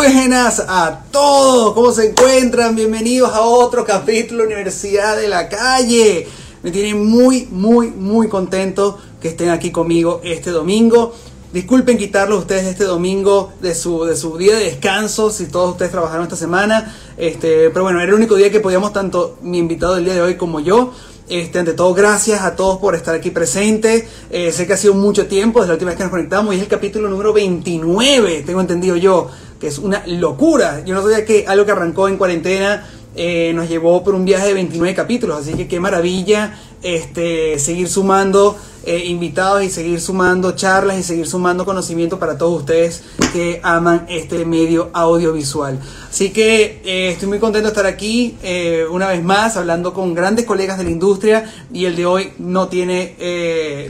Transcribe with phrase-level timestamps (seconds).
[0.00, 2.74] Buenas a todos, ¿cómo se encuentran?
[2.74, 6.26] Bienvenidos a otro capítulo Universidad de la Calle.
[6.62, 11.14] Me tiene muy, muy, muy contento que estén aquí conmigo este domingo.
[11.52, 15.90] Disculpen quitarlos ustedes este domingo de su, de su día de descanso, si todos ustedes
[15.90, 16.96] trabajaron esta semana.
[17.18, 20.22] Este, pero bueno, era el único día que podíamos, tanto mi invitado del día de
[20.22, 20.94] hoy como yo.
[21.28, 24.04] Este, ante todo, gracias a todos por estar aquí presentes.
[24.30, 26.56] Eh, sé que ha sido mucho tiempo desde la última vez que nos conectamos y
[26.56, 30.82] es el capítulo número 29, tengo entendido yo, que es una locura.
[30.84, 34.48] Yo no sabía que algo que arrancó en cuarentena eh, nos llevó por un viaje
[34.48, 40.52] de 29 capítulos, así que qué maravilla este, seguir sumando eh, invitados y seguir sumando
[40.52, 45.78] charlas y seguir sumando conocimiento para todos ustedes que aman este medio audiovisual.
[46.08, 50.14] Así que eh, estoy muy contento de estar aquí eh, una vez más hablando con
[50.14, 53.16] grandes colegas de la industria y el de hoy no tiene,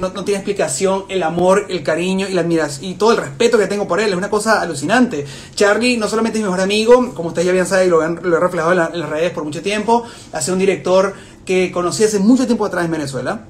[0.00, 3.58] no, no, tiene explicación el amor, el cariño y la admiración y todo el respeto
[3.58, 4.10] que tengo por él.
[4.10, 5.24] Es una cosa alucinante.
[5.54, 8.40] Charlie no solamente es mi mejor amigo, como ustedes ya bien saben y lo, he
[8.40, 12.18] reflejado en, en las redes por mucho tiempo, ha sido un director que conocí hace
[12.18, 13.44] mucho tiempo atrás en Venezuela.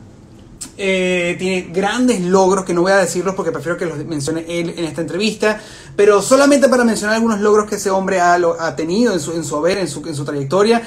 [0.82, 4.72] Eh, tiene grandes logros que no voy a decirlos porque prefiero que los mencione él
[4.78, 5.60] en esta entrevista,
[5.94, 9.56] pero solamente para mencionar algunos logros que ese hombre ha, tenido en su, en su
[9.56, 10.80] haber, en su, en su trayectoria.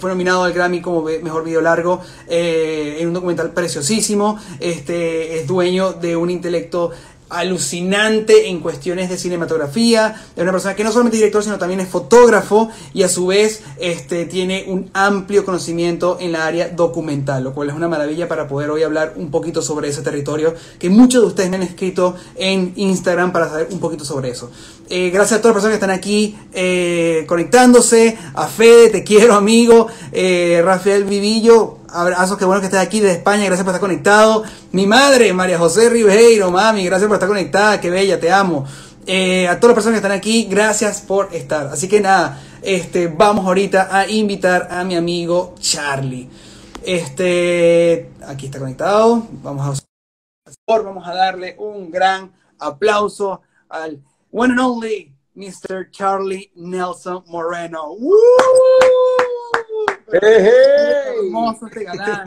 [0.00, 4.40] Fue nominado al Grammy como mejor video largo eh, en un documental preciosísimo.
[4.58, 6.90] Este, es dueño de un intelecto
[7.30, 11.80] alucinante en cuestiones de cinematografía, es una persona que no solamente es director, sino también
[11.80, 17.44] es fotógrafo y a su vez este, tiene un amplio conocimiento en la área documental,
[17.44, 20.90] lo cual es una maravilla para poder hoy hablar un poquito sobre ese territorio, que
[20.90, 24.50] muchos de ustedes me han escrito en Instagram para saber un poquito sobre eso.
[24.90, 29.34] Eh, gracias a todas las personas que están aquí eh, conectándose, a Fede, te quiero
[29.34, 33.80] amigo, eh, Rafael Vivillo, abrazos, qué bueno que estés aquí de España, gracias por estar
[33.82, 34.44] conectado.
[34.72, 38.64] Mi madre, María José Ribeiro, mami, gracias por estar conectada, qué bella, te amo.
[38.64, 41.66] A todas las personas que están aquí, gracias por estar.
[41.66, 46.30] Así que nada, este, vamos ahorita a invitar a mi amigo Charlie.
[46.82, 49.26] Este, aquí está conectado.
[49.42, 49.82] Vamos
[50.66, 54.02] a, vamos a darle un gran aplauso al
[54.38, 55.90] one and only Mr.
[55.90, 57.96] Charlie Nelson Moreno.
[57.98, 58.16] ¡Woo!
[60.12, 61.14] Hey, hey.
[61.16, 62.24] Hermoso este galán.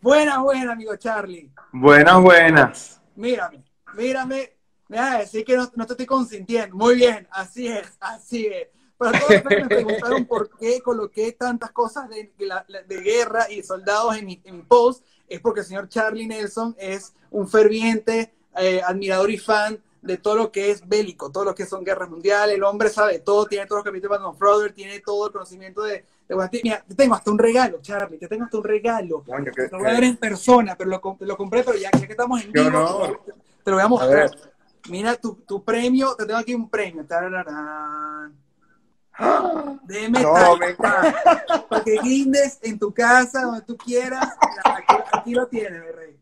[0.00, 1.52] Buenas, buenas, amigo Charlie.
[1.72, 3.00] Buenas, buenas.
[3.14, 3.62] Mírame,
[3.94, 4.56] mírame.
[4.88, 6.74] Me vas a decir que no, no, te estoy consintiendo.
[6.74, 8.66] Muy bien, así es, así es.
[8.96, 13.48] Para todos los que me preguntaron por qué coloqué tantas cosas de, de, de guerra
[13.48, 17.48] y soldados en mi, en mi, post, es porque el señor Charlie Nelson es un
[17.48, 21.84] ferviente eh, admirador y fan de todo lo que es bélico, todo lo que son
[21.84, 22.56] guerras mundiales.
[22.56, 25.82] El hombre sabe todo, tiene todos los capítulos de Van Froder, tiene todo el conocimiento
[25.82, 26.04] de,
[26.62, 29.22] Mira, te tengo hasta un regalo, Charlie, te tengo hasta un regalo.
[29.24, 32.06] Coño, que, lo voy a ver en persona, pero lo, lo compré, pero ya, ya,
[32.06, 33.02] que estamos en vivo, no.
[33.02, 33.32] te,
[33.64, 34.26] te, lo voy a mostrar.
[34.26, 34.52] A
[34.88, 37.04] Mira tu, tu, premio, te tengo aquí un premio.
[37.04, 38.34] Tarararán.
[39.84, 40.32] Deme no,
[41.68, 44.26] para que guindes en tu casa, donde tú quieras.
[44.64, 46.16] Aquí, aquí lo tienes, mi rey.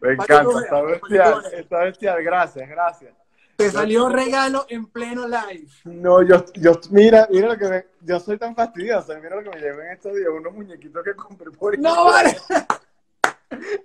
[0.00, 3.14] Me encanta, está bestial, está bestial, gracias, gracias.
[3.56, 5.68] Te salió regalo en pleno live.
[5.84, 9.56] No, yo, yo mira, mira lo que me, yo soy tan fastidioso, mira lo que
[9.56, 12.36] me llevé en estos días, unos muñequitos que compré por No, vale.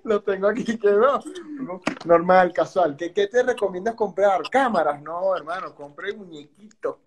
[0.03, 1.19] Los tengo aquí, que no,
[2.05, 2.95] normal, casual.
[2.95, 4.41] ¿Qué, ¿Qué, te recomiendas comprar?
[4.49, 5.01] ¿Cámaras?
[5.01, 6.97] No, hermano, compré muñequitos.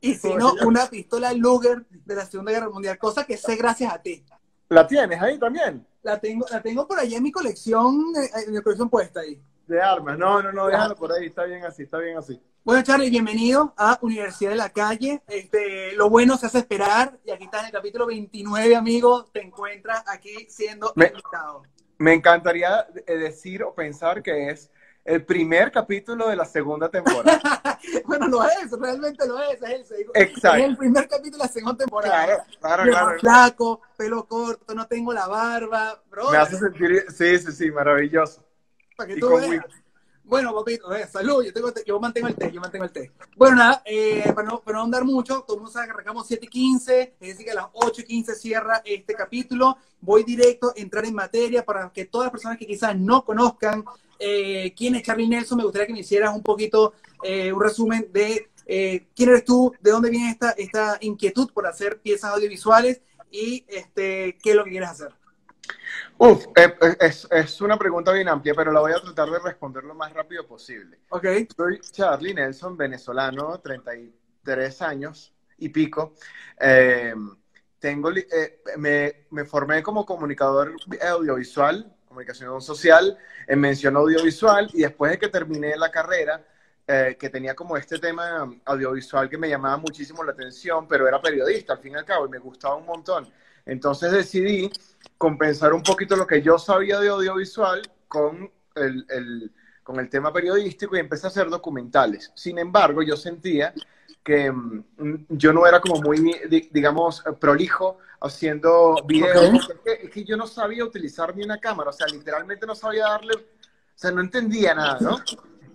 [0.00, 3.92] Y si no, una pistola Luger de la Segunda Guerra Mundial, cosa que sé gracias
[3.92, 4.24] a ti.
[4.68, 5.86] ¿La tienes ahí también?
[6.02, 8.12] La tengo, la tengo por allá en mi colección,
[8.46, 9.40] en mi colección puesta ahí.
[9.66, 12.40] De armas, no, no, no, déjalo por ahí, está bien así, está bien así.
[12.62, 15.22] Bueno, Charlie, bienvenido a Universidad de la Calle.
[15.26, 19.42] Este, lo bueno se hace esperar, y aquí está en el capítulo 29, amigo, te
[19.42, 21.62] encuentras aquí siendo me, invitado.
[21.98, 24.70] Me encantaría decir o pensar que es
[25.04, 27.78] el primer capítulo de la segunda temporada.
[28.06, 29.60] bueno, lo es, realmente lo es.
[29.62, 30.58] Es el, Exacto.
[30.58, 32.24] es el primer capítulo de la segunda temporada.
[32.24, 33.18] Claro, claro, Yo claro.
[33.20, 36.02] flaco, pelo corto, no tengo la barba.
[36.10, 38.42] Bro, Me hace sentir, sí, sí, sí, maravilloso.
[38.96, 39.64] Para que Y tú con veas.
[40.26, 43.12] Bueno, papito, eh, salud, yo, tengo, yo mantengo el té, yo mantengo el té.
[43.36, 46.26] Bueno, nada, eh, para, no, para no andar mucho, todo el mundo sabe que arrancamos
[46.26, 49.76] 7 y 15, es decir, que a las 8 y 15 cierra este capítulo.
[50.00, 53.84] Voy directo a entrar en materia para que todas las personas que quizás no conozcan
[54.18, 58.08] eh, quién es Charlie Nelson, me gustaría que me hicieras un poquito, eh, un resumen
[58.12, 63.02] de eh, quién eres tú, de dónde viene esta, esta inquietud por hacer piezas audiovisuales
[63.30, 65.14] y este, qué es lo que quieres hacer.
[66.18, 69.84] Uf, eh, es, es, una pregunta bien amplia, pero la voy a tratar de responder
[69.84, 71.00] lo más rápido posible.
[71.10, 71.26] Ok.
[71.56, 76.14] Soy Charlie Nelson, venezolano, 33 años y pico.
[76.60, 77.14] Eh,
[77.78, 83.18] tengo, eh, me, me, formé como comunicador audiovisual, comunicación social,
[83.48, 86.40] en mención audiovisual, y después de que terminé la carrera,
[86.86, 91.20] eh, que tenía como este tema audiovisual que me llamaba muchísimo la atención, pero era
[91.20, 93.28] periodista al fin y al cabo y me gustaba un montón.
[93.66, 94.70] Entonces decidí
[95.18, 99.50] compensar un poquito lo que yo sabía de audiovisual con el,
[99.82, 102.30] con el tema periodístico y empecé a hacer documentales.
[102.34, 103.74] Sin embargo, yo sentía
[104.24, 106.34] que mm, yo no era como muy,
[106.72, 109.68] digamos, prolijo haciendo videos.
[109.70, 112.74] Es, que, es, que, yo no sabía utilizar ni una cámara, o sea, literalmente no
[112.74, 113.42] sabía darle, o
[113.94, 115.18] sea, no entendía nada, ¿no?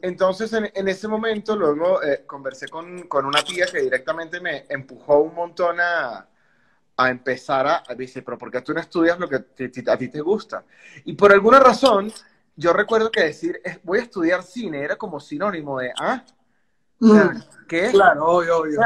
[0.01, 4.65] Entonces, en, en ese momento, luego eh, conversé con, con, una tía que directamente me
[4.69, 6.27] empujó un montón a,
[6.97, 9.97] a empezar a, a decir, pero ¿por qué tú no estudias lo que te, a
[9.97, 10.63] ti te gusta?
[11.05, 12.11] Y por alguna razón,
[12.55, 16.23] yo recuerdo que decir, voy a estudiar cine era como sinónimo de, ah,
[17.67, 17.89] ¿qué?
[17.91, 18.81] Claro, obvio, obvio.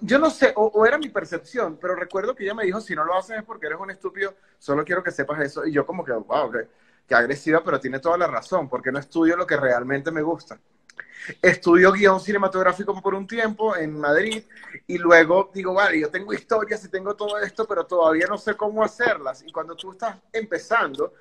[0.00, 2.94] Yo no sé, o, o, era mi percepción, pero recuerdo que ella me dijo, si
[2.94, 5.66] no lo haces es porque eres un estúpido, solo quiero que sepas eso.
[5.66, 6.68] Y yo como que, wow, que
[7.08, 10.60] que agresiva, pero tiene toda la razón, porque no estudio lo que realmente me gusta.
[11.40, 14.44] Estudio guion cinematográfico por un tiempo en Madrid
[14.86, 18.54] y luego digo, vale, yo tengo historias y tengo todo esto, pero todavía no sé
[18.54, 19.42] cómo hacerlas.
[19.46, 21.14] Y cuando tú estás empezando,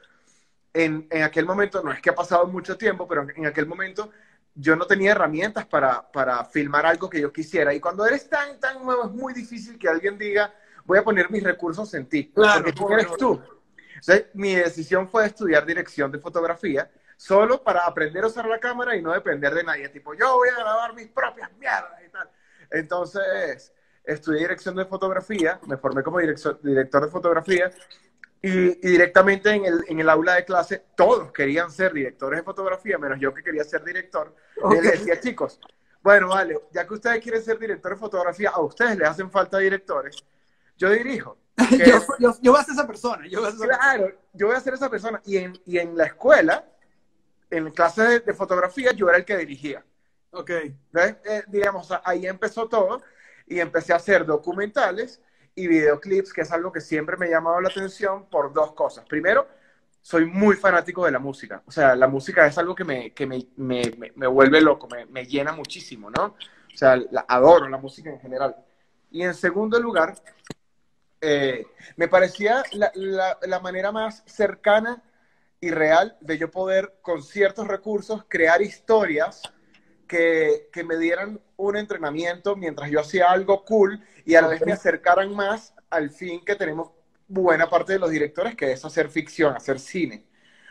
[0.73, 4.11] en, en aquel momento, no es que ha pasado mucho tiempo, pero en aquel momento
[4.59, 7.73] yo no tenía herramientas para, para filmar algo que yo quisiera.
[7.73, 10.51] Y cuando eres tan, tan nuevo, es muy difícil que alguien diga,
[10.83, 12.31] voy a poner mis recursos en ti.
[12.33, 13.41] Claro, porque tú eres tú.
[13.89, 18.95] Entonces, mi decisión fue estudiar dirección de fotografía, solo para aprender a usar la cámara
[18.95, 19.89] y no depender de nadie.
[19.89, 22.29] Tipo, yo voy a grabar mis propias mierdas y tal.
[22.71, 23.71] Entonces,
[24.03, 27.71] estudié dirección de fotografía, me formé como director, director de fotografía
[28.41, 32.43] y, y directamente en el, en el, aula de clase todos querían ser directores de
[32.43, 34.35] fotografía, menos yo que quería ser director.
[34.61, 34.77] Okay.
[34.77, 35.59] Y les decía, chicos,
[36.01, 39.57] bueno, vale, ya que ustedes quieren ser director de fotografía, a ustedes les hacen falta
[39.57, 40.23] directores,
[40.77, 41.37] yo dirijo.
[41.71, 43.27] yo, yo, yo, voy a ser esa persona.
[43.27, 44.25] Yo voy a ser claro, persona.
[44.33, 45.21] yo voy a ser esa persona.
[45.25, 46.65] Y en, y en la escuela,
[47.49, 49.83] en clases de, de, fotografía, yo era el que dirigía.
[50.31, 50.51] Ok.
[50.51, 53.01] Eh, digamos, ahí empezó todo
[53.47, 55.19] y empecé a hacer documentales
[55.57, 59.03] y videoclips, que es algo que siempre me ha llamado la atención por dos cosas.
[59.05, 59.47] Primero,
[60.03, 61.63] soy muy fanático de la música.
[61.65, 63.81] O sea, la música es algo que me, que me, me,
[64.15, 66.25] me vuelve loco, me, llena muchísimo, ¿no?
[66.25, 68.55] O sea, adoro la música en general.
[69.09, 70.13] Y en segundo lugar,
[71.21, 71.65] eh,
[71.95, 75.03] me parecía la, la, la, manera más cercana
[75.59, 79.41] y real de yo poder, con ciertos recursos, crear historias
[80.07, 84.65] que, que, me dieran un entrenamiento mientras yo hacía algo cool y a la vez
[84.65, 86.91] me acercaran más al fin que tenemos
[87.27, 90.25] buena parte de los directores, que es hacer ficción, hacer cine.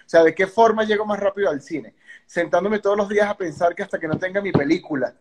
[0.06, 1.94] O sea, ¿de qué forma llego más rápido al cine?
[2.26, 5.14] Sentándome todos los días a pensar que hasta que no tenga mi película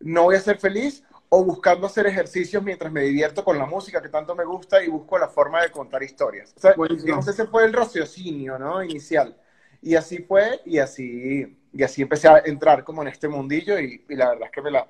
[0.00, 4.00] no voy a ser feliz o buscando hacer ejercicios mientras me divierto con la música
[4.00, 6.54] que tanto me gusta y busco la forma de contar historias.
[6.56, 8.82] O sea, digamos, ese fue el raciocinio, ¿no?
[8.82, 9.36] Inicial.
[9.82, 14.04] Y así fue, y así, y así empecé a entrar como en este mundillo y,
[14.08, 14.88] y la verdad es que me la,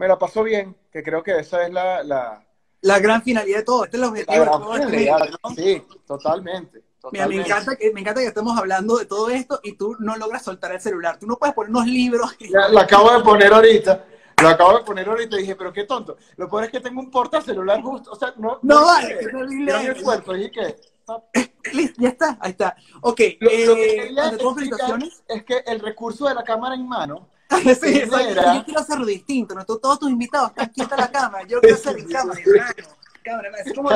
[0.00, 2.02] me la pasó bien, que creo que esa es la...
[2.02, 2.42] La,
[2.80, 5.54] la gran finalidad de todo, este es el objetivo de todo este ¿no?
[5.54, 6.82] Sí, totalmente.
[7.12, 10.16] Mira, me encanta, que, me encanta que estemos hablando de todo esto y tú no
[10.16, 11.18] logras soltar el celular.
[11.18, 12.34] Tú no puedes poner unos libros.
[12.40, 14.06] Ya, lo acabo de poner ahorita.
[14.40, 16.16] Lo acabo de poner ahorita y dije, pero qué tonto.
[16.36, 18.10] Lo peor es que tengo un portacelular justo.
[18.10, 18.58] O sea, no.
[18.62, 19.18] No, vale.
[19.32, 20.34] No el cuerpo.
[20.34, 20.76] Y que.
[21.98, 22.74] ya está, ahí está.
[23.02, 23.20] Ok.
[23.40, 25.22] Lo, eh, lo que quería felicitaciones?
[25.28, 27.28] es que el recurso de la cámara en mano.
[27.64, 28.54] sí, sí, era...
[28.54, 29.54] Yo quiero hacerlo distinto.
[29.54, 29.64] ¿no?
[29.64, 31.46] Todos tus invitados están aquí está la cámara.
[31.46, 32.40] Yo quiero hacer mi cámara.
[33.22, 33.90] Cámara, es como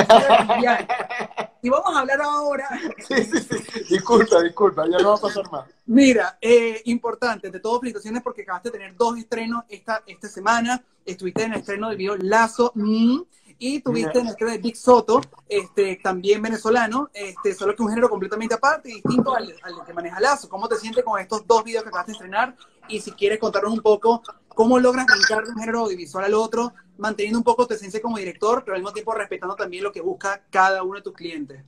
[1.63, 2.69] Y vamos a hablar ahora.
[3.09, 3.81] Sí, sí, sí.
[3.89, 5.67] Disculpa, disculpa, ya no va a pasar más.
[5.87, 10.83] Mira, eh, importante, de todo, felicitaciones porque acabaste de tener dos estrenos esta, esta semana.
[11.07, 12.73] Estuviste en el estreno del video Lazo.
[12.75, 13.21] Mm,
[13.59, 17.89] y tuviste en el estreno de Big Soto, este, también venezolano, este, solo que un
[17.89, 20.49] género completamente aparte y distinto al, al, que maneja Lazo.
[20.49, 22.57] ¿Cómo te sientes con estos dos videos que acabaste de estrenar?
[22.89, 26.73] Y si quieres contarnos un poco cómo logras brincar de un género audiovisual al otro,
[26.97, 30.01] manteniendo un poco tu esencia como director, pero al mismo tiempo respetando también lo que
[30.01, 31.65] busca cada uno de tus clientes.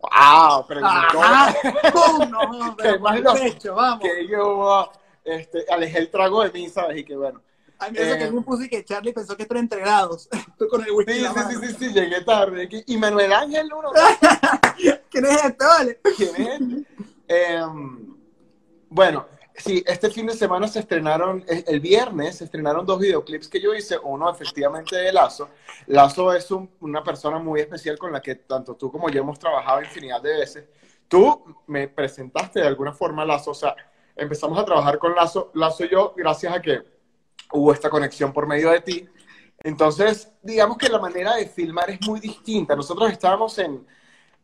[0.00, 0.66] ¡Wow!
[0.66, 0.80] Pero
[1.92, 2.30] ¡Pum!
[2.30, 4.00] No, pero más pecho, vamos.
[4.00, 4.90] Que yo
[5.24, 6.98] este, alejé el trago de mí, ¿sabes?
[6.98, 7.40] Y que bueno.
[7.82, 10.28] A mí eso eh, que me puse que Charlie pensó que tú eres entregados.
[10.58, 11.14] Tú con el whisky.
[11.14, 12.68] Sí, sí, sí, sí, sí, llegué tarde.
[12.86, 13.90] Y Manuel Ángel, uno.
[15.10, 16.00] ¿Quién es este, vale?
[16.16, 16.86] ¿Quién es este?
[17.26, 17.62] Eh,
[18.88, 23.60] bueno, Sí, este fin de semana se estrenaron, el viernes se estrenaron dos videoclips que
[23.60, 25.50] yo hice, uno efectivamente de Lazo.
[25.88, 29.38] Lazo es un, una persona muy especial con la que tanto tú como yo hemos
[29.38, 30.64] trabajado infinidad de veces.
[31.06, 33.76] Tú me presentaste de alguna forma Lazo, o sea,
[34.16, 36.91] empezamos a trabajar con Lazo, Lazo y yo, gracias a que
[37.52, 39.08] hubo esta conexión por medio de ti.
[39.64, 42.74] Entonces, digamos que la manera de filmar es muy distinta.
[42.76, 43.86] Nosotros estábamos en,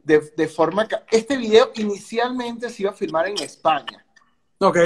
[0.03, 4.05] de, de forma, este video inicialmente se iba a filmar en España.
[4.61, 4.79] Ok.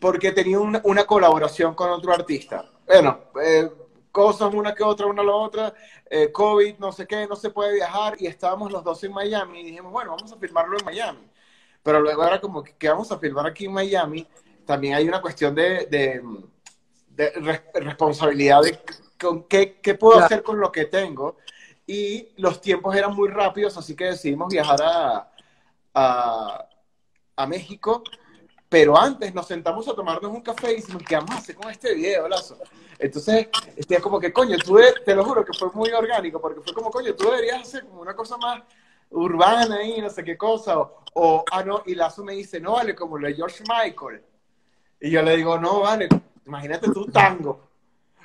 [0.00, 2.70] porque tenía una, una colaboración con otro artista.
[2.86, 3.70] Bueno, eh,
[4.12, 5.74] cosas una que otra, una a la otra,
[6.08, 9.60] eh, COVID, no sé qué, no se puede viajar y estábamos los dos en Miami
[9.60, 11.30] y dijimos, bueno, vamos a filmarlo en Miami.
[11.82, 14.26] Pero luego era como que, vamos a filmar aquí en Miami,
[14.64, 16.22] también hay una cuestión de, de,
[17.74, 18.78] responsabilidad de
[19.18, 21.36] con qué, qué puedo hacer con lo que tengo
[21.86, 25.30] y los tiempos eran muy rápidos, así que decidimos viajar a,
[25.94, 26.68] a,
[27.36, 28.02] a México
[28.68, 31.70] pero antes nos sentamos a tomarnos un café y dijimos, ¿qué vamos a hacer con
[31.70, 32.58] este video, Lazo?
[32.98, 36.74] Entonces, es como que, coño, tú, te lo juro que fue muy orgánico, porque fue
[36.74, 38.62] como, coño, tú deberías hacer como una cosa más
[39.10, 42.94] urbana y no sé qué cosa, o, ah, no, y Lazo me dice, no, vale,
[42.94, 44.22] como lo de George Michael.
[45.00, 46.08] Y yo le digo, no, vale,
[46.46, 47.68] imagínate tú tango.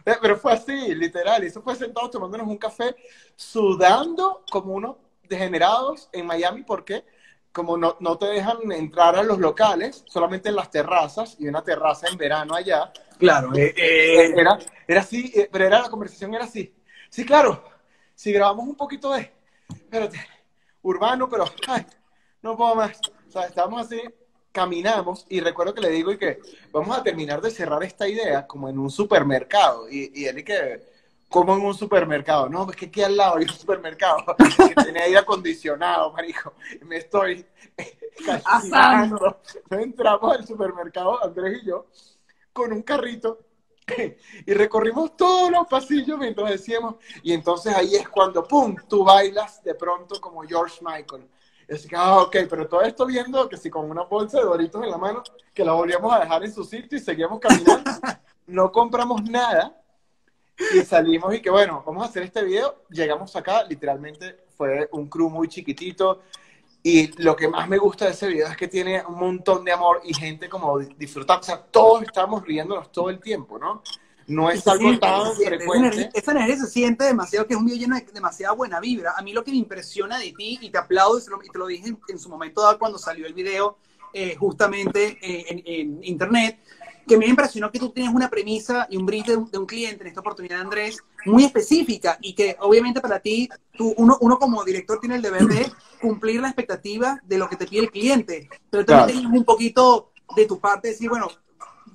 [0.05, 2.95] Eh, pero fue así, literal, y eso fue sentado tomándonos un café,
[3.35, 4.95] sudando como unos
[5.27, 7.03] degenerados en Miami, ¿por qué?
[7.51, 11.63] como no, no, te dejan entrar a los locales, solamente en las terrazas, y una
[11.63, 12.91] terraza en verano allá.
[13.17, 16.73] Claro, eh, eh, era, era así, eh, pero era, la conversación era así.
[17.09, 17.63] Sí, claro,
[18.15, 19.31] si grabamos un poquito de,
[19.69, 20.19] espérate,
[20.81, 21.85] urbano, pero, ay,
[22.41, 22.99] no puedo más.
[23.27, 24.01] O sea, estábamos así,
[24.51, 26.39] caminamos, y recuerdo que le digo y que
[26.71, 30.43] vamos a terminar de cerrar esta idea como en un supermercado, y, y él y
[30.43, 30.91] que
[31.31, 32.49] como en un supermercado.
[32.49, 34.17] No, es que aquí al lado hay un supermercado
[34.75, 36.53] que tiene aire acondicionado, marico.
[36.85, 37.45] Me estoy
[38.45, 39.39] asando.
[39.69, 41.87] Entramos al supermercado, Andrés y yo,
[42.51, 43.39] con un carrito
[44.45, 49.63] y recorrimos todos los pasillos mientras decíamos, y entonces ahí es cuando, ¡pum!, tú bailas
[49.63, 51.27] de pronto como George Michael.
[51.71, 54.83] Así que, ah, ok, pero todo esto viendo que si con una bolsa de doritos
[54.83, 55.23] en la mano,
[55.53, 57.89] que la volvíamos a dejar en su sitio y seguíamos caminando,
[58.47, 59.81] no compramos nada,
[60.73, 62.83] y salimos y que bueno, vamos a hacer este video.
[62.89, 66.21] Llegamos acá, literalmente fue un crew muy chiquitito.
[66.83, 69.71] Y lo que más me gusta de ese video es que tiene un montón de
[69.71, 71.41] amor y gente como disfrutando.
[71.41, 73.83] O sea, todos estamos riéndonos todo el tiempo, ¿no?
[74.31, 76.09] No es algo tan frecuente.
[76.13, 79.13] Esa energía, se siente demasiado, que es un video lleno de demasiada buena vibra.
[79.17, 81.93] A mí lo que me impresiona de ti, y te aplaudo, y te lo dije
[82.07, 83.77] en, su momento dado cuando salió el video,
[84.13, 86.59] eh, justamente eh, en, en internet,
[87.07, 90.07] que me impresionó que tú tienes una premisa y un brief de un, cliente, en
[90.07, 94.99] esta oportunidad, Andrés, muy específica y que obviamente para ti, tú, uno, uno como director
[94.99, 98.85] tiene el deber de cumplir la expectativa de lo que te pide el cliente, pero
[98.85, 101.27] también tienes un poquito de tu parte decir, bueno,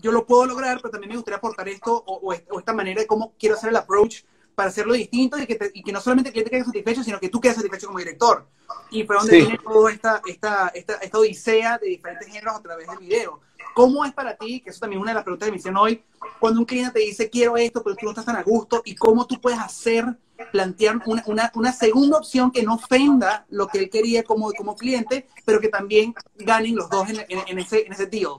[0.01, 3.35] yo lo puedo lograr, pero también me gustaría aportar esto o, esta manera de cómo
[3.39, 4.23] quiero hacer el approach
[4.55, 7.29] para hacerlo distinto y que, y que no solamente el cliente quede satisfecho, sino que
[7.29, 8.47] tú quedes satisfecho como director.
[8.91, 12.89] Y fue donde viene toda esta, esta, esta, esta odisea de diferentes géneros a través
[12.89, 13.41] del video.
[13.75, 16.03] ¿Cómo es para ti, que eso también es una de las preguntas de misión hoy,
[16.41, 18.95] cuando un cliente te dice quiero esto, pero tú no estás tan a gusto, y
[18.95, 20.07] cómo tú puedes hacer,
[20.51, 24.77] plantear una, una, una segunda opción que no ofenda lo que él quería como, como
[24.77, 28.37] cliente, pero que también ganen los dos en, en, ese, en ese deal?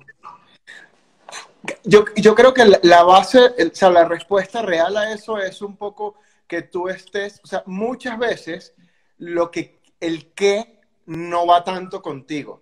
[1.84, 5.78] Yo, yo creo que la base, o sea, la respuesta real a eso es un
[5.78, 6.16] poco
[6.48, 8.74] que tú estés, o sea, muchas veces
[9.18, 12.62] lo que, el qué no va tanto contigo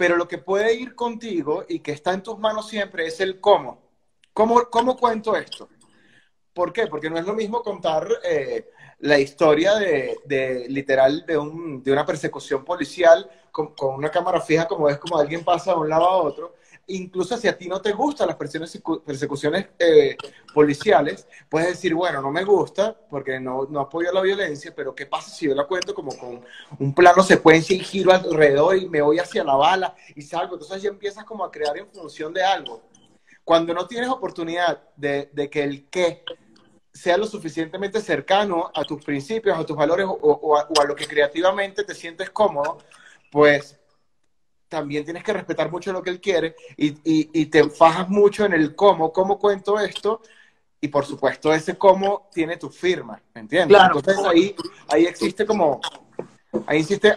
[0.00, 3.38] pero lo que puede ir contigo y que está en tus manos siempre es el
[3.38, 3.82] cómo.
[4.32, 5.68] ¿Cómo, cómo cuento esto?
[6.54, 6.86] ¿Por qué?
[6.86, 8.70] Porque no es lo mismo contar eh,
[9.00, 14.40] la historia de, de literal de, un, de, una persecución policial con, con, una cámara
[14.40, 16.54] fija como es como alguien pasa de un lado a otro,
[16.90, 20.16] incluso si a ti no te gustan las persecuciones eh,
[20.54, 25.06] policiales, puedes decir, bueno, no me gusta porque no, no, apoyo la violencia, pero ¿qué
[25.06, 26.44] pasa si yo la cuento como con
[26.78, 30.54] un plano secuencia y giro alrededor y me voy hacia la bala y salgo?
[30.54, 32.82] Entonces ya empiezas como a crear en función de algo.
[33.44, 36.24] Cuando no tienes oportunidad de, que el qué
[36.92, 41.84] sea lo suficientemente cercano a tus principios, a tus valores o a lo que creativamente
[41.84, 42.78] te sientes cómodo,
[43.30, 43.79] pues
[44.70, 48.54] también tienes que respetar mucho lo que él quiere y, y, te fajas mucho en
[48.54, 50.22] el cómo, cómo cuento esto,
[50.80, 53.78] y por supuesto ese cómo tiene tu firma, ¿me entiendes?
[53.84, 54.54] Entonces ahí,
[54.88, 55.80] ahí existe como,
[56.66, 57.12] ahí existe,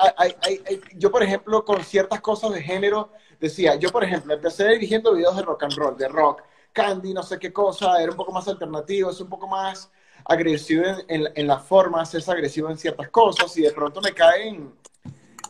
[0.95, 5.37] yo por ejemplo con ciertas cosas de género decía, yo por ejemplo empecé dirigiendo videos
[5.37, 6.41] de rock and roll, de rock,
[6.73, 9.91] candy, no sé qué cosa, era un poco más alternativo, es un poco más
[10.25, 14.73] agresivo en, en las formas, es agresivo en ciertas cosas y de pronto me caen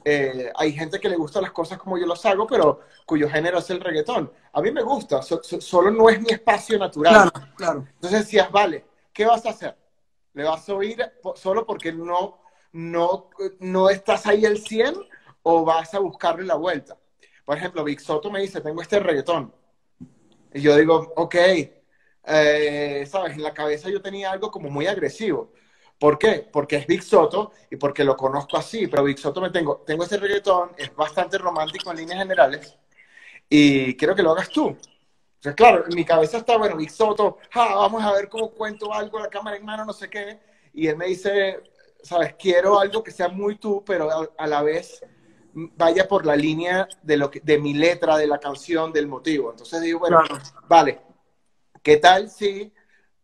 [0.05, 3.60] eh, hay gente que le gusta las cosas como yo las hago, pero cuyo género
[3.60, 4.31] es el reggaetón.
[4.51, 7.31] A mí me gusta, solo no es mi espacio natural.
[7.31, 7.88] Claro, claro.
[7.95, 9.77] Entonces decías, vale, ¿qué vas a hacer?
[10.33, 11.00] ¿Le vas a oír
[11.36, 12.39] solo porque no,
[12.72, 13.29] no,
[13.60, 14.95] no estás ahí al 100
[15.43, 16.98] o vas a buscarle la vuelta?
[17.45, 19.53] Por ejemplo, Vic Soto me dice, tengo este reggaetón.
[20.53, 21.36] Y yo digo, ok,
[22.25, 23.33] eh, ¿sabes?
[23.33, 25.51] En la cabeza yo tenía algo como muy agresivo.
[26.03, 26.45] ¿Por qué?
[26.51, 30.03] Porque es Big Soto y porque lo conozco así, pero Big Soto me tengo, tengo
[30.03, 32.77] ese reggaetón, es bastante romántico en líneas generales
[33.48, 34.67] y quiero que lo hagas tú.
[34.67, 39.17] Entonces, claro, en mi cabeza está, bueno, Big Soto, vamos a ver cómo cuento algo,
[39.17, 40.41] la cámara en mano, no sé qué.
[40.74, 41.63] Y él me dice,
[42.03, 45.05] sabes, quiero algo que sea muy tú, pero a, la vez
[45.53, 49.51] vaya por la línea de, lo que, de mi letra, de la canción, del motivo.
[49.51, 50.19] Entonces digo, bueno,
[50.67, 51.00] vale,
[51.81, 52.74] ¿qué tal si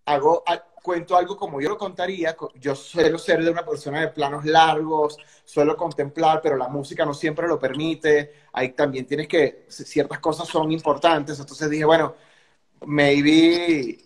[0.06, 0.44] hago,
[0.90, 2.36] cuento algo como yo lo contaría?
[2.56, 7.14] Yo suelo ser de una persona de planos largos, suelo contemplar, pero la música no
[7.14, 8.34] siempre lo permite.
[8.54, 11.40] Ahí también tienes que, ciertas cosas son importantes.
[11.40, 12.16] Entonces dije, bueno,
[12.88, 14.00] maybe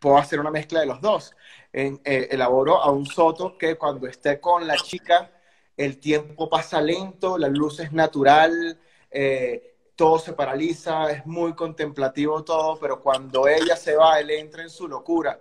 [0.00, 1.36] puedo hacer una mezcla de los dos.
[1.74, 5.30] En, eh, elaboro a un soto que cuando esté con la chica,
[5.76, 8.80] el tiempo pasa lento, la luz es natural,
[9.10, 14.62] eh, todo se paraliza, es muy contemplativo todo, pero cuando ella se va, él entra
[14.62, 15.38] en su locura,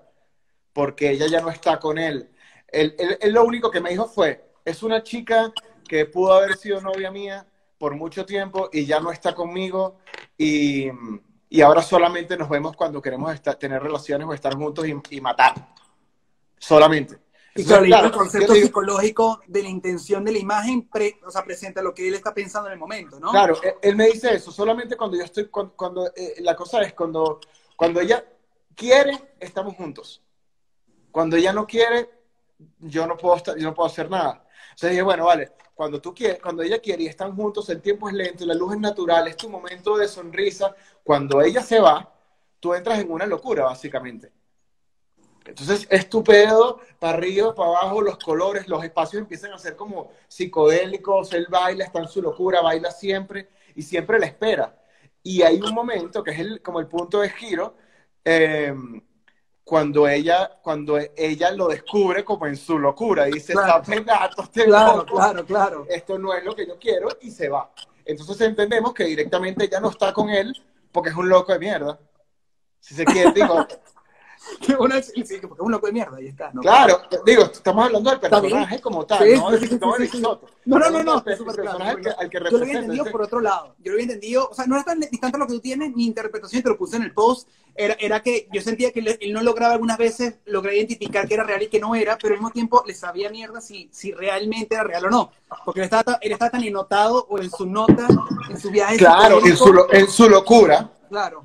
[0.79, 2.29] porque ella ya no está con él.
[2.69, 5.51] Él, él lo único que me dijo fue, es una chica
[5.85, 7.45] que pudo haber sido novia mía
[7.77, 9.97] por mucho tiempo y ya no está conmigo
[10.37, 10.87] y,
[11.49, 15.53] y ahora solamente nos vemos cuando queremos estar, tener relaciones o estar juntos y, matar.
[16.57, 17.17] Solamente.
[17.55, 20.89] Y claro, el concepto psicológico de la intención de la imagen
[21.27, 23.31] o sea, presenta lo que él está pensando en el momento, ¿no?
[23.31, 27.41] Claro, él, me dice eso, solamente cuando yo estoy, cuando, eh, la cosa es cuando,
[27.75, 28.23] cuando ella
[28.73, 30.23] quiere, estamos juntos.
[31.11, 32.09] Cuando ella no quiere,
[32.79, 34.45] yo no puedo, estar, yo no puedo hacer nada.
[34.71, 38.09] Entonces dije, bueno, vale, cuando tú quieres, cuando ella quiere y están juntos, el tiempo
[38.09, 40.75] es lento, la luz es natural, es tu momento de sonrisa.
[41.03, 42.13] Cuando ella se va,
[42.59, 44.31] tú entras en una locura, básicamente.
[45.45, 49.75] Entonces es tu pedo, para arriba, para abajo, los colores, los espacios empiezan a ser
[49.75, 54.77] como psicodélicos, él baila, está en su locura, baila siempre y siempre la espera.
[55.23, 57.75] Y hay un momento que es el, como el punto de giro,
[58.23, 58.73] eh,
[59.69, 63.83] cuando ella, cuando ella lo descubre como en su locura, dice, claro.
[64.03, 65.85] gato, este claro, claro, claro.
[65.87, 67.71] esto no es lo que yo quiero, y se va.
[68.03, 70.59] Entonces entendemos que directamente ella no está con él
[70.91, 71.99] porque es un loco de mierda.
[72.79, 73.67] Si se quiere, digo,
[75.03, 76.51] sí, porque es un loco de mierda, ahí está.
[76.53, 76.61] ¿no?
[76.61, 79.51] Claro, digo, estamos hablando del personaje como tal, ¿no?
[80.65, 81.83] no, no, no, no, es súper claro.
[82.17, 83.75] Al que yo lo había entendido por otro lado.
[83.79, 85.95] Yo lo había entendido, o sea, no era tan distante a lo que tú tienes,
[85.95, 89.33] mi interpretación, te lo puse en el post, era, era que yo sentía que él
[89.33, 92.39] no lograba algunas veces, lograr identificar que era real y que no era, pero al
[92.39, 95.31] mismo tiempo le sabía mierda si, si realmente era real o no.
[95.65, 98.07] Porque él estaba, él estaba tan innotado o en su nota,
[98.49, 98.97] en su viaje.
[98.97, 100.89] Claro, en su, en su locura.
[101.09, 101.43] Claro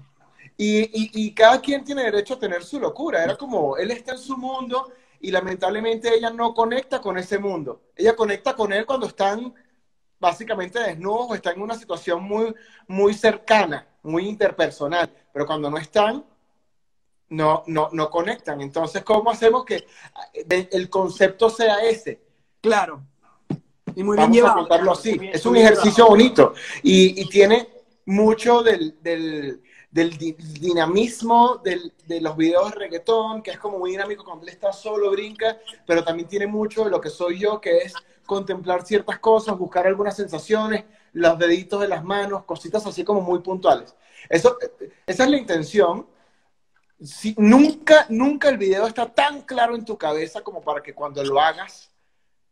[0.56, 3.24] y, y, cada quien tiene derecho a tener su locura.
[3.24, 7.82] Era como, él está en su mundo y lamentablemente ella no conecta con ese mundo.
[7.96, 9.52] Ella conecta con él cuando están
[10.20, 12.54] básicamente desnudos o están en una situación muy,
[12.86, 15.10] muy cercana, muy interpersonal.
[15.32, 16.24] Pero cuando no están,
[17.30, 18.60] no, no, no conectan.
[18.60, 19.84] Entonces, ¿cómo hacemos que
[20.48, 22.20] el concepto sea ese?
[22.60, 23.02] Claro.
[23.96, 24.54] Y muy bien llevado.
[24.54, 25.18] A contarlo así.
[25.32, 27.68] es un ejercicio bonito y, y, tiene
[28.06, 29.62] mucho del, del
[29.94, 34.72] del dinamismo de los videos de reggaetón, que es como muy dinámico cuando él está
[34.72, 37.94] solo, brinca, pero también tiene mucho de lo que soy yo, que es
[38.26, 43.38] contemplar ciertas cosas, buscar algunas sensaciones, los deditos de las manos, cositas así como muy
[43.38, 43.94] puntuales.
[44.28, 44.58] Eso,
[45.06, 46.08] esa es la intención.
[47.00, 51.22] Si, nunca, nunca el video está tan claro en tu cabeza como para que cuando
[51.22, 51.94] lo hagas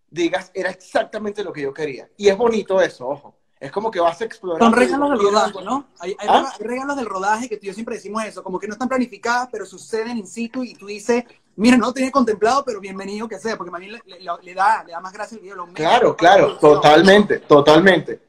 [0.08, 2.08] digas, era exactamente lo que yo quería.
[2.16, 3.41] Y es bonito eso, ojo.
[3.62, 4.60] Es como que vas a explorar.
[4.60, 5.86] Son regalos del rodaje, ¿no?
[6.00, 6.52] Hay, ¿Ah?
[6.58, 10.18] regalos del rodaje que yo siempre decimos eso, como que no están planificadas, pero suceden
[10.18, 11.22] in situ y tú dices,
[11.54, 14.92] mira, no lo tenía contemplado, pero bienvenido que sea, porque a mí le, da, le
[14.92, 15.64] da más gracia el video.
[15.74, 18.20] claro, claro, totalmente, totalmente.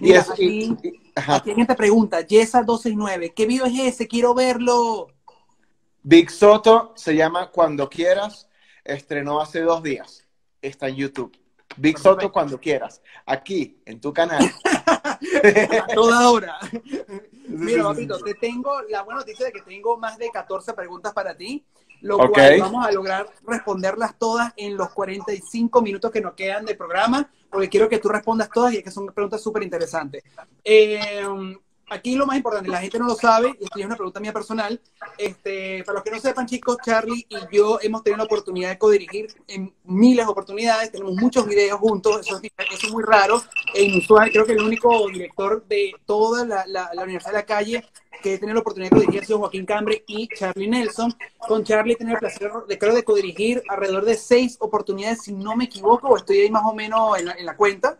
[0.00, 0.74] y aquí,
[1.14, 4.08] aquí alguien te pregunta, Yesa269, ¿qué video es ese?
[4.08, 5.08] Quiero verlo.
[6.02, 8.48] Big Soto se llama Cuando Quieras,
[8.84, 10.26] estrenó hace dos días,
[10.62, 11.38] está en YouTube.
[11.76, 14.50] Big Soto cuando quieras, aquí, en tu canal.
[15.38, 16.58] a toda hora.
[17.48, 21.36] Mira, papito, te tengo la buena noticia de que tengo más de 14 preguntas para
[21.36, 21.64] ti,
[22.02, 26.74] lo cual vamos a lograr responderlas todas en los 45 minutos que nos quedan de
[26.74, 30.22] programa, porque quiero que tú respondas todas y es que son preguntas súper interesantes.
[30.62, 31.24] Eh,
[31.90, 34.32] aquí lo más importante, la gente no lo sabe, y esto es una pregunta mía
[34.32, 34.80] personal.
[35.16, 38.78] Este, para los que no sepan, chicos, Charlie y yo hemos tenido la oportunidad de
[38.78, 43.42] codirigir en miles de oportunidades, tenemos muchos videos juntos, eso es, muy raro
[43.74, 44.30] e inusual.
[44.30, 47.84] Creo que el único director de toda la, la, Universidad de la Calle
[48.22, 51.14] que he tenido la oportunidad de codirigir ha sido Joaquín Cambre y Charlie Nelson.
[51.38, 55.32] Con Charlie he tenido el placer de, creo, de codirigir alrededor de seis oportunidades, si
[55.32, 57.98] no me equivoco, o estoy ahí más o menos en la cuenta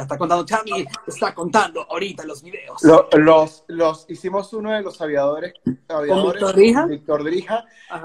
[0.00, 2.82] está contando Charlie, está contando ahorita los videos.
[3.12, 5.54] los, los, hicimos uno de los aviadores,
[5.88, 7.64] aviadores Víctor Drija.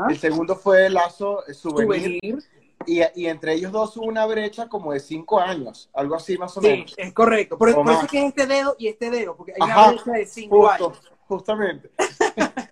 [0.09, 2.37] El segundo fue Lazo Souvenir.
[2.85, 6.55] Y, y, entre ellos dos hubo una brecha como de cinco años, algo así más
[6.57, 6.91] o menos.
[6.91, 7.57] Sí, es correcto.
[7.57, 10.25] Por, eso es que es este dedo y este dedo, porque hay una brecha de
[10.25, 11.01] cinco años.
[11.27, 11.91] Justamente.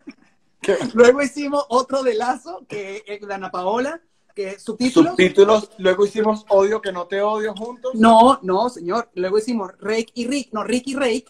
[0.94, 4.02] Luego hicimos otro de Lazo, que es de Ana Paola,
[4.36, 5.12] que es subtítulos.
[5.12, 5.72] Subtítulos.
[5.78, 7.94] Luego hicimos Odio que no te odio juntos.
[7.96, 9.10] No, no, señor.
[9.16, 11.26] Luego hicimos Rake y Rick, no, Rick y Rake.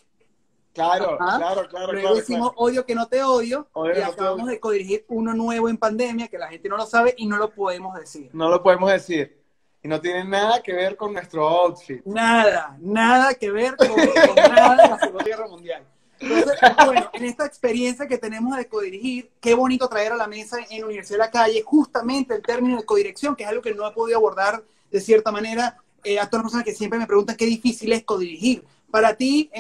[0.74, 1.94] Claro, claro, claro.
[1.94, 3.70] Luego hicimos Odio que no te odio.
[3.96, 7.28] y acabamos de codirigir uno nuevo en pandemia que la gente no lo sabe y
[7.28, 8.30] no lo podemos decir.
[8.34, 9.41] No lo podemos decir.
[9.82, 12.04] Y no tiene nada que ver con nuestro outfit.
[12.06, 13.96] Nada, nada que ver con, con
[14.36, 15.86] nada de la Segunda Guerra Mundial.
[16.19, 20.58] Entonces, bueno, en esta experiencia que tenemos de codirigir, qué bonito traer a la mesa
[20.69, 23.88] en Universidad de la Calle justamente el término de codirección, que es algo que no
[23.88, 27.36] he podido abordar de cierta manera eh, a todas las personas que siempre me preguntan
[27.36, 28.63] qué difícil es codirigir.
[28.91, 29.51] Para ti,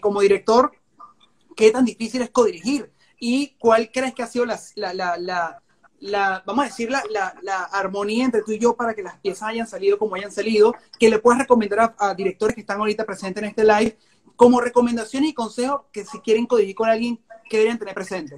[0.00, 0.72] como director,
[1.54, 2.90] ¿qué tan difícil es codirigir?
[3.18, 5.60] ¿Y cuál crees que ha sido la, la,
[5.98, 7.02] la, vamos a decir, la,
[7.42, 10.74] la, armonía entre tú y yo para que las piezas hayan salido como hayan salido?
[10.98, 13.98] Que le puedas recomendar a, a directores que están ahorita presentes en este live
[14.38, 17.20] como recomendaciones y consejos que si quieren codirigir con alguien,
[17.50, 18.36] ¿qué deberían tener presente?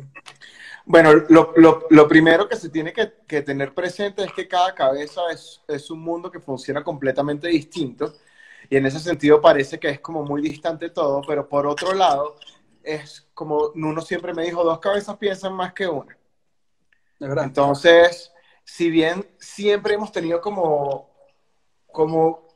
[0.86, 4.74] Bueno, lo, lo, lo primero que se tiene que, que, tener presente es que cada
[4.74, 8.14] cabeza es, es, un mundo que funciona completamente distinto
[8.70, 12.36] y en ese sentido parece que es como muy distante todo, pero por otro lado,
[12.82, 16.16] es como uno siempre me dijo, dos cabezas piensan más que una.
[17.18, 17.44] De verdad.
[17.44, 18.32] Entonces,
[18.64, 21.10] si bien siempre hemos tenido como,
[21.92, 22.49] como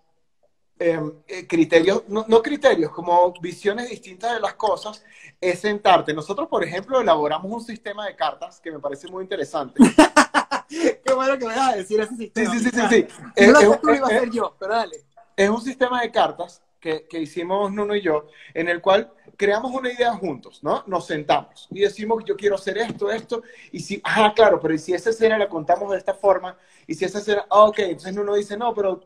[0.78, 5.04] eh, criterios, no, criterios, como visiones distintas de las cosas,
[5.40, 6.12] es sentarte.
[6.12, 9.80] Nosotros, por ejemplo, elaboramos un sistema de cartas que me parece muy interesante.
[10.68, 12.52] Qué bueno que me vas a decir ese sistema.
[12.52, 13.06] Sí, sí, sí, sí.
[13.36, 15.04] Es, no lo tú iba a hacer yo, pero dale.
[15.36, 19.72] Es un sistema de cartas que, que, hicimos Nuno y yo, en el cual creamos
[19.72, 20.84] una idea juntos, ¿no?
[20.86, 24.92] Nos sentamos y decimos, yo quiero hacer esto, esto, y si, ah, claro, pero si
[24.92, 26.56] esa escena la contamos de esta forma,
[26.86, 29.00] y si esa escena, ah, ok, entonces Nuno dice, no, pero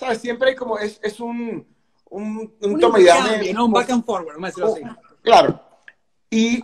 [0.00, 0.18] ¿sabes?
[0.18, 1.66] Siempre hay como, es, es un,
[2.08, 3.52] un, un, toma y dame.
[3.52, 3.66] ¿no?
[3.66, 4.82] Un back and forward, a decirlo así.
[5.22, 5.62] Claro.
[6.30, 6.62] Y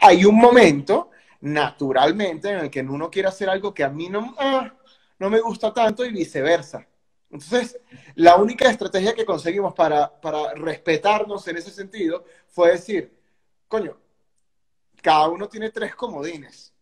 [0.00, 1.10] hay un momento,
[1.42, 4.72] naturalmente, en el que uno quiere hacer algo que a mí no, ah,
[5.18, 6.86] no me gusta tanto y viceversa.
[7.30, 7.78] Entonces,
[8.14, 13.14] la única estrategia que conseguimos para, para respetarnos en ese sentido fue decir,
[13.68, 13.98] coño,
[15.02, 16.72] cada uno tiene tres comodines.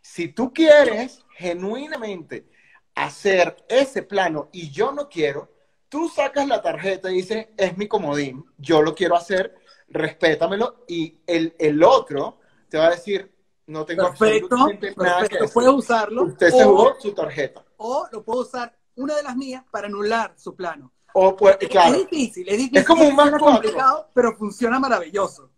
[0.00, 2.48] Si tú quieres genuinamente
[2.94, 5.52] hacer ese plano y yo no quiero,
[5.88, 9.54] tú sacas la tarjeta y dices, es mi comodín, yo lo quiero hacer,
[9.88, 13.32] respétamelo y el, el otro te va a decir,
[13.66, 14.56] no tengo perfecto,
[14.96, 16.24] nada que puede usarlo.
[16.24, 17.64] Usted se jugó su tarjeta.
[17.76, 20.92] O lo puedo usar una de las mías para anular su plano.
[21.14, 21.94] O pues, claro.
[21.94, 22.78] Es difícil, es difícil.
[22.78, 25.50] Es como un más complicado, pero funciona maravilloso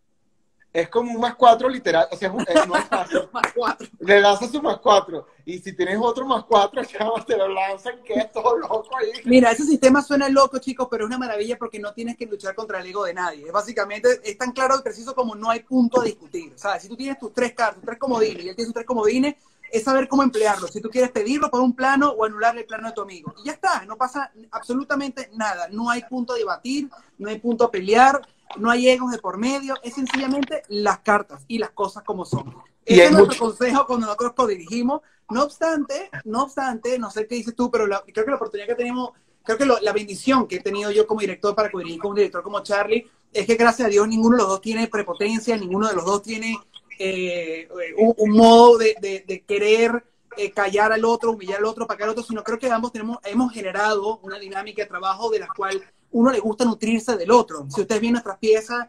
[0.72, 3.28] es como un más cuatro literal, o sea, es, un, no es fácil.
[3.32, 3.88] más cuatro.
[3.98, 5.26] Le lanzas un más cuatro.
[5.44, 9.10] Y si tienes otro más cuatro, chavos, te lo lanzan, que es todo loco ahí.
[9.24, 12.54] Mira, ese sistema suena loco, chicos, pero es una maravilla porque no tienes que luchar
[12.54, 13.50] contra el ego de nadie.
[13.50, 16.52] Básicamente, es tan claro y preciso como no hay punto a discutir.
[16.54, 16.82] ¿Sabes?
[16.82, 19.34] Si tú tienes tus tres cartas, tus tres comodines, y él tiene sus tres comodines,
[19.72, 20.70] es saber cómo emplearlos.
[20.70, 23.34] Si tú quieres pedirlo por un plano o anular el plano de tu amigo.
[23.42, 25.68] Y ya está, no pasa absolutamente nada.
[25.68, 28.20] No hay punto a debatir, no hay punto a pelear
[28.56, 32.54] no hay egos de por medio, es sencillamente las cartas y las cosas como son.
[32.84, 35.02] Ese es nuestro consejo cuando nosotros codirigimos.
[35.30, 38.74] No obstante, no obstante, no sé qué dices tú, pero creo que la oportunidad que
[38.74, 39.10] tenemos,
[39.44, 42.42] creo que la bendición que he tenido yo como director para codirigir con un director
[42.42, 45.94] como Charlie, es que gracias a Dios ninguno de los dos tiene prepotencia, ninguno de
[45.94, 46.58] los dos tiene
[46.98, 50.04] eh, un, modo de, querer
[50.36, 53.18] eh, callar al otro, humillar al otro, pagar al otro, sino creo que ambos tenemos,
[53.24, 55.80] hemos generado una dinámica de trabajo de la cual
[56.12, 57.66] uno le gusta nutrirse del otro.
[57.68, 58.88] Si ustedes ven nuestras piezas,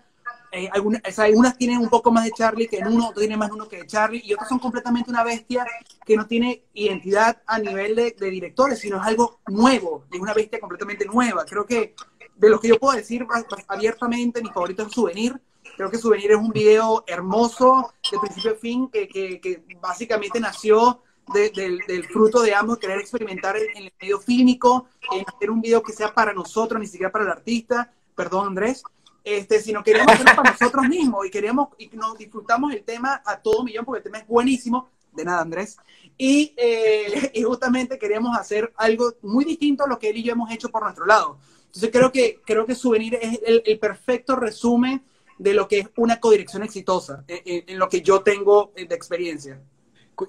[0.53, 3.51] eh, algunas, algunas, tienen un poco más de Charlie que en uno, otras tienen más
[3.51, 5.65] uno que de Charlie, y otras son completamente una bestia
[6.05, 10.59] que no tiene identidad a nivel de, directores, sino es algo nuevo, es una bestia
[10.59, 11.45] completamente nueva.
[11.45, 11.95] Creo que
[12.35, 13.25] de lo que yo puedo decir
[13.67, 15.39] abiertamente, mi favorito es Souvenir.
[15.77, 20.39] Creo que Souvenir es un video hermoso, de principio a fin, que, que, que básicamente
[20.39, 21.01] nació
[21.33, 25.93] del, fruto de ambos, querer experimentar en, el medio fílmico, en hacer un video que
[25.93, 28.83] sea para nosotros, ni siquiera para el artista, perdón Andrés,
[29.23, 33.39] este, sino queremos hacerlo para nosotros mismos y queremos y nos disfrutamos el tema a
[33.39, 35.77] todo millón porque el tema es buenísimo, de nada Andrés,
[36.17, 40.33] y, eh, y justamente queremos hacer algo muy distinto a lo que él y yo
[40.33, 41.37] hemos hecho por nuestro lado.
[41.67, 45.03] Entonces creo que, creo que Souvenir es el, el perfecto resumen
[45.37, 48.93] de lo que es una codirección exitosa, en, en, en lo que yo tengo de
[48.93, 49.59] experiencia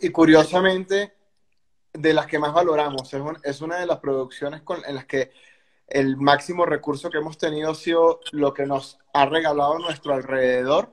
[0.00, 1.14] y curiosamente,
[1.92, 3.12] de las que más valoramos.
[3.42, 5.30] Es, una de las producciones en las que
[5.86, 10.92] el máximo recurso que hemos tenido ha sido lo que nos ha regalado nuestro alrededor.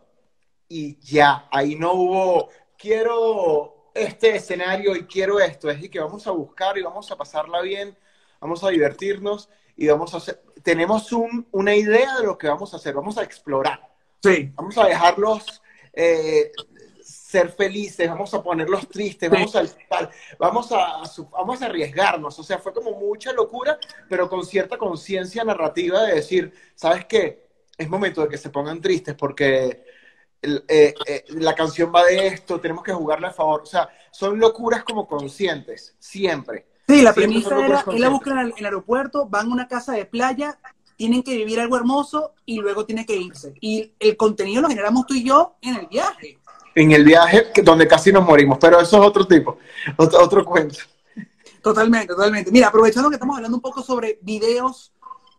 [0.68, 5.70] Y ya, ahí no hubo, quiero este escenario y quiero esto.
[5.70, 7.98] Es y que vamos a buscar y vamos a pasarla bien,
[8.40, 11.10] vamos a divertirnos y vamos a hacer, tenemos
[11.52, 13.90] una idea de lo que vamos a hacer, vamos a explorar.
[14.22, 14.52] Sí.
[14.56, 15.62] Vamos a dejarlos
[15.94, 16.52] eh,
[17.30, 19.62] ser felices, vamos a ponerlos tristes, vamos a,
[20.40, 22.40] vamos a, vamos a arriesgarnos.
[22.40, 23.78] O sea, fue como mucha locura,
[24.10, 27.48] pero con cierta conciencia narrativa de decir, ¿sabes qué?
[27.78, 29.86] Es momento de que se pongan tristes porque
[30.42, 33.62] eh, eh, la canción va de esto, tenemos que jugarle a favor.
[33.62, 36.66] O sea, son locuras como conscientes, siempre.
[36.88, 40.06] Sí, la premisa era, él la busca en el aeropuerto, van a una casa de
[40.06, 40.58] playa,
[40.96, 43.54] tienen que vivir algo hermoso y luego tiene que irse.
[43.62, 46.39] Y el contenido lo generamos tú y yo en el viaje.
[46.80, 49.58] En el viaje donde casi nos morimos, pero eso es otro tipo,
[49.98, 50.80] otro, otro cuento.
[51.62, 52.52] Totalmente, totalmente.
[52.52, 54.94] Mira, aprovechando que estamos hablando un poco sobre videos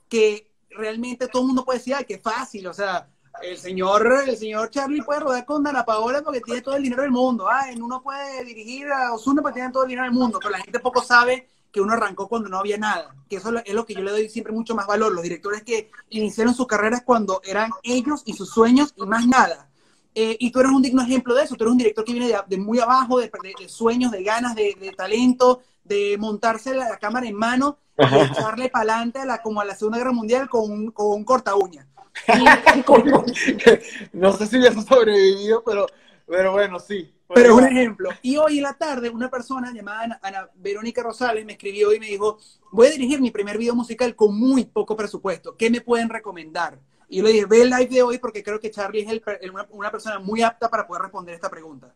[0.06, 3.08] que realmente todo el mundo puede decir, ay, qué fácil, o sea,
[3.42, 7.02] el señor, el señor Charlie puede rodar con Dana Paola porque tiene todo el dinero
[7.02, 7.48] del mundo.
[7.48, 10.58] Ah, uno puede dirigir a Osuna porque tiene todo el dinero del mundo, pero la
[10.58, 13.14] gente poco sabe que uno arrancó cuando no había nada.
[13.30, 15.12] Que eso es lo que yo le doy siempre mucho más valor.
[15.12, 19.69] Los directores que iniciaron sus carreras cuando eran ellos y sus sueños y más nada.
[20.14, 21.54] Eh, y tú eres un digno ejemplo de eso.
[21.54, 23.30] Tú eres un director que viene de, muy abajo, de,
[23.66, 29.20] sueños, de ganas, de, talento, de montarse la, cámara en mano y echarle para adelante
[29.42, 31.86] como a la Segunda Guerra Mundial con un, con un corta uña.
[34.12, 35.86] no sé si hubiese sobrevivido, pero,
[36.26, 37.12] pero bueno, sí.
[37.32, 38.10] Pero es un ejemplo.
[38.22, 42.06] Y hoy en la tarde una persona llamada Ana, Verónica Rosales me escribió y me
[42.06, 42.38] dijo,
[42.72, 45.56] voy a dirigir mi primer video musical con muy poco presupuesto.
[45.56, 46.80] ¿Qué me pueden recomendar?
[47.12, 50.20] Y le dije, ve el live de hoy porque creo que Charlie es una, persona
[50.20, 51.92] muy apta para poder responder esta pregunta.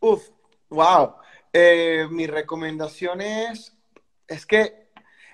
[0.00, 0.30] Uf,
[0.68, 1.14] wow.
[1.52, 3.72] Eh, mi recomendación es,
[4.26, 4.90] es que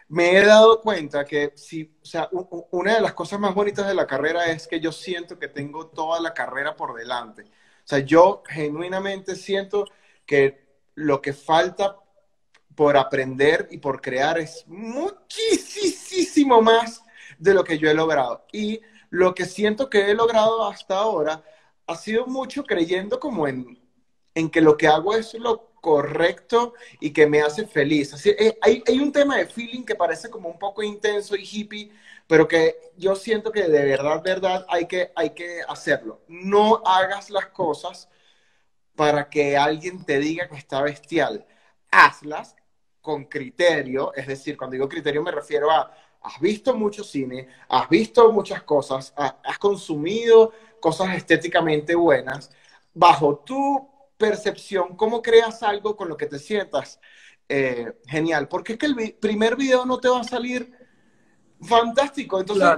[0.08, 2.28] me he dado cuenta que si, o sea,
[2.70, 5.86] una de las cosas más bonitas de la carrera es que yo siento que tengo
[5.86, 7.44] toda la carrera por delante.
[7.44, 9.86] O sea, yo genuinamente siento
[10.26, 11.96] que lo que falta
[12.74, 16.99] por aprender y por crear es muchísimo más
[17.40, 18.46] de lo que yo he logrado.
[18.52, 21.42] Y lo que siento que he logrado hasta ahora
[21.86, 23.78] ha sido mucho creyendo como en,
[24.34, 28.12] en que lo que hago es lo correcto y que me hace feliz.
[28.14, 31.48] Así, eh, hay, hay, un tema de feeling que parece como un poco intenso y
[31.50, 31.90] hippie,
[32.26, 36.20] pero que yo siento que de verdad, verdad, hay que, hay que hacerlo.
[36.28, 38.08] No hagas las cosas
[38.94, 41.46] para que alguien te diga que está bestial.
[41.90, 42.54] Hazlas
[43.00, 45.90] con criterio, es decir, cuando digo criterio me refiero a,
[46.22, 52.50] has visto mucho cine, has visto muchas cosas, has consumido cosas estéticamente buenas,
[52.92, 57.00] bajo tu percepción, cómo creas algo con lo que te sientas
[57.48, 58.48] eh, genial.
[58.48, 60.72] Porque es que el primer video no te va a salir
[61.62, 62.38] fantástico.
[62.38, 62.68] Entonces,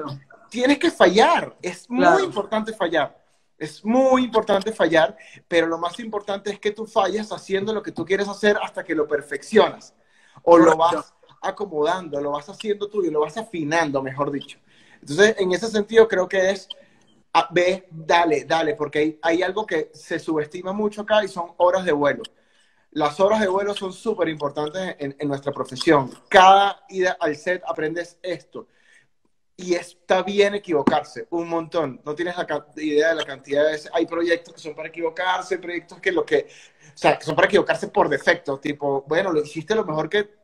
[0.49, 1.57] tienes que fallar.
[1.61, 3.21] Es muy importante fallar.
[3.59, 7.93] Es muy importante fallar, pero lo más importante es que tú falles haciendo lo que
[7.93, 9.95] tú quieres hacer hasta que lo perfeccionas.
[10.43, 14.59] O lo vas acomodando, lo vas haciendo tuyo, lo vas afinando, mejor dicho.
[15.01, 16.69] Entonces, en ese sentido, creo que es
[17.51, 21.93] ve, dale, dale, porque hay, algo que se subestima mucho acá y son horas de
[21.93, 22.23] vuelo.
[22.91, 26.11] Las horas de vuelo son súper importantes en, nuestra profesión.
[26.29, 28.69] Cada ida al set aprendes esto.
[29.57, 32.01] Y está bien equivocarse, un montón.
[32.05, 33.91] No tienes la idea de la cantidad de veces.
[33.95, 36.49] Hay proyectos que son para equivocarse, proyectos que lo que,
[36.95, 38.59] o sea, que son para equivocarse por defecto.
[38.59, 40.42] Tipo, bueno, lo hiciste lo mejor que.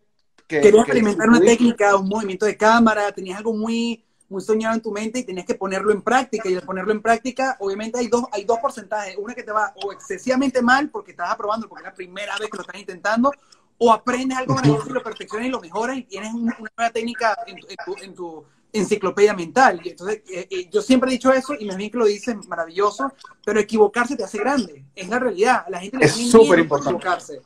[0.48, 4.82] Que Querías experimentar una técnica, un movimiento de cámara, tenías algo muy muy soñado en
[4.82, 6.48] tu mente y tenías que ponerlo en práctica.
[6.48, 9.16] Y al ponerlo en práctica, obviamente hay dos, hay dos porcentajes.
[9.16, 12.50] Una que te va o excesivamente mal porque estás aprobando, porque es la primera vez
[12.50, 13.32] que lo estás intentando,
[13.78, 17.38] o aprendes algo maravilloso y lo perfeccionas y lo mejoras y tienes una, nueva técnica
[17.46, 19.80] en tu, enciclopedia mental.
[19.82, 22.36] Y entonces, eh, eh, yo siempre he dicho eso y me bien que lo dices
[22.48, 23.12] maravilloso,
[23.44, 24.84] pero equivocarse te hace grande.
[24.94, 25.64] Es la realidad.
[25.68, 27.40] La gente le tiene miedo equivocarse.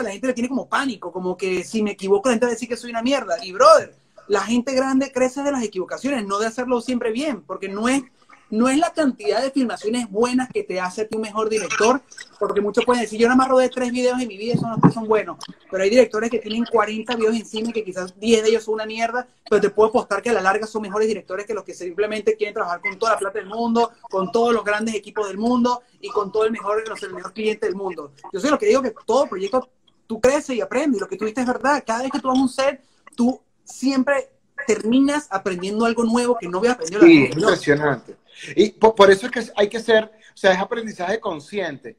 [0.00, 2.54] La gente le tiene como pánico, como que si me equivoco, la gente va a
[2.54, 3.44] decir que soy una mierda.
[3.44, 3.94] Y brother,
[4.28, 8.02] la gente grande crece de las equivocaciones, no de hacerlo siempre bien, porque no es,
[8.48, 12.00] no es la cantidad de filmaciones buenas que te hace tu mejor director,
[12.38, 14.90] porque muchos pueden decir, yo nada más rodé tres videos en mi vida, esos no
[14.90, 15.38] son buenos,
[15.70, 18.74] pero hay directores que tienen 40 videos encima y que quizás 10 de ellos son
[18.74, 21.64] una mierda, pero te puedo apostar que a la larga son mejores directores que los
[21.64, 25.28] que simplemente quieren trabajar con toda la plata del mundo, con todos los grandes equipos
[25.28, 28.12] del mundo y con todo el mejor, el mejor cliente del mundo.
[28.32, 29.68] Yo sé lo que digo, que todo proyecto
[30.12, 32.36] tú creces y aprendes, lo que tú dices es verdad, cada vez que tú vas
[32.36, 32.82] a un set,
[33.16, 34.28] tú siempre
[34.66, 37.00] terminas aprendiendo algo nuevo que no había aprendido.
[37.00, 38.16] Sí, impresionante.
[38.54, 41.96] Y por, eso es que hay que ser, o sea, es aprendizaje consciente.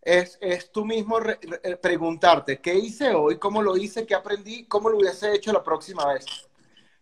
[0.00, 1.18] Es, es tú mismo
[1.82, 3.36] preguntarte, ¿qué hice hoy?
[3.36, 4.06] ¿Cómo lo hice?
[4.06, 4.64] ¿Qué aprendí?
[4.66, 6.24] ¿Cómo lo hubiese hecho la próxima vez?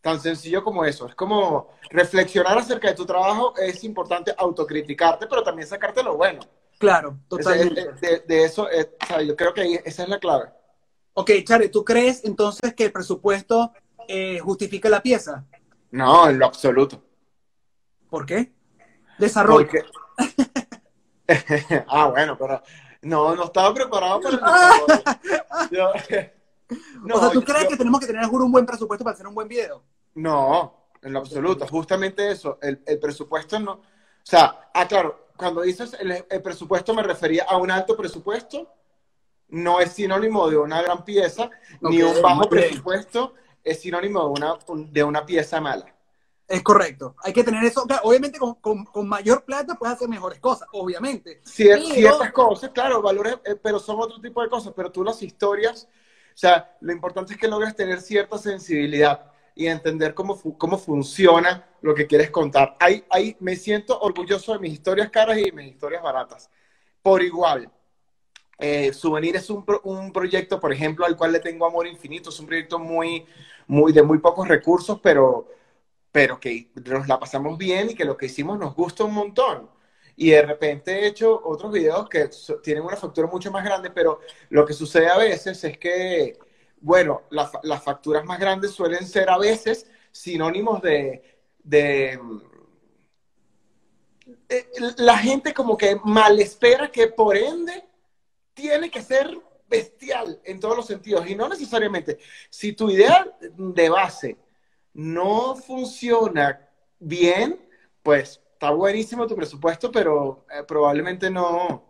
[0.01, 1.09] Tan sencillo como eso.
[1.09, 3.55] Es como reflexionar acerca de tu trabajo.
[3.59, 6.41] Es importante autocriticarte, pero también sacarte lo bueno.
[6.79, 7.93] Claro, totalmente.
[8.27, 8.69] de, eso,
[9.07, 10.51] sea, yo creo que esa es la clave.
[11.15, 13.73] Ok, Charlie, ¿tú crees entonces que el presupuesto
[14.09, 15.45] eh, justifica la pieza?
[15.91, 17.03] No, en lo absoluto.
[18.11, 18.53] ¿Por qué?
[19.19, 19.69] Desarrollo.
[21.89, 22.63] ah, bueno, pero
[23.03, 25.93] no, no estaba preparado para el yo,
[27.03, 29.35] no, O sea, ¿tú crees que tenemos que tener, un buen presupuesto para hacer un
[29.35, 29.83] buen video?
[30.15, 31.67] No, en lo absoluto.
[31.69, 32.59] Justamente eso.
[32.61, 33.73] El, el presupuesto no.
[33.73, 33.83] O
[34.27, 38.73] sea, ah, claro, cuando dices el, el, presupuesto me refería a un alto presupuesto,
[39.49, 44.59] no es sinónimo de una gran pieza, ni un bajo presupuesto es sinónimo de una,
[44.91, 45.95] de una pieza mala.
[46.47, 47.17] Es correcto.
[47.23, 47.87] Hay que tener eso.
[48.03, 51.41] Obviamente, con, con, mayor plata puedes hacer mejores cosas, obviamente.
[51.43, 54.75] Ciertas cosas, claro, valores, eh, pero son otro tipo de cosas.
[54.77, 55.89] Pero tú las historias,
[56.35, 61.69] o sea, lo importante es que logres tener cierta sensibilidad y entender cómo, cómo funciona
[61.81, 62.77] lo que quieres contar.
[62.81, 66.51] Ahí, ahí me siento orgulloso de mis historias caras y mis historias baratas.
[67.03, 67.71] Por igual.
[68.59, 72.31] Eh, Souvenir es un, un, proyecto, por ejemplo, al cual le tengo amor infinito.
[72.31, 73.27] Es un proyecto muy,
[73.67, 75.49] muy, de muy pocos recursos, pero
[76.15, 79.69] pero que nos la pasamos bien y que lo que hicimos nos gusta un montón.
[80.15, 82.31] Y de repente he hecho otros videos que
[82.63, 86.39] tienen una factura mucho más grande, pero lo que sucede a veces es que,
[86.85, 92.21] bueno, las facturas más grandes suelen ser a veces sinónimos de, de
[94.51, 94.67] eh,
[94.99, 97.89] la gente como que mal espera que por ende
[98.53, 99.35] tiene que ser
[99.67, 102.19] bestial en todos los sentidos y no necesariamente.
[102.51, 104.37] Si tu idea de base
[104.93, 106.69] no funciona
[106.99, 107.67] bien,
[108.03, 111.83] pues está buenísimo tu presupuesto, pero eh, probablemente no,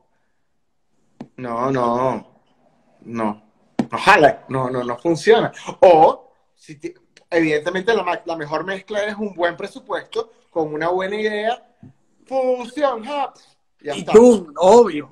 [1.37, 2.41] no, no,
[3.01, 3.44] no,
[3.91, 5.53] no jala, no, no, no funciona.
[5.81, 6.79] O, si
[7.31, 11.77] evidentemente la, la, mejor mezcla es un buen presupuesto con una buena idea,
[12.27, 13.33] funciona.
[13.81, 15.09] Ya y tú, obvio.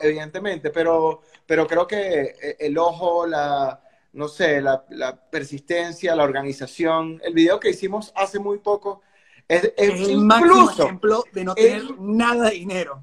[0.00, 3.80] evidentemente, pero, pero creo que eh, el ojo, la,
[4.14, 4.84] no sé, la,
[5.30, 7.20] persistencia, la organización.
[7.22, 9.02] El video que hicimos hace muy poco
[9.46, 13.00] es, el máximo ejemplo de no tener nada de dinero.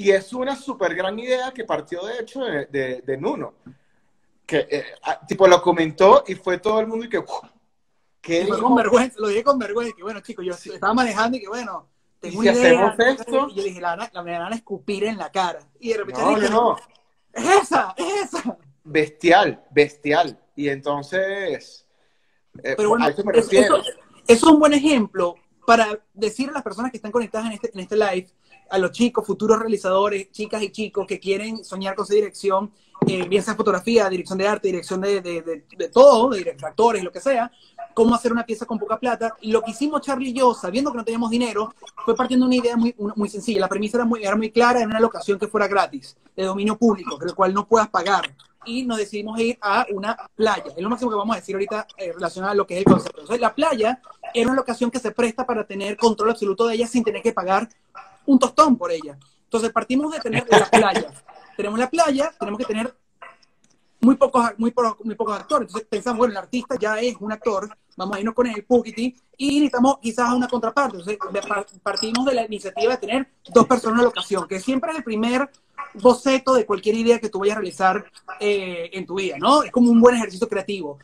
[0.00, 3.52] Y es una súper gran idea que partió, de hecho, de, de, Nuno.
[4.46, 7.22] Que, eh, ah, tipo, lo comentó y fue todo el mundo y que...
[8.22, 11.48] ¿qué con vergüenza, lo dije con vergüenza, que bueno, chicos, yo estaba manejando y que
[11.48, 11.86] bueno,
[12.18, 12.96] tengo una idea.
[12.98, 13.48] Esto?
[13.50, 15.60] Y yo dije, la, la, me van a escupir en la cara.
[15.78, 16.76] Y de repente no, dije, no, no.
[17.34, 20.40] es esa, es esa bestial, bestial.
[20.56, 21.86] Y entonces,
[22.62, 23.82] eh, Pero bueno, eso,
[24.26, 25.34] es un buen ejemplo
[25.66, 28.28] para decir a las personas que están conectadas en este, en este live,
[28.70, 32.70] a los chicos, futuros realizadores, chicas y chicos que quieren soñar con su dirección,
[33.06, 37.10] eh, bien sea fotografía, dirección de arte, dirección de, de, de, todo, de actores, lo
[37.10, 37.50] que sea,
[37.94, 39.34] cómo hacer una pieza con poca plata.
[39.42, 42.56] Lo que hicimos Charlie y yo, sabiendo que no teníamos dinero, fue partiendo de una
[42.56, 43.60] idea muy, muy sencilla.
[43.60, 46.76] La premisa era muy, era muy clara, en una locación que fuera gratis, de dominio
[46.76, 50.72] público, que el cual no puedas pagar y nos decidimos ir a una playa.
[50.76, 52.84] Es lo máximo que vamos a decir ahorita eh, relacionado a lo que es el
[52.84, 53.22] concepto.
[53.38, 54.00] La playa
[54.34, 57.32] era una locación que se presta para tener control absoluto de ella sin tener que
[57.32, 57.68] pagar
[58.26, 59.18] un tostón por ella.
[59.44, 61.12] Entonces, partimos de tener la playa.
[61.56, 62.94] tenemos la playa, tenemos que tener
[64.00, 64.72] muy pocos, muy,
[65.04, 65.68] muy pocos actores.
[65.68, 69.14] Entonces pensamos, bueno, el artista ya es un actor, vamos a irnos con el Pukiti
[69.36, 70.98] y necesitamos quizás una contraparte.
[70.98, 71.18] Entonces
[71.82, 75.04] partimos de la iniciativa de tener dos personas en la locación, que siempre es el
[75.04, 75.50] primer
[75.94, 78.04] boceto de cualquier idea que tú vayas a realizar
[78.38, 79.62] eh, en tu vida, ¿no?
[79.62, 80.98] Es como un buen ejercicio creativo.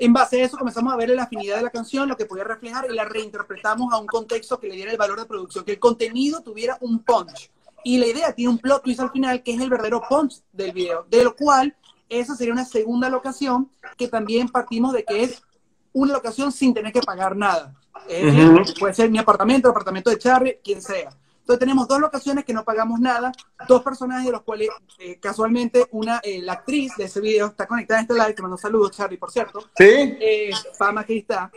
[0.00, 2.42] En base a eso comenzamos a ver la afinidad de la canción, lo que podía
[2.42, 5.72] reflejar y la reinterpretamos a un contexto que le diera el valor de producción, que
[5.72, 7.50] el contenido tuviera un punch.
[7.84, 10.72] Y la idea tiene un plot twist al final, que es el verdadero punch del
[10.72, 11.76] video, de lo cual
[12.08, 15.42] esa sería una segunda locación que también partimos de que es
[15.92, 17.74] una locación sin tener que pagar nada.
[18.78, 21.10] Puede ser mi apartamento, el apartamento de Charlie, quien sea.
[21.50, 23.32] Entonces tenemos dos locaciones que no pagamos nada,
[23.66, 24.68] dos personajes de los cuales
[25.00, 28.42] eh, casualmente una, eh, la actriz de ese video está conectada en este live, que
[28.42, 29.58] mando saludos, Charlie, por cierto.
[29.76, 29.84] Sí.
[29.84, 31.50] Eh, Pama aquí está.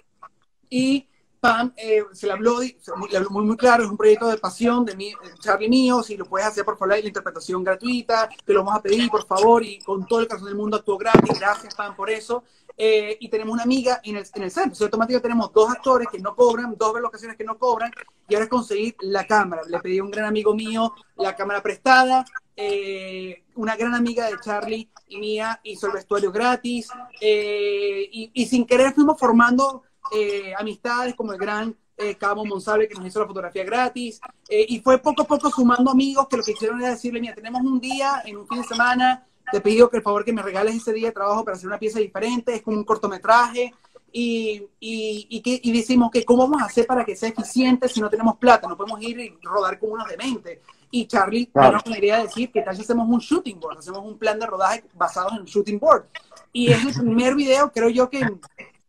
[0.67, 1.08] Y
[1.39, 4.84] Pam eh, se le habló, le habló muy, muy claro, es un proyecto de pasión
[4.84, 8.63] de mí, Charlie mío, si lo puedes hacer por favor, la interpretación gratuita, te lo
[8.63, 11.75] vamos a pedir por favor y con todo el corazón del mundo actuó gratis, gracias
[11.75, 12.46] Pam por eso.
[12.76, 16.08] Eh, y tenemos una amiga en el, en el centro, entonces automáticamente tenemos dos actores
[16.12, 17.92] que no cobran, dos locaciones que no cobran
[18.28, 19.62] y ahora es conseguir la cámara.
[19.67, 24.40] Le pedí a un gran amigo mío la cámara prestada, eh, una gran amiga de
[24.44, 26.90] Charlie y mía hizo el vestuario gratis
[27.21, 32.96] y, y sin querer fuimos formando eh, amistades como el gran eh, Cabo Monsalve que
[32.96, 34.19] nos hizo la fotografía gratis,
[34.50, 37.36] eh, y fue poco a poco sumando amigos que lo que hicieron era decirle, mira,
[37.36, 40.41] tenemos un día, en un fin de semana, te pido que el favor que me
[40.41, 43.71] regales ese día de trabajo para hacer una pieza diferente, es como un cortometraje,
[44.12, 47.87] y, y, y, que, y decimos que cómo vamos a hacer para que sea eficiente
[47.87, 51.73] si no tenemos plata, no podemos ir y rodar con unos mente Y Charlie claro.
[51.73, 54.85] nos quería decir que tal si hacemos un shooting board, hacemos un plan de rodaje
[54.95, 56.06] basado en un shooting board.
[56.51, 58.27] Y es el primer video, creo yo, que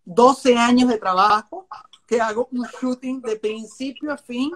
[0.07, 1.67] 12 años de trabajo,
[2.07, 4.51] que hago un shooting de principio a fin,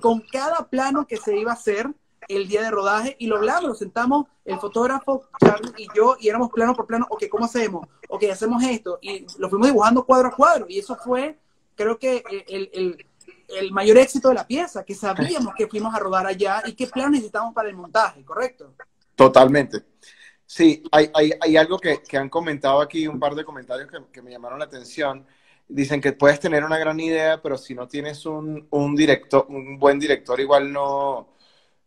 [0.00, 1.88] con cada plano que se iba a hacer,
[2.28, 6.50] el día de rodaje y lo hablamos, sentamos el fotógrafo, Charlie y yo, y éramos
[6.50, 7.86] plano por plano, ok, ¿cómo hacemos?
[8.08, 8.98] Ok, hacemos esto.
[9.00, 10.66] Y lo fuimos dibujando cuadro a cuadro.
[10.68, 11.38] Y eso fue,
[11.74, 13.06] creo que, el, el,
[13.48, 16.86] el mayor éxito de la pieza, que sabíamos que fuimos a rodar allá y qué
[16.86, 18.74] plano necesitamos para el montaje, ¿correcto?
[19.14, 19.84] Totalmente.
[20.46, 23.98] Sí, hay, hay, hay algo que, que, han comentado aquí, un par de comentarios que,
[24.12, 25.24] que, me llamaron la atención.
[25.68, 29.78] Dicen que puedes tener una gran idea, pero si no tienes un, un director, un
[29.78, 31.28] buen director, igual no,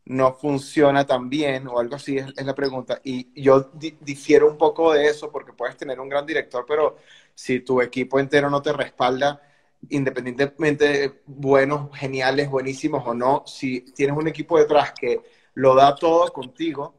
[0.06, 3.01] no funciona tan bien o algo así, es, la pregunta.
[3.03, 6.97] Y yo di, difiero un poco de eso porque puedes tener un gran director, pero
[7.34, 9.41] si tu equipo entero no te respalda,
[9.89, 15.22] independientemente de buenos, geniales, buenísimos o no, si tienes un equipo detrás que
[15.56, 16.95] lo da todo contigo,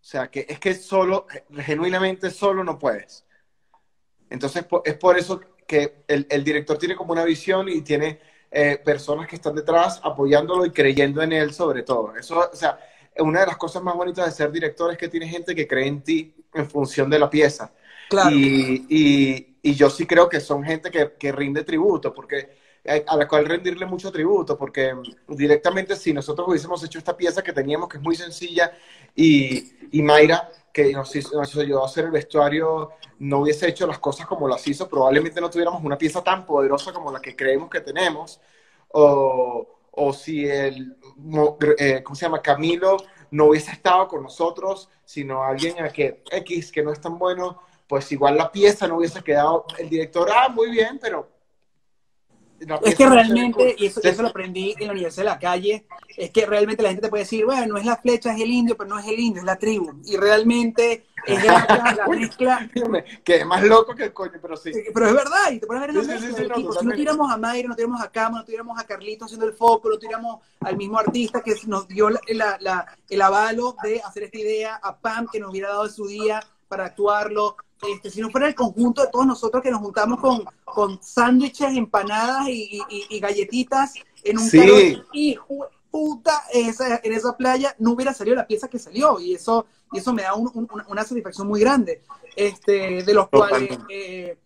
[0.00, 3.24] o sea, que es que solo, genuinamente solo no puedes.
[4.28, 8.20] Entonces, es por eso que el, el director tiene como una visión y tiene
[8.54, 12.14] eh, personas que están detrás apoyándolo y creyendo en él sobre todo.
[12.16, 12.78] Eso, o sea,
[13.18, 15.88] una de las cosas más bonitas de ser director es que tiene gente que cree
[15.88, 17.72] en ti en función de la pieza.
[18.08, 18.30] Claro.
[18.30, 22.62] Y, y, y yo sí creo que son gente que, que rinde tributo, porque
[23.06, 24.94] a la cual rendirle mucho tributo, porque
[25.26, 28.72] directamente si nosotros hubiésemos hecho esta pieza que teníamos, que es muy sencilla,
[29.14, 31.14] y, y Mayra, que nos,
[31.56, 35.48] ayudó a hacer el vestuario, no hubiese hecho las cosas como las hizo, probablemente no
[35.48, 38.40] tuviéramos una pieza tan poderosa como la que creemos que tenemos,
[38.88, 40.96] o, o si el,
[41.78, 42.42] eh, ¿cómo se llama?
[42.42, 42.96] Camilo
[43.30, 47.62] no hubiese estado con nosotros, sino alguien a que X, que no es tan bueno,
[47.86, 51.33] pues igual la pieza no hubiese quedado, el director, ah, muy bien, pero
[52.82, 55.86] es que realmente, y eso, eso, lo aprendí en la Universidad de la Calle,
[56.16, 58.50] es que realmente la gente te puede decir, bueno, no es la flecha, es el
[58.50, 59.92] indio, pero no es el indio, es la tribu.
[60.04, 62.70] Y realmente es la, la mezcla.
[63.24, 64.72] que es más loco que el coño, pero sí.
[64.92, 66.86] Pero es verdad, y te pones a ver en la sí, mezcla sí, no, Si
[66.86, 69.90] no tiramos a Mayra, no tiramos a Cama, no tiramos a Carlito haciendo el foco,
[69.90, 72.20] no tiramos al mismo artista que nos dio la,
[72.60, 76.40] la, el avalo de hacer esta idea, a Pam que nos hubiera dado su día
[76.68, 77.56] para actuarlo,
[77.92, 81.76] este, si no fuera el conjunto de todos nosotros que nos juntamos con, con sándwiches,
[81.76, 85.02] empanadas y, y, y, galletitas en un sí.
[85.12, 85.36] y
[85.90, 89.98] puta, esa, en esa playa no hubiera salido la pieza que salió y eso, y
[89.98, 92.02] eso me da un, un, una satisfacción muy grande,
[92.34, 94.36] este, de los cuales eh,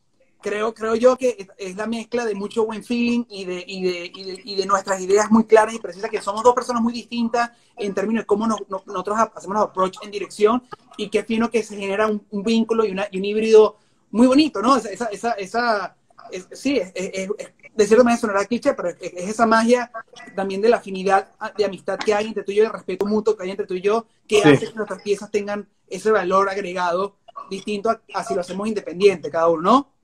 [0.41, 4.12] creo, creo yo que es la mezcla de mucho buen feeling y de, y de,
[4.14, 6.93] y de, y de nuestras ideas muy claras y precisas, que somos dos personas muy
[6.93, 10.62] distintas en términos de cómo nos, nos, nosotros hacemos los approach en dirección
[10.97, 13.76] y qué fino que se genera un, un vínculo y, una, y, un híbrido
[14.11, 14.76] muy bonito, ¿no?
[14.76, 15.97] Esa, esa, esa
[16.30, 17.28] es, sí, es, es,
[17.74, 19.91] de cierta manera sonará cliché, pero es, esa magia
[20.34, 23.36] también de la afinidad de amistad que hay entre tú y yo, el respeto mutuo
[23.36, 24.49] que hay entre tú y yo, que sí.
[24.49, 27.16] hace que nuestras piezas tengan ese valor agregado
[27.51, 29.97] distinto a, a si lo hacemos independiente cada uno, ¿no?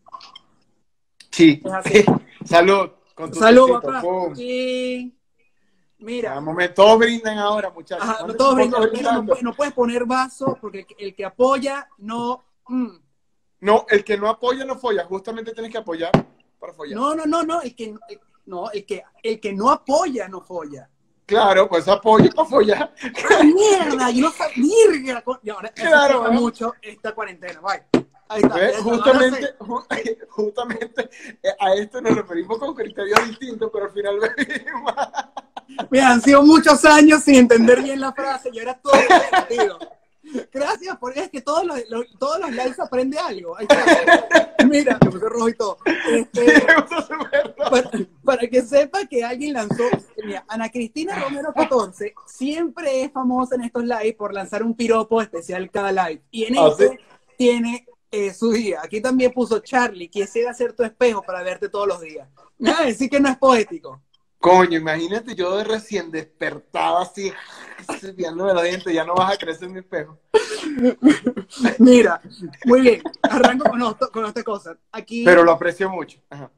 [1.35, 1.61] Sí.
[2.45, 2.91] Salud.
[3.15, 4.03] Con tu Salud, papá.
[4.35, 5.17] Sí.
[5.99, 6.41] Mira.
[6.41, 8.07] Momento, todos brindan ahora, muchachos.
[8.09, 9.27] Ajá, no, todos brindan.
[9.27, 12.45] No, no, puedes poner vaso porque el que, el que apoya no.
[12.69, 12.97] Mm.
[13.61, 15.05] No, el que no apoya no folla.
[15.05, 16.13] Justamente tienes que apoyar
[16.61, 16.97] para follar.
[16.97, 17.63] No, no, no, no.
[17.63, 20.89] El que, el, no, el que, el que no apoya no folla.
[21.27, 22.95] Claro, pues apoyo para follar.
[23.31, 24.11] ¡Ah, mierda!
[24.11, 25.25] Yo no sabía.
[25.53, 27.61] Ahora, claro, mucho esta cuarentena.
[27.61, 28.04] Bye.
[28.37, 29.55] Está, justamente,
[30.29, 31.11] justamente
[31.43, 34.95] eh, a esto nos referimos con criterios distintos, pero al final venimos.
[35.91, 38.95] Mira, han sido muchos años sin entender bien la frase y ahora todo
[39.31, 39.79] sentido.
[40.53, 43.57] Gracias, porque es que todos los, los, todos los likes aprende algo.
[44.67, 45.79] Mira, me puse rojo y todo.
[46.11, 46.63] Este,
[47.71, 47.91] para,
[48.25, 49.85] para, que sepa que alguien lanzó,
[50.25, 55.21] mira, Ana Cristina Romero 14 siempre es famosa en estos lives por lanzar un piropo
[55.21, 56.23] especial cada live.
[56.31, 56.99] Y en ¿Ah, este sí?
[57.37, 58.81] tiene eh, su día.
[58.83, 62.29] Aquí también puso Charlie, quisiera ser tu espejo para verte todos los días.
[62.59, 64.01] Me va a decir que no es poético.
[64.39, 67.33] Coño, imagínate yo de recién despertado así,
[67.99, 70.21] cepillándome los dientes, ya no vas a crecer mi espejo.
[71.79, 72.21] Mira,
[72.67, 74.77] muy bien, arranco con, otro, con otra cosa.
[74.93, 75.25] Aquí...
[75.25, 76.21] Pero lo aprecio mucho.
[76.29, 76.53] Ajá.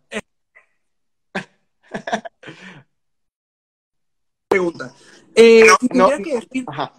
[4.49, 4.93] Pregunta.
[5.35, 6.93] Eh, si tuviera no, que decir ajá.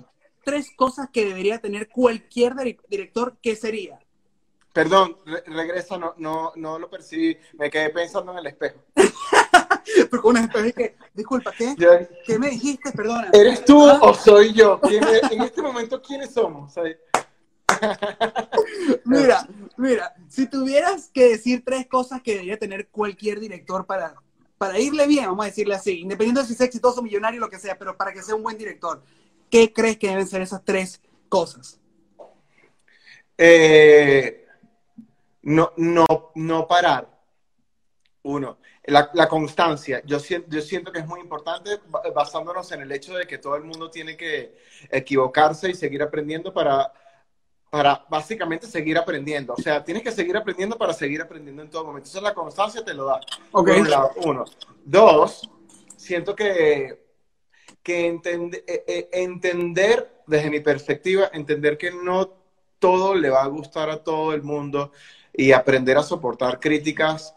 [0.45, 2.55] tres cosas que debería tener cualquier
[2.87, 3.99] director, ¿qué sería?
[4.77, 7.35] Perdón, re regresa, no, no, no lo percibí.
[7.53, 8.77] Me quedé pensando en el espejo.
[10.21, 11.75] Con un espejo y que, disculpa, ¿qué?
[12.23, 12.91] ¿Qué me dijiste?
[12.91, 13.31] Perdona.
[13.33, 13.97] ¿Eres tú ¿Ah?
[14.03, 14.79] o soy yo?
[14.83, 16.75] en este momento, ¿quiénes somos?
[19.05, 19.47] mira,
[19.77, 24.13] mira, si tuvieras que decir tres cosas que debería tener cualquier director para,
[24.59, 27.57] para irle bien, vamos a decirle así, independiente de si es exitoso, millonario, lo que
[27.57, 29.01] sea, pero para que sea un buen director,
[29.49, 31.79] ¿qué crees que deben ser esas tres cosas?
[33.39, 34.43] Eh
[35.47, 37.07] no, no, no parar.
[38.23, 40.01] Uno, la, la constancia.
[40.05, 41.79] Yo siento, yo siento que es muy importante
[42.13, 44.57] basándonos en el hecho de que todo el mundo tiene que
[44.89, 46.91] equivocarse y seguir aprendiendo para,
[47.69, 49.53] para básicamente seguir aprendiendo.
[49.53, 52.09] O sea, tienes que seguir aprendiendo para seguir aprendiendo en todo momento.
[52.09, 53.21] Entonces la constancia te lo da.
[53.51, 53.67] Ok.
[53.67, 54.43] Por un lado, uno.
[54.83, 55.49] Dos,
[55.95, 57.05] siento que,
[57.81, 62.33] que eh, eh, entender, desde mi perspectiva, entender que no
[62.79, 64.91] todo le va a gustar a todo el mundo
[65.37, 67.33] y aprender a soportar críticas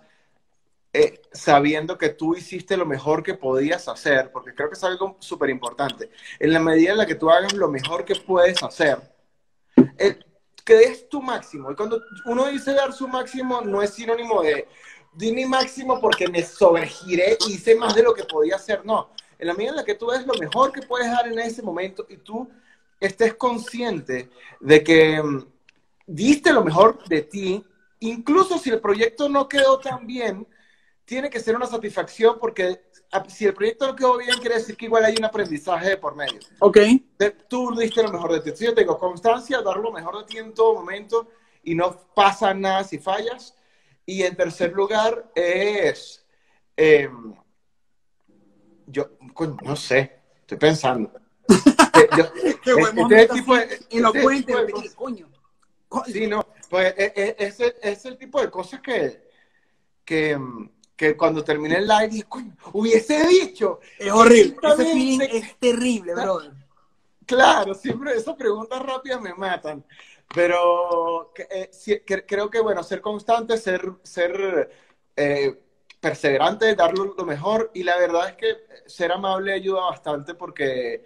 [0.92, 5.16] eh, sabiendo que tú hiciste lo mejor que podías hacer, porque creo que es algo
[5.20, 6.10] súper importante.
[6.40, 8.98] En la medida en la que tú hagas lo mejor que puedes hacer,
[9.98, 10.18] eh,
[10.64, 11.70] que des tu máximo.
[11.70, 14.66] Y cuando uno dice dar su máximo, no es sinónimo de
[15.12, 18.84] di mi máximo porque me sobregiré y hice más de lo que podía hacer.
[18.84, 19.10] No.
[19.38, 21.62] En la medida en la que tú des lo mejor que puedes dar en ese
[21.62, 22.50] momento y tú
[22.98, 24.30] estés consciente
[24.60, 25.46] de que mm,
[26.06, 27.64] diste lo mejor de ti,
[28.00, 30.46] incluso si el proyecto no quedó tan bien,
[31.04, 32.82] tiene que ser una satisfacción porque
[33.28, 36.14] si el proyecto no quedó bien, quiere decir que igual hay un aprendizaje de por
[36.14, 36.38] medio.
[36.60, 36.78] Ok.
[37.48, 38.50] Tú diste lo mejor de ti.
[38.50, 41.28] Entonces, yo tengo constancia, dar lo mejor de ti en todo momento
[41.64, 43.54] y no pasa nada si fallas.
[44.06, 46.24] Y en tercer lugar es,
[46.76, 47.08] eh,
[48.86, 49.10] yo,
[49.62, 51.12] no sé, estoy pensando.
[51.92, 52.32] Eh, yo-
[52.62, 55.28] Qué buen este tipo de- este tipo de cosas- coño.
[55.88, 57.36] Co- Sí, no, pues e- e-
[57.82, 59.28] es el tipo de cosas que,
[60.04, 60.38] que,
[60.96, 63.80] que cuando terminé el live dije, coño, hubiese dicho.
[63.98, 64.56] Es horrible.
[64.62, 64.92] Ese Exactamente.
[64.92, 66.52] feeling es terrible, brother.
[67.26, 69.84] Claro, siempre esas preguntas rápidas me matan.
[70.34, 74.70] Pero eh, sí, que- creo que, bueno, ser constante, ser, ser
[75.16, 75.60] eh,
[76.00, 77.70] perseverante, dar lo, mejor.
[77.74, 78.56] Y la verdad es que
[78.86, 81.04] ser amable ayuda bastante porque,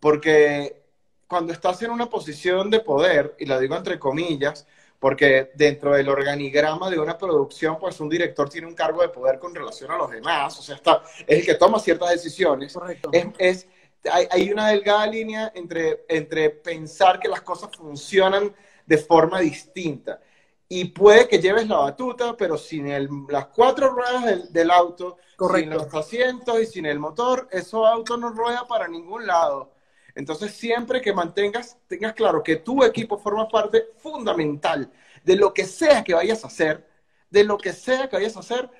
[0.00, 0.82] porque
[1.26, 4.66] cuando estás en una posición de poder, y lo digo entre comillas,
[5.00, 9.40] porque dentro del organigrama de una producción, pues un director tiene un cargo de poder
[9.40, 12.72] con relación a los demás, o sea, está, es el que toma ciertas decisiones.
[12.74, 13.10] Correcto.
[13.12, 13.68] Es, es-
[14.10, 18.54] hay, hay una delgada línea entre, entre pensar que las cosas funcionan
[18.86, 20.20] de forma distinta.
[20.68, 25.16] Y puede que lleves la batuta, pero sin el- las cuatro ruedas del, del auto,
[25.36, 25.58] Correcto.
[25.58, 29.72] sin los asientos y sin el motor, eso auto no rueda para ningún lado.
[30.14, 34.90] Entonces, siempre que mantengas, tengas claro que tu equipo forma parte fundamental
[35.24, 36.86] de lo que sea que vayas a hacer,
[37.30, 38.70] de lo que sea que vayas a hacer,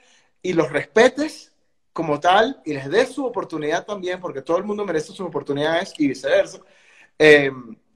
[0.43, 1.53] y los respetes
[1.93, 5.93] como tal, y les des su oportunidad también, porque todo el mundo merece sus oportunidades
[5.99, 6.61] y viceversa.
[7.19, 7.53] Eh,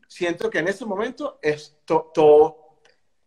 [0.08, 2.78] siento que en ese momento es to- todo,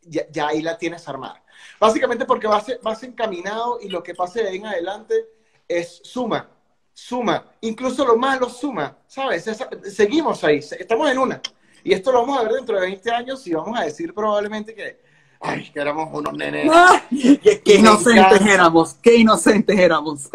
[0.01, 1.43] ya, ya ahí la tienes armada.
[1.79, 5.27] Básicamente porque vas, vas encaminado y lo que pase de ahí en adelante
[5.67, 6.49] es suma,
[6.97, 9.45] suma, incluso lo malo suma, ¿sabes?
[9.45, 11.39] Esa- seguimos ahí, estamos en una.
[11.83, 14.73] Y esto lo vamos a ver dentro de 20 años y vamos a decir probablemente
[14.73, 14.99] que,
[15.39, 16.67] ay, que éramos unos nenes.
[16.73, 17.03] ¡Ah!
[17.11, 20.27] Qué inocentes éramos, qué inocentes éramos.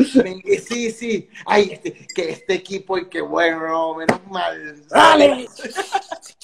[0.68, 4.86] Sí, sí, ay, este, que este equipo y qué bueno, menos mal.
[4.88, 5.48] ¡Dale!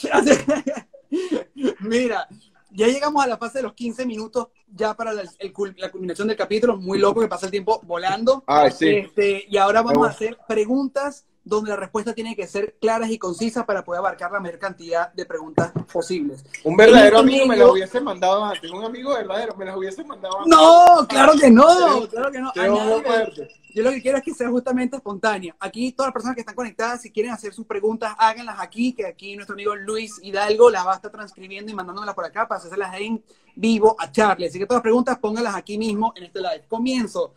[1.80, 2.26] Mira,
[2.70, 6.28] ya llegamos a la fase de los 15 minutos ya para la, el la culminación
[6.28, 6.76] del capítulo.
[6.76, 8.44] Muy loco que pasa el tiempo volando.
[8.46, 8.88] Ay, sí.
[8.88, 13.18] Este, y ahora vamos a hacer preguntas donde la respuesta tiene que ser claras y
[13.18, 16.44] concisas para poder abarcar la mayor cantidad de preguntas posibles.
[16.64, 18.70] Un verdadero amigo me las hubiese mandado antes.
[18.70, 20.54] Un amigo verdadero me las hubiese mandado antes.
[20.54, 22.52] No, claro que no, claro que no.
[22.54, 23.48] Nadie.
[23.74, 25.54] Yo lo que quiero es que sea justamente espontánea.
[25.60, 29.06] Aquí todas las personas que están conectadas, si quieren hacer sus preguntas, háganlas aquí, que
[29.06, 32.60] aquí nuestro amigo Luis Hidalgo las va a estar transcribiendo y mandándolas por acá para
[32.60, 33.22] hacerlas en
[33.54, 34.46] vivo a Charlie.
[34.48, 36.64] Así que todas las preguntas pónganlas aquí mismo en este live.
[36.68, 37.34] Comienzo.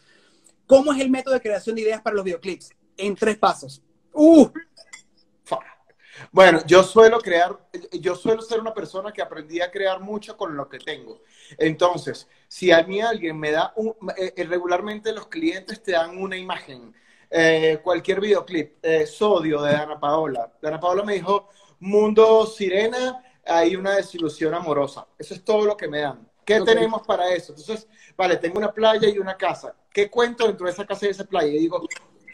[0.65, 2.71] ¿Cómo es el método de creación de ideas para los videoclips?
[2.97, 3.81] En tres pasos.
[4.13, 4.49] ¡Uh!
[6.31, 7.57] Bueno, yo suelo crear,
[7.91, 11.21] yo suelo ser una persona que aprendí a crear mucho con lo que tengo.
[11.57, 16.17] Entonces, si a mí alguien me da un, eh, eh, regularmente los clientes te dan
[16.17, 16.93] una imagen,
[17.29, 20.51] eh, cualquier videoclip, eh, Sodio de Ana Paola.
[20.61, 21.47] Ana Paola me dijo,
[21.79, 25.07] Mundo Sirena, hay una desilusión amorosa.
[25.17, 26.29] Eso es todo lo que me dan.
[26.45, 27.53] ¿Qué tenemos para eso?
[27.53, 27.87] Entonces,
[28.17, 29.75] vale, tengo una playa y una casa.
[29.93, 31.47] ¿Qué cuento dentro de esa casa y esa playa?
[31.53, 31.87] Y digo,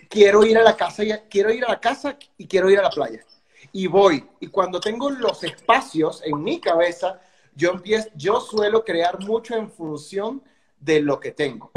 [0.09, 2.83] quiero ir a la casa y quiero ir a la casa y quiero ir a
[2.83, 3.23] la playa.
[3.71, 4.23] Y voy.
[4.39, 7.19] Y cuando tengo los espacios en mi cabeza,
[7.55, 10.43] yo empiezo, yo suelo crear mucho en función
[10.79, 11.71] de lo que tengo.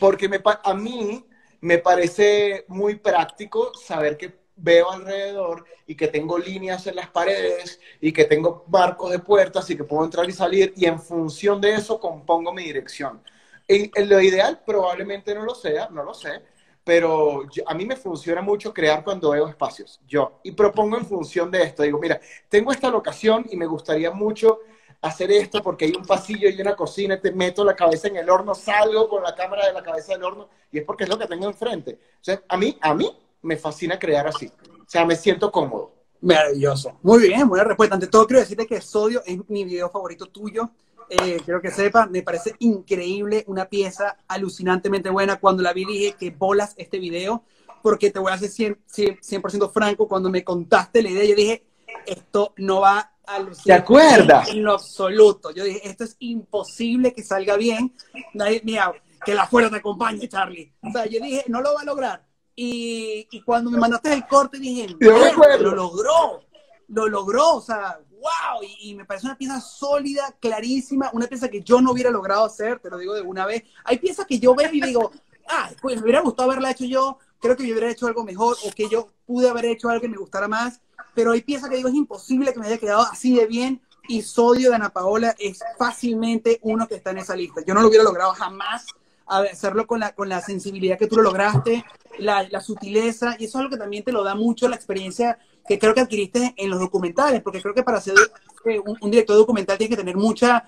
[0.00, 1.24] Porque me, a mí
[1.60, 7.80] me parece muy práctico saber que veo alrededor y que tengo líneas en las paredes
[8.00, 11.60] y que tengo marcos de puertas y que puedo entrar y salir y en función
[11.60, 13.22] de eso compongo mi dirección.
[13.68, 16.42] En, en lo ideal probablemente no lo sea, no lo sé,
[16.88, 21.50] pero a mí me funciona mucho crear cuando veo espacios, yo, y propongo en función
[21.50, 22.18] de esto, digo, mira,
[22.48, 24.60] tengo esta locación y me gustaría mucho
[25.02, 28.30] hacer esto porque hay un pasillo y una cocina, te meto la cabeza en el
[28.30, 31.18] horno, salgo con la cámara de la cabeza del horno y es porque es lo
[31.18, 31.98] que tengo enfrente.
[32.22, 34.46] O sea, a mí, a mí me fascina crear así.
[34.46, 35.92] O sea, me siento cómodo.
[36.22, 36.98] Maravilloso.
[37.02, 37.96] Muy bien, buena respuesta.
[37.96, 40.70] Ante todo, quiero decirte que Sodio es mi video favorito tuyo.
[41.10, 45.40] Eh, quiero que sepa, me parece increíble, una pieza alucinantemente buena.
[45.40, 47.44] Cuando la vi dije que bolas este video,
[47.82, 51.64] porque te voy a ser 100%, 100 franco, cuando me contaste la idea, yo dije,
[52.06, 54.48] esto no va a lucir ¿Te acuerdas?
[54.50, 55.50] En lo absoluto.
[55.50, 57.94] Yo dije, esto es imposible que salga bien.
[58.34, 58.92] Nadie, mira,
[59.24, 60.72] que la fuerza te acompañe, Charlie.
[60.82, 62.26] O sea, yo dije, no lo va a lograr.
[62.54, 66.42] Y, y cuando me mandaste el corte, dije, lo logró,
[66.88, 71.62] lo logró, o sea, wow, y, me parece una pieza sólida, clarísima, una pieza que
[71.62, 73.64] yo no hubiera logrado hacer, te lo digo de una vez.
[73.84, 75.10] Hay piezas que yo veo y digo,
[75.48, 78.56] ah, pues me hubiera gustado haberla hecho yo, creo que yo hubiera hecho algo mejor,
[78.64, 80.80] o que yo pude haber hecho algo que me gustara más,
[81.14, 84.22] pero hay piezas que digo, es imposible que me haya quedado así de bien, y
[84.22, 87.60] Sodio de Ana Paola es fácilmente uno que está en esa lista.
[87.66, 88.86] Yo no lo hubiera logrado jamás
[89.26, 91.84] hacerlo con la, con la sensibilidad que tú lo lograste,
[92.18, 95.38] la, la, sutileza, y eso es algo que también te lo da mucho la experiencia
[95.68, 98.16] que creo que adquiriste en los documentales, porque creo que para ser
[98.64, 100.64] eh, un, director documental tienes que tener mucha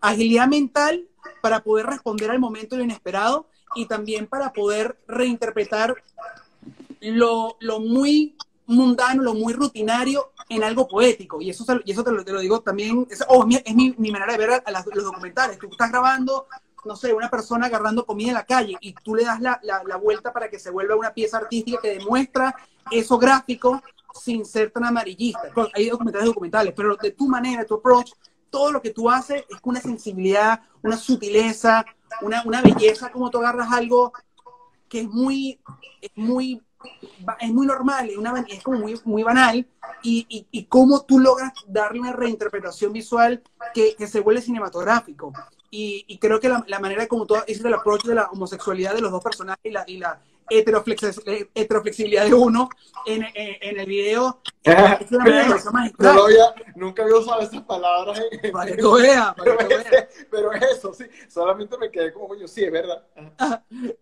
[0.00, 1.06] agilidad mental
[1.40, 5.94] para poder responder al momento lo inesperado y también para poder reinterpretar
[7.00, 8.36] lo, lo muy
[8.66, 11.40] mundano, lo muy rutinario en algo poético.
[11.40, 14.10] Y eso, y eso te, lo, te lo digo también, es, oh, es, mi, mi,
[14.10, 15.58] manera de ver a, los documentales.
[15.58, 16.46] Tú estás grabando
[16.84, 19.96] no sé, una persona agarrando comida en la calle y tú le das la, la,
[19.96, 22.54] vuelta para que se vuelva una pieza artística que demuestra
[22.90, 23.82] eso gráfico
[24.14, 25.42] sin ser tan amarillista.
[25.74, 28.12] Hay documentales documentales, pero de tu manera, tu approach,
[28.50, 31.84] todo lo que tú haces es con una sensibilidad, una sutileza,
[32.22, 34.12] una, una belleza, como tú agarras algo
[34.88, 35.60] que es muy,
[36.00, 36.60] es muy,
[37.40, 39.66] es muy normal, es, una, es como muy, muy banal,
[40.02, 43.42] y, y, y, cómo tú logras darle una reinterpretación visual
[43.72, 45.32] que, que se vuelve cinematográfico.
[45.70, 48.94] Y, y, creo que la, la, manera como tú hiciste el approach de la homosexualidad
[48.94, 50.20] de los dos personajes y la, y la
[50.50, 52.68] heteroflexibilidad de uno
[53.06, 54.40] en, en, en el video.
[54.62, 55.24] Es una
[55.98, 58.20] no lo había, nunca había usado esas palabras.
[58.52, 59.56] Para que pero,
[60.30, 61.04] pero, es eso, sí.
[61.28, 63.02] Solamente me quedé como, yo sí, es verdad.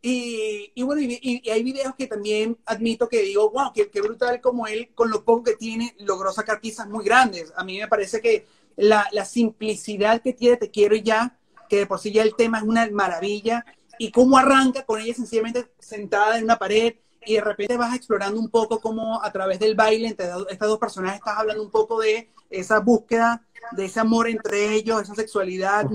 [0.02, 4.00] Y, y, bueno, y, y, hay videos que también admito que digo, wow, qué, qué
[4.00, 7.52] brutal como él, con lo poco que tiene, logró sacar piezas muy grandes.
[7.56, 8.46] A mí me parece que
[8.76, 11.38] la, la simplicidad que tiene Te Quiero Ya
[11.68, 13.64] que de por sí ya el tema es una maravilla,
[13.98, 16.94] y cómo arranca con ella sencillamente sentada en una pared
[17.24, 20.78] y de repente vas explorando un poco cómo a través del baile entre estas dos
[20.78, 23.42] personas estás hablando un poco de esa búsqueda,
[23.72, 25.86] de ese amor entre ellos, esa sexualidad,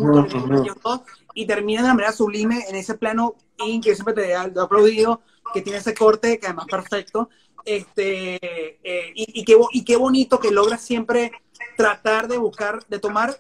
[1.34, 5.22] y termina de una manera sublime en ese plano y que siempre te he aplaudido,
[5.54, 7.30] que tiene ese corte que además perfecto,
[7.66, 8.36] este,
[8.84, 11.32] eh, y, y, qué, y qué bonito que logra siempre
[11.78, 13.36] tratar de buscar, de tomar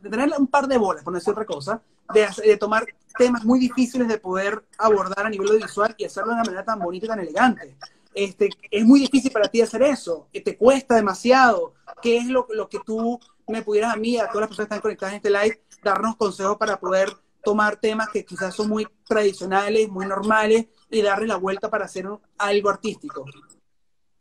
[0.00, 1.82] de tener un par de bolas, por no decir otra cosa,
[2.12, 2.86] de, de, tomar
[3.16, 6.78] temas muy difíciles de poder abordar a nivel visual y hacerlo de una manera tan
[6.78, 7.76] bonita y tan elegante.
[8.14, 11.74] Este, es muy difícil para ti hacer eso, te cuesta demasiado.
[12.00, 14.74] ¿Qué es lo, lo que tú me pudieras a mí, a todas las personas que
[14.74, 18.86] están conectadas en este live, darnos consejos para poder tomar temas que quizás son muy
[19.06, 22.06] tradicionales, muy normales, y darle la vuelta para hacer
[22.38, 23.24] algo artístico?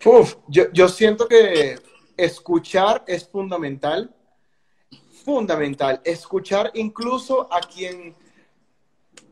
[0.05, 1.79] Uf, yo, yo siento que
[2.17, 4.13] escuchar es fundamental
[5.23, 6.01] fundamental.
[6.03, 8.15] Escuchar incluso a quien,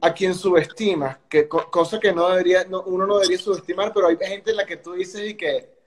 [0.01, 4.51] a quien subestima, que, cosa que no debería, uno no debería subestimar, pero hay gente
[4.51, 5.81] en la que tú dices y que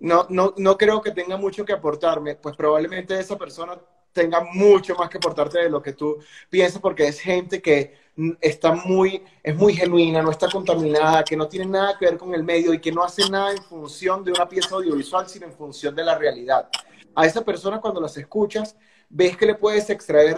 [0.00, 3.78] no, no, no creo que tenga mucho que aportarme, pues probablemente esa persona
[4.12, 6.18] tenga mucho más que aportarte de lo que tú
[6.50, 8.02] piensas, porque es gente que
[8.40, 12.34] está muy, es muy genuina, no está contaminada, que no tiene nada que ver con
[12.34, 15.52] el medio y que no hace nada en función de una pieza audiovisual, sino en
[15.52, 16.68] función de la realidad.
[17.14, 18.76] A esa persona cuando las escuchas,
[19.12, 20.36] ves que le puedes extraer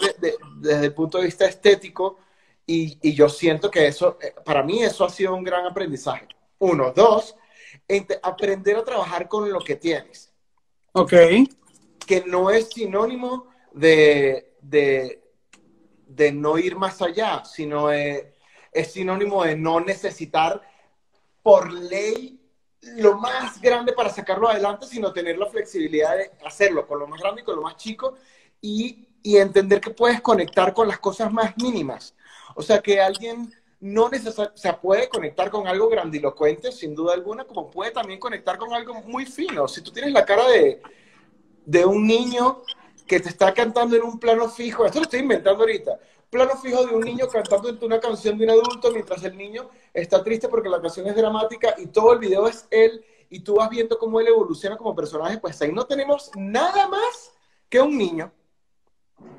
[0.57, 2.18] desde el punto de vista estético
[2.66, 6.27] y, yo siento que eso, eh, para mí eso ha sido un gran aprendizaje.
[6.59, 6.93] Uno.
[6.93, 7.37] Dos,
[8.22, 10.33] aprender a trabajar con lo que tienes.
[10.93, 11.12] Ok.
[12.05, 15.22] Que no es sinónimo de, de,
[16.07, 18.33] de no ir más allá, sino es
[18.93, 20.61] sinónimo de no necesitar
[21.43, 22.41] por ley
[22.97, 27.20] lo más grande para sacarlo adelante, sino tener la flexibilidad de hacerlo con lo más
[27.20, 28.16] grande y con lo más chico
[28.64, 32.14] y, entender que puedes conectar con las cosas más mínimas.
[32.54, 37.44] O sea, que alguien no necesariamente, se puede conectar con algo grandilocuente, sin duda alguna,
[37.44, 39.68] como puede también conectar con algo muy fino.
[39.68, 40.80] Si tú tienes la cara de,
[41.64, 42.62] de un niño
[43.06, 45.98] que te está cantando en un plano fijo, esto lo estoy inventando ahorita,
[46.30, 50.22] plano fijo de un niño cantando una canción de un adulto mientras el niño está
[50.24, 53.68] triste porque la canción es dramática y todo el video es él y tú vas
[53.68, 57.32] viendo cómo él evoluciona como personaje, pues ahí no tenemos nada más
[57.68, 58.32] que un niño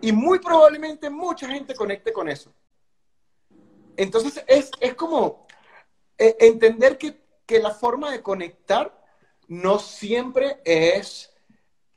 [0.01, 2.53] Y muy probablemente mucha gente conecte con eso.
[3.97, 5.47] Entonces es, es como
[6.17, 8.93] eh, entender que, que, la forma de conectar
[9.47, 11.33] no siempre es,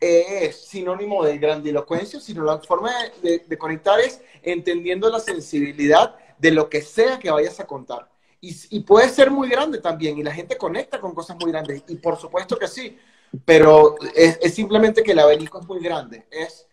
[0.01, 6.53] es sinónimo de grandilocuencia, sino la forma de, de, conectar es entendiendo la sensibilidad de
[6.53, 8.09] lo que sea que vayas a contar.
[8.41, 11.97] Y, puede ser muy grande también, y la gente conecta con cosas muy grandes, y
[11.97, 12.97] por supuesto que sí,
[13.45, 16.68] pero es, es simplemente que el abanico es muy grande, es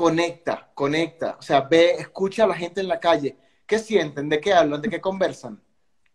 [0.00, 3.36] conecta, conecta, o sea, ve, escucha a la gente en la calle,
[3.66, 4.30] ¿qué sienten?
[4.30, 4.80] ¿De qué hablan?
[4.80, 5.62] ¿De qué conversan?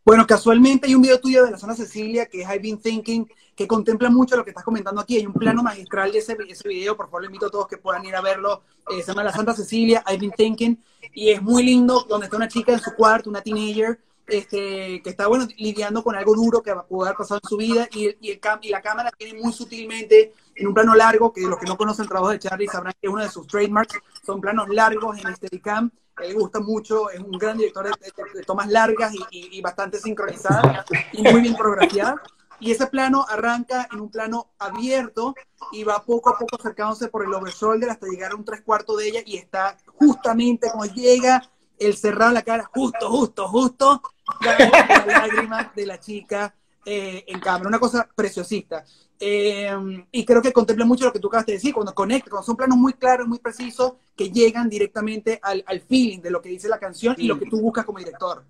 [0.03, 3.29] Bueno, casualmente hay un video tuyo de la zona Cecilia que es I've Been Thinking,
[3.55, 5.17] que contempla mucho lo que estás comentando aquí.
[5.17, 8.03] Hay un plano magistral de ese, ese video, por favor, invito a todos que puedan
[8.05, 8.63] ir a verlo.
[8.89, 10.83] Eh, se llama La Santa Cecilia, I've Been Thinking,
[11.13, 15.09] y es muy lindo, donde está una chica en su cuarto, una teenager, este, que
[15.11, 18.31] está, bueno, lidiando con algo duro que pudo haber pasado en su vida, y, y,
[18.31, 21.77] el, y la cámara tiene muy sutilmente, en un plano largo, que los que no
[21.77, 25.17] conocen el trabajo de Charlie sabrán que es uno de sus trademarks, son planos largos
[25.19, 25.91] en este cam
[26.21, 29.61] le gusta mucho, es un gran director de, de, de tomas largas y, y, y,
[29.61, 32.15] bastante sincronizadas y muy bien coreografiadas.
[32.59, 35.35] Y ese plano arranca en un plano abierto
[35.73, 38.97] y va poco a poco acercándose por el overshoulder hasta llegar a un tres cuartos
[38.97, 41.43] de ella y está justamente como llega
[41.77, 44.01] el cerrado en la cara, justo, justo, justo,
[44.39, 48.85] la lágrima de la chica eh, en cámara, una cosa preciosista.
[49.19, 49.71] Eh,
[50.11, 52.55] y creo que contempla mucho lo que tú acabas de decir, cuando conecta, cuando son
[52.55, 56.67] planos muy claros, muy precisos, que llegan directamente al, al feeling de lo que dice
[56.67, 57.23] la canción sí.
[57.23, 58.43] y lo que tú buscas como director.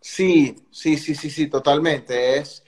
[0.00, 2.38] Sí, sí, sí, sí, sí, totalmente.
[2.38, 2.64] Es,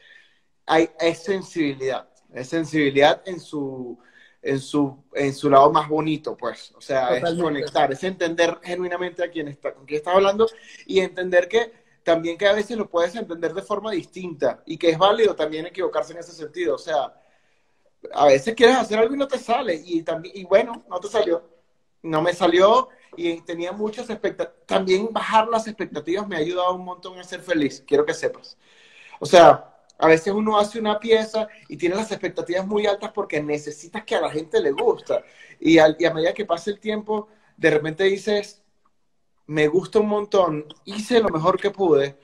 [0.66, 3.98] hay, es sensibilidad, es sensibilidad en su,
[4.42, 6.72] en su, en su lado más bonito, pues.
[6.76, 7.30] O sea, totalmente.
[7.30, 10.48] es conectar, es entender genuinamente a quién está, con quién está hablando
[10.86, 14.90] y entender que también que a veces lo puedes entender de forma distinta y que
[14.90, 16.74] es válido también equivocarse en ese sentido.
[16.74, 17.14] O sea,
[18.12, 21.08] a veces quieres hacer algo y no te sale y, también, y bueno, no te
[21.08, 21.42] salió.
[22.02, 24.66] No me salió y tenía muchas expectativas.
[24.66, 28.56] También bajar las expectativas me ha ayudado un montón a ser feliz, quiero que sepas.
[29.18, 33.42] O sea, a veces uno hace una pieza y tiene las expectativas muy altas porque
[33.42, 35.22] necesitas que a la gente le gusta.
[35.60, 38.62] Y, al, y a medida que pasa el tiempo, de repente dices,
[39.50, 42.16] me gusta un montón, hice lo mejor que pude,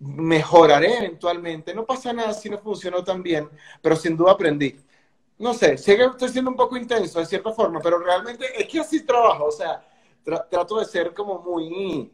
[0.00, 3.48] mejoraré eventualmente, no pasa nada si no funcionó tan bien,
[3.80, 4.76] pero sin duda aprendí.
[5.38, 8.80] No sé, que estoy siendo un poco intenso de cierta forma, pero realmente es que
[8.80, 9.86] así trabajo, o sea,
[10.24, 12.10] tra trato de ser como muy...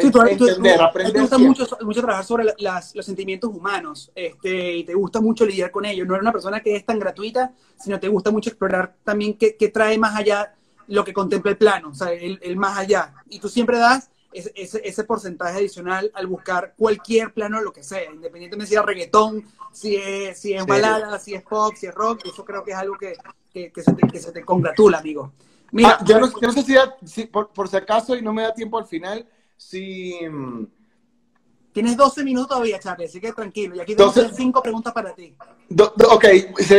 [0.00, 1.14] Sí, tú, entender, tú, aprender.
[1.14, 5.20] Te gusta mucho, mucho, trabajar sobre la, las, los sentimientos humanos este, y te gusta
[5.22, 6.06] mucho lidiar con ellos.
[6.06, 9.56] No eres una persona que es tan gratuita, sino te gusta mucho explorar también qué,
[9.56, 10.54] qué trae más allá
[10.88, 13.14] lo que contempla el plano, o sea, el, el más allá.
[13.28, 17.82] Y tú siempre das ese, ese, ese, porcentaje adicional al buscar cualquier plano lo que
[17.82, 21.94] sea, independientemente si es reggaetón, si es, si es balada, si es pop, si es
[21.94, 23.14] rock, eso creo que es algo que,
[23.52, 25.32] que, que, se, te, que se, te, congratula, amigo.
[25.70, 28.22] Mira, ah, yo, no, yo, no, sé si, da, si por, por, si acaso y
[28.22, 29.26] no me da tiempo al final,
[29.56, 30.18] si...
[31.72, 33.74] Tienes 12 minutos todavía, Charlie, así que tranquilo.
[33.76, 34.34] Y aquí tengo 12...
[34.34, 35.34] cinco preguntas para ti.
[35.70, 36.24] Do, do, ok,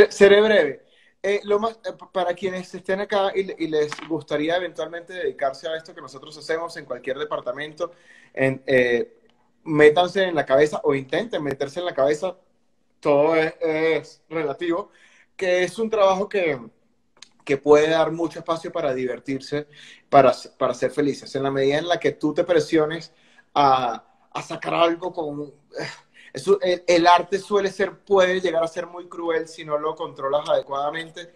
[0.10, 0.83] seré breve.
[1.26, 5.78] Eh, lo más, eh, para quienes estén acá y, y, les gustaría eventualmente dedicarse a
[5.78, 7.94] esto que nosotros hacemos en cualquier departamento,
[8.34, 9.22] en, eh,
[9.64, 12.36] métanse en la cabeza o intenten meterse en la cabeza,
[13.00, 14.92] todo es, es, relativo,
[15.38, 16.60] que es un trabajo que,
[17.46, 19.68] que puede dar mucho espacio para divertirse,
[20.10, 21.34] para, para ser felices.
[21.36, 23.14] En la medida en la que tú te presiones
[23.54, 25.54] a, a sacar algo con
[26.34, 29.96] eso, el, el, arte suele ser, puede llegar a ser muy cruel si no lo
[29.96, 31.34] controlas adecuadamente,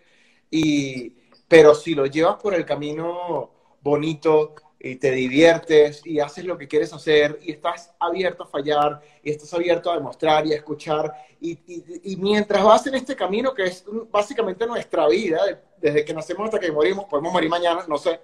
[0.49, 1.09] y,
[1.47, 6.67] pero si lo llevas por el camino bonito y te diviertes y haces lo que
[6.67, 11.13] quieres hacer y estás abierto a fallar y estás abierto a demostrar y a escuchar
[11.39, 11.59] y,
[12.03, 15.39] y, mientras vas en este camino que es básicamente nuestra vida,
[15.77, 18.19] desde que nacemos hasta que morimos, podemos morir mañana, no sé,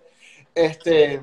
[0.53, 1.21] este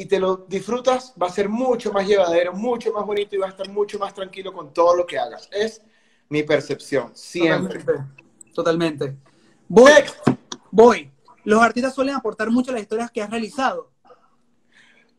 [0.00, 3.48] y te lo disfrutas, va a ser mucho más llevadero, mucho más bonito y va
[3.48, 5.46] a estar mucho más tranquilo con todo lo que hagas.
[5.52, 5.82] Es
[6.30, 7.80] mi percepción, siempre.
[7.80, 8.54] Totalmente.
[8.54, 9.16] Totalmente.
[9.68, 9.92] Voy,
[10.70, 11.12] voy.
[11.44, 13.90] ¿Los artistas suelen aportar mucho a las historias que has realizado?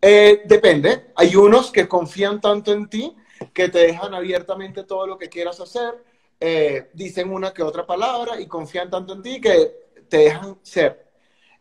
[0.01, 1.11] Eh, depende.
[1.15, 3.15] Hay unos que confían tanto en ti
[3.53, 6.03] que te dejan abiertamente todo lo que quieras hacer,
[6.39, 11.11] eh, dicen una que otra palabra y confían tanto en ti que te dejan ser.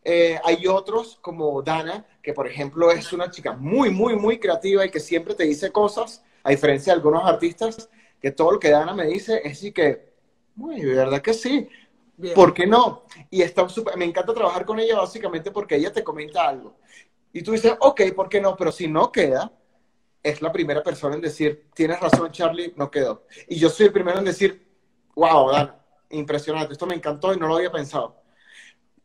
[0.03, 4.85] Eh, hay otros como Dana, que por ejemplo es una chica muy, muy, muy creativa
[4.85, 7.89] y que siempre te dice cosas, a diferencia de algunos artistas,
[8.21, 10.13] que todo lo que Dana me dice es sí que,
[10.55, 11.67] muy, de verdad que sí.
[12.17, 12.35] Bien.
[12.35, 13.05] ¿Por qué no?
[13.31, 16.77] Y está super, me encanta trabajar con ella básicamente porque ella te comenta algo.
[17.33, 18.55] Y tú dices, ok, ¿por qué no?
[18.55, 19.51] Pero si no queda,
[20.21, 23.25] es la primera persona en decir, tienes razón, Charlie, no quedó.
[23.47, 24.67] Y yo soy el primero en decir,
[25.15, 25.79] wow, Dana,
[26.11, 28.21] impresionante, esto me encantó y no lo había pensado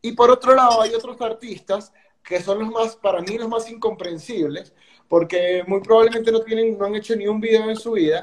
[0.03, 1.93] Y por otro lado, hay otros artistas
[2.27, 4.75] que son los más, para mí, los más incomprensibles,
[5.09, 8.23] porque muy probablemente no, tienen, no han hecho ni un video en su vida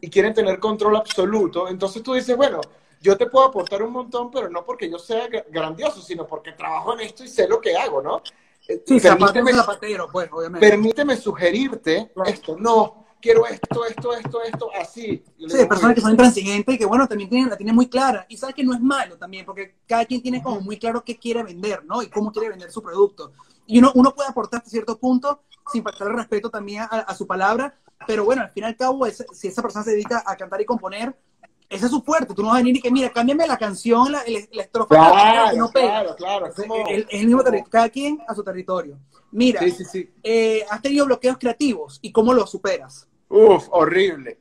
[0.00, 1.68] y quieren tener control absoluto.
[1.68, 2.60] Entonces tú dices, bueno,
[3.00, 6.92] yo te puedo aportar un montón, pero no porque yo sea grandioso, sino porque trabajo
[6.92, 8.22] en esto y sé lo que hago, ¿no?
[8.68, 10.68] Eh, sí, permíteme, zapatero, pues, obviamente.
[10.68, 12.56] Permíteme sugerirte esto.
[12.58, 15.22] No, quiero esto, esto, esto, esto, así.
[15.38, 18.26] Sí, hay personas que son intransigentes y que, bueno, también tienen, la tienen muy clara.
[18.28, 21.18] Y sabes que no es malo también, porque cada quien tiene como muy claro qué
[21.18, 22.02] quiere vender, ¿no?
[22.02, 23.32] Y cómo quiere vender su producto.
[23.66, 25.42] Y uno, uno puede aportar hasta cierto punto,
[25.72, 29.04] sin faltar el respeto también a, su palabra, pero bueno, al fin y al cabo,
[29.32, 31.14] si esa persona se dedica a cantar y componer,
[31.68, 32.34] ese es su fuerte.
[32.34, 34.94] Tú no vas a venir y que, mira, cámbiame la canción, la, la, estrofa.
[34.94, 36.46] Claro, no claro, claro.
[36.46, 36.58] Es,
[37.10, 38.98] el mismo territorio, cada quien a su territorio.
[39.30, 43.06] Mira, sí, sí, eh, has tenido bloqueos creativos y cómo los superas.
[43.28, 44.40] Uf, horrible.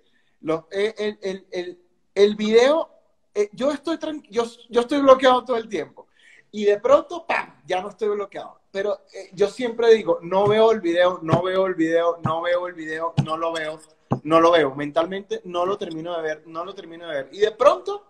[0.72, 1.80] Eh, el, el, el,
[2.16, 2.90] el, video,
[3.34, 3.98] eh, yo, estoy
[4.30, 6.08] yo, yo estoy bloqueado todo el tiempo.
[6.52, 7.62] Y de pronto, ¡pam!
[7.66, 8.62] Ya no estoy bloqueado.
[8.72, 9.02] Pero
[9.34, 13.14] yo siempre digo, no veo el video, no veo el video, no veo el video,
[13.26, 13.80] no lo veo
[14.24, 14.76] no lo veo.
[14.76, 17.30] Mentalmente no lo termino de ver, no lo termino de ver.
[17.32, 18.06] Y de pronto,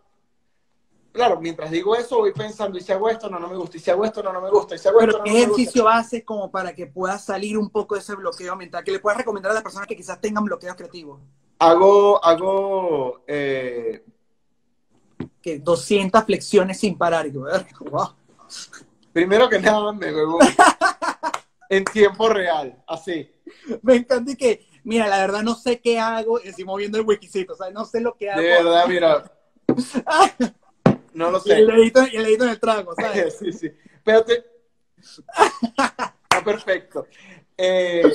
[1.11, 3.79] claro, mientras digo eso, voy pensando, y si hago esto, no, no me gusta, y
[3.79, 6.23] si hago esto, no, no me gusta, y si hago esto, no, ¿qué ejercicio haces
[6.23, 8.83] como para que puedas salir un poco de ese bloqueo mental?
[8.83, 11.19] ¿Qué le puedes recomendar a las personas que quizás tengan bloqueos creativos?
[11.59, 14.03] Hago, hago, eh...
[15.41, 17.25] que 200 flexiones sin parar.
[17.25, 17.33] Y
[19.11, 20.37] Primero que nada, me bebo
[21.69, 23.29] en tiempo real, así.
[23.81, 27.53] Me encanta que mira, la verdad no sé qué hago, y estoy moviendo el wikicito,
[27.53, 28.41] o sea, no sé lo que hago.
[28.41, 29.31] De verdad, mira.
[31.13, 31.49] no lo sé.
[31.49, 32.03] Y el dedito,
[32.45, 33.37] en el trago, ¿sabes?
[33.39, 33.67] sí, sí.
[33.67, 34.45] Espérate.
[34.97, 37.05] Está perfecto.
[37.57, 38.13] Eh,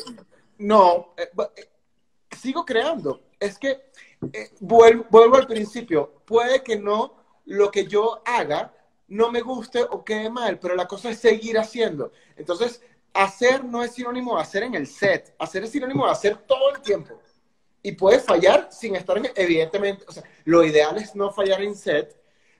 [0.58, 1.68] no, eh, eh,
[2.40, 3.20] sigo creando.
[3.38, 3.90] Es que
[4.60, 6.22] vuelvo, vuelvo al principio.
[6.24, 8.72] Puede que no lo que yo haga
[9.08, 12.12] no me guste o quede mal, pero la cosa es seguir haciendo.
[12.34, 12.80] Entonces,
[13.14, 16.74] hacer no es sinónimo de hacer en el set, hacer es sinónimo de hacer todo
[16.74, 17.20] el tiempo.
[17.82, 21.74] Y puedes fallar sin estar en, evidentemente, o sea, lo ideal es no fallar en
[21.74, 22.16] set,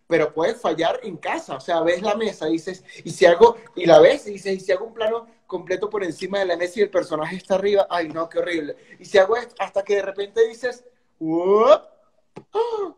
[0.07, 3.87] pero puedes fallar en casa, o sea, ves la mesa, dices, y si hago, y
[3.87, 6.81] la ves, y dices, y si hago un plano completo por encima de la mesa
[6.81, 8.77] y el personaje está arriba, ay no, qué horrible.
[8.99, 10.85] Y si hago esto, hasta que de repente dices,
[11.21, 11.89] ¡Ah!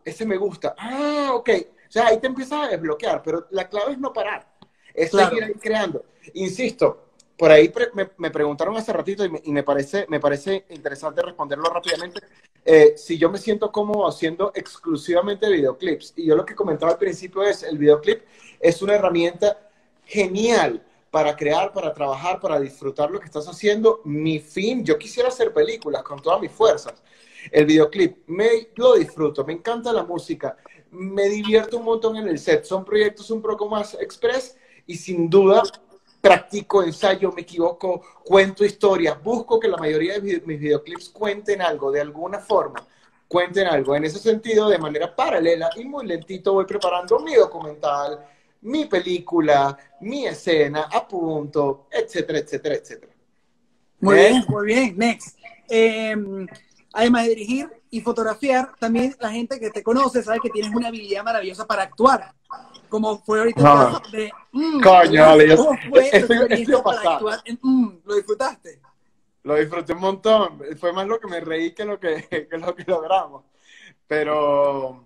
[0.05, 1.51] ese me gusta, ah, ok.
[1.89, 4.49] O sea, ahí te empiezas a desbloquear, pero la clave es no parar,
[4.93, 6.05] es seguir creando.
[6.33, 7.04] Insisto,
[7.37, 7.73] por ahí
[8.17, 12.21] me, preguntaron hace ratito y, me, parece, me parece interesante responderlo rápidamente.
[12.65, 16.15] Eh, si yo me siento cómodo haciendo exclusivamente videoclips.
[16.17, 18.23] Y yo lo que comentaba al principio es, el videoclip
[18.61, 19.69] es una herramienta
[20.05, 24.01] genial para crear, para trabajar, para disfrutar lo que estás haciendo.
[24.05, 27.03] Mi fin, yo quisiera hacer películas con todas mis fuerzas.
[27.51, 30.57] El videoclip, me lo disfruto, me encanta la música,
[30.91, 32.65] me divierto un montón en el set.
[32.65, 34.57] Son proyectos un poco más express
[34.87, 35.63] y sin duda
[36.25, 41.93] practico, ensayo, me equivoco, cuento historias, busco que la mayoría de mis videoclips cuenten algo,
[41.93, 42.83] de alguna forma,
[43.29, 43.95] cuenten algo.
[43.95, 48.27] En ese sentido, de manera paralela y muy lentito, voy preparando mi documental,
[48.63, 53.13] mi película, mi escena, a punto, etcétera, etcétera, etcétera.
[54.01, 54.45] Muy bien, ¿Eh?
[54.49, 54.97] muy bien.
[54.97, 55.39] Next.
[55.69, 56.47] Em,
[56.95, 60.89] además de dirigir y fotografiar, también la gente que te conoce sabe que tienes una
[60.89, 62.35] habilidad maravillosa para actuar
[62.95, 64.31] como fue ahorita el caso de...
[64.53, 65.25] Mm, Coño,
[65.91, 66.39] fue estoy,
[67.61, 68.81] mm, ¿Lo disfrutaste?
[69.43, 70.63] Lo disfruté un montón.
[70.79, 73.47] Fue más lo que me reí que lo que, que lo que logramos.
[74.07, 75.03] Pero,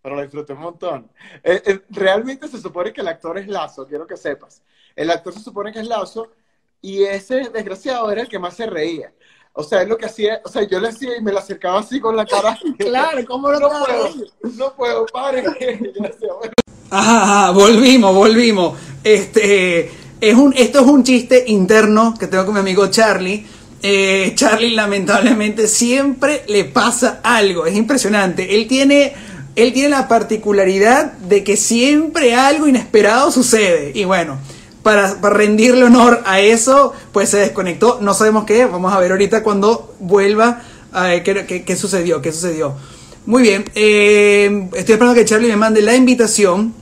[0.00, 1.10] pero lo disfruté un montón.
[1.42, 4.62] Eh, eh, realmente se supone que el actor es Lazo, quiero que sepas.
[4.94, 6.30] El actor se supone que es Lazo
[6.80, 9.12] y ese desgraciado era el que más se reía.
[9.54, 11.80] O sea, es lo que hacía, o sea, yo le hacía y me la acercaba
[11.80, 12.58] así con la cara.
[12.78, 14.08] claro, ¿cómo no, no puedo?
[14.56, 15.44] No puedo, pare.
[16.90, 18.78] Ajá, volvimos, volvimos.
[19.04, 19.90] Este,
[20.20, 23.44] es un, esto es un chiste interno que tengo con mi amigo Charlie.
[23.82, 28.54] Eh, Charlie lamentablemente siempre le pasa algo, es impresionante.
[28.54, 29.12] Él tiene,
[29.56, 33.92] él tiene la particularidad de que siempre algo inesperado sucede.
[33.94, 34.38] Y bueno,
[34.82, 37.98] para, rendirle honor a eso, pues se desconectó.
[38.00, 40.62] No sabemos qué, vamos a ver ahorita cuando vuelva
[40.92, 42.74] a ver qué, qué, sucedió, qué sucedió.
[43.24, 46.74] Muy bien, eh, estoy esperando que Charlie me mande la invitación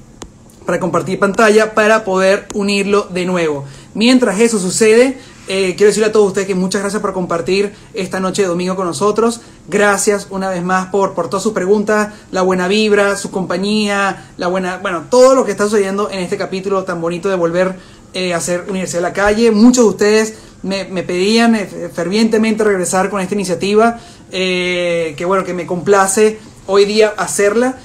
[0.65, 3.65] para compartir pantalla para poder unirlo de nuevo.
[3.95, 5.19] Mientras eso sucede,
[5.53, 8.77] eh, quiero decirle a todos ustedes que muchas gracias por compartir esta noche de domingo
[8.77, 9.41] con nosotros.
[9.67, 14.47] Gracias una vez más por, por todas sus preguntas, la buena vibra, su compañía, la
[14.47, 17.75] buena, bueno, todo lo que está sucediendo en este capítulo tan bonito de volver
[18.15, 19.51] eh, a hacer Universidad de la Calle.
[19.51, 23.99] Muchos de ustedes me, pedían eh, fervientemente regresar con esta iniciativa,
[24.31, 26.39] que bueno, que me complace
[26.69, 27.77] hoy día hacerla.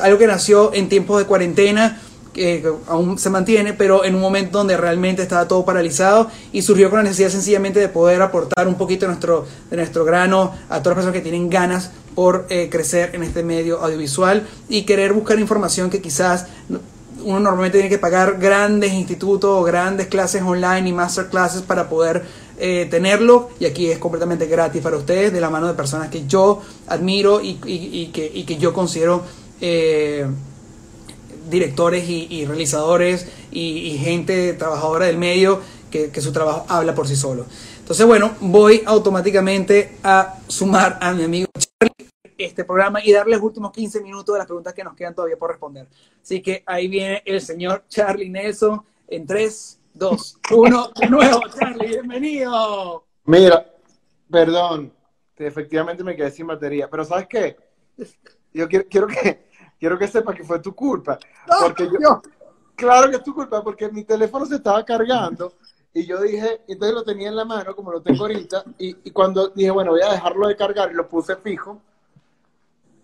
[0.00, 2.00] Algo que nació en tiempos de cuarentena,
[2.38, 6.90] que aún se mantiene, pero en un momento donde realmente estaba todo paralizado y surgió
[6.90, 10.82] con la necesidad sencillamente de poder aportar un poquito de nuestro, de nuestro grano a
[10.82, 15.12] todas las personas que tienen ganas por eh, crecer en este medio audiovisual y querer
[15.12, 16.46] buscar información que quizás
[17.24, 22.24] uno normalmente tiene que pagar grandes institutos o grandes clases online y masterclasses para poder
[22.58, 23.50] eh, tenerlo.
[23.60, 27.40] Y aquí es completamente gratis para ustedes de la mano de personas que yo admiro
[27.40, 29.22] y, que, y que, yo considero
[29.60, 30.26] eh,
[31.48, 37.46] directores y, realizadores y, gente trabajadora del medio que, su trabajo habla por sí solo.
[37.78, 43.42] Entonces, bueno, voy automáticamente a sumar a mi amigo Charlie este programa y darle los
[43.42, 45.88] últimos 15 minutos de las preguntas que nos quedan todavía por responder.
[46.22, 50.90] Así que ahí viene el señor Charlie Nelson en 3, 2, 1.
[51.00, 53.04] De nuevo, Charlie, bienvenido.
[53.24, 53.66] Mira,
[54.30, 54.92] perdón,
[55.36, 57.56] efectivamente me quedé sin batería, pero ¿sabes qué?
[58.52, 59.47] Yo quiero, quiero que
[59.78, 61.18] quiero que sepas que fue tu culpa.
[61.60, 62.22] Porque yo,
[62.74, 65.52] claro que es tu culpa, porque mi teléfono se estaba cargando
[65.94, 69.48] y yo dije, entonces lo tenía en la mano, como lo tengo ahorita, y, cuando
[69.48, 71.80] dije, bueno, voy a dejarlo de cargar y lo puse fijo,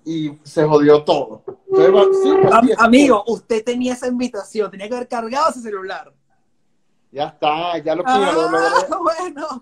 [0.04, 1.42] y se jodió todo.
[1.68, 1.90] Pues,
[2.78, 6.12] amigo, usted tenía esa invitación, tenía que haber cargado ese celular.
[7.10, 8.14] Ya está, ya lo pude.
[8.14, 9.60] Ah, bueno,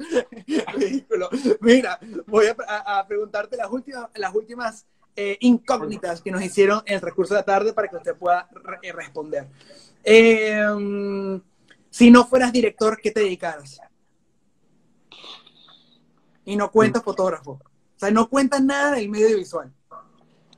[1.60, 7.00] Mira, voy a, preguntarte las últimas, las últimas eh, incógnitas que nos hicieron en el
[7.00, 8.48] recurso de la tarde para que usted pueda
[8.82, 9.48] eh, responder.
[10.02, 11.40] Em,
[11.90, 13.80] si no fueras director, ¿qué te dedicaras?
[16.44, 17.52] Y no cuentas fotógrafo.
[17.52, 19.72] O sea, no cuentas nada del medio visual.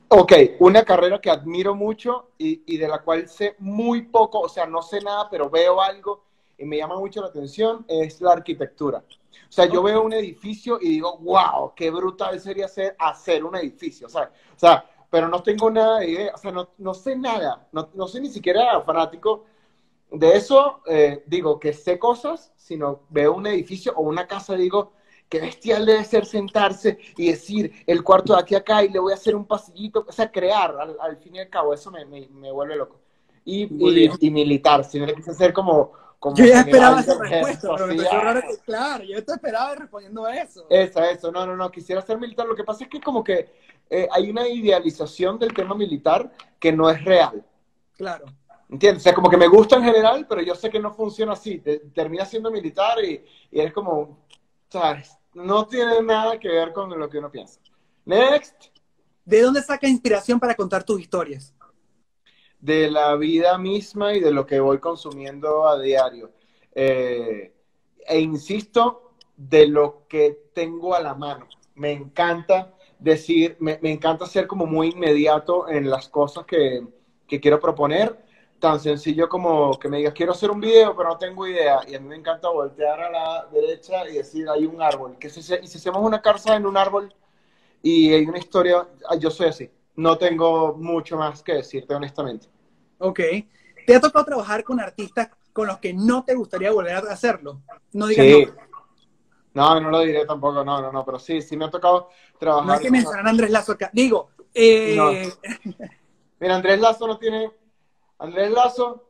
[0.07, 4.49] Ok, una carrera que admiro mucho y, y, de la cual sé muy poco, o
[4.49, 6.23] sea, no sé nada, pero veo algo
[6.57, 9.03] y me llama mucho la atención, es la arquitectura.
[9.47, 13.55] O sea, yo veo un edificio y digo, wow, qué brutal sería hacer, hacer un
[13.55, 14.29] edificio, ¿sabes?
[14.55, 17.89] O sea, pero no tengo nada de idea, o sea, no, no sé nada, no,
[17.93, 19.45] no, sé ni siquiera fanático
[20.11, 24.93] de eso, eh, digo, que sé cosas, sino veo un edificio o una casa, digo,
[25.29, 28.99] qué bestial debe ser sentarse y decir, el cuarto de aquí a acá y le
[28.99, 32.05] voy a hacer un pasillito, o sea, crear, al, fin y al cabo, eso me,
[32.05, 32.99] me, me vuelve loco.
[33.43, 35.91] Y, y, y, militar, si no le quise hacer como
[36.35, 40.35] yo ya esperaba esa respuesta, pero me raro que, claro, yo te esperaba respondiendo a
[40.35, 40.65] eso.
[40.69, 42.45] Eso, eso, no, no, no, quisiera ser militar.
[42.45, 43.53] Lo que pasa es que como que
[43.89, 47.45] eh, hay una idealización del tema militar que no es real.
[47.93, 48.25] Claro.
[48.69, 49.01] ¿Entiendes?
[49.01, 51.61] O sea, como que me gusta en general, pero yo sé que no funciona así.
[51.93, 54.25] termina siendo militar y, y es como,
[54.69, 55.15] ¿sabes?
[55.33, 57.59] No tiene nada que ver con lo que uno piensa.
[58.05, 58.55] Next.
[59.23, 61.54] ¿De dónde saca inspiración para contar tus historias?
[62.65, 66.31] De la vida misma y de lo que voy consumiendo a diario.
[66.73, 67.53] Eh,
[68.07, 71.47] e insisto, de lo que tengo a la mano.
[71.75, 76.85] Me encanta decir, me, encanta ser como muy inmediato en las cosas que,
[77.27, 78.23] quiero proponer.
[78.59, 81.81] Tan sencillo como que me digas, quiero hacer un video, pero no tengo idea.
[81.87, 85.17] Y a mí me encanta voltear a la derecha y decir, hay un árbol.
[85.19, 87.13] Que y si hacemos una carza en un árbol
[87.83, 88.87] y hay una historia,
[89.19, 89.69] yo soy así.
[89.95, 92.54] No tengo mucho más que decirte honestamente.
[92.99, 93.19] Ok.
[93.85, 97.61] ¿Te ha tocado trabajar con artistas con los que no te gustaría volver a hacerlo?
[97.93, 98.47] No digas sí.
[99.53, 99.79] no.
[99.79, 102.67] No, lo diré tampoco, no, no, no, pero sí, sí me ha tocado trabajar.
[102.67, 103.89] No hay que mencionar a Andrés Lazo acá.
[103.93, 105.31] Digo, eh...
[106.39, 107.51] Mira, Andrés Lazo no tiene.
[108.19, 109.05] Andrés Lazo,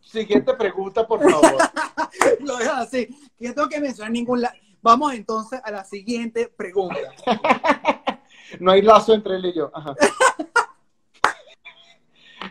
[0.00, 1.58] siguiente pregunta, por favor.
[2.40, 3.08] lo dejas así.
[3.38, 4.44] Yo tengo que mencionar ningún.
[4.82, 6.96] Vamos entonces a la siguiente pregunta.
[8.60, 9.70] no hay lazo entre él y yo.
[9.72, 9.94] Ajá.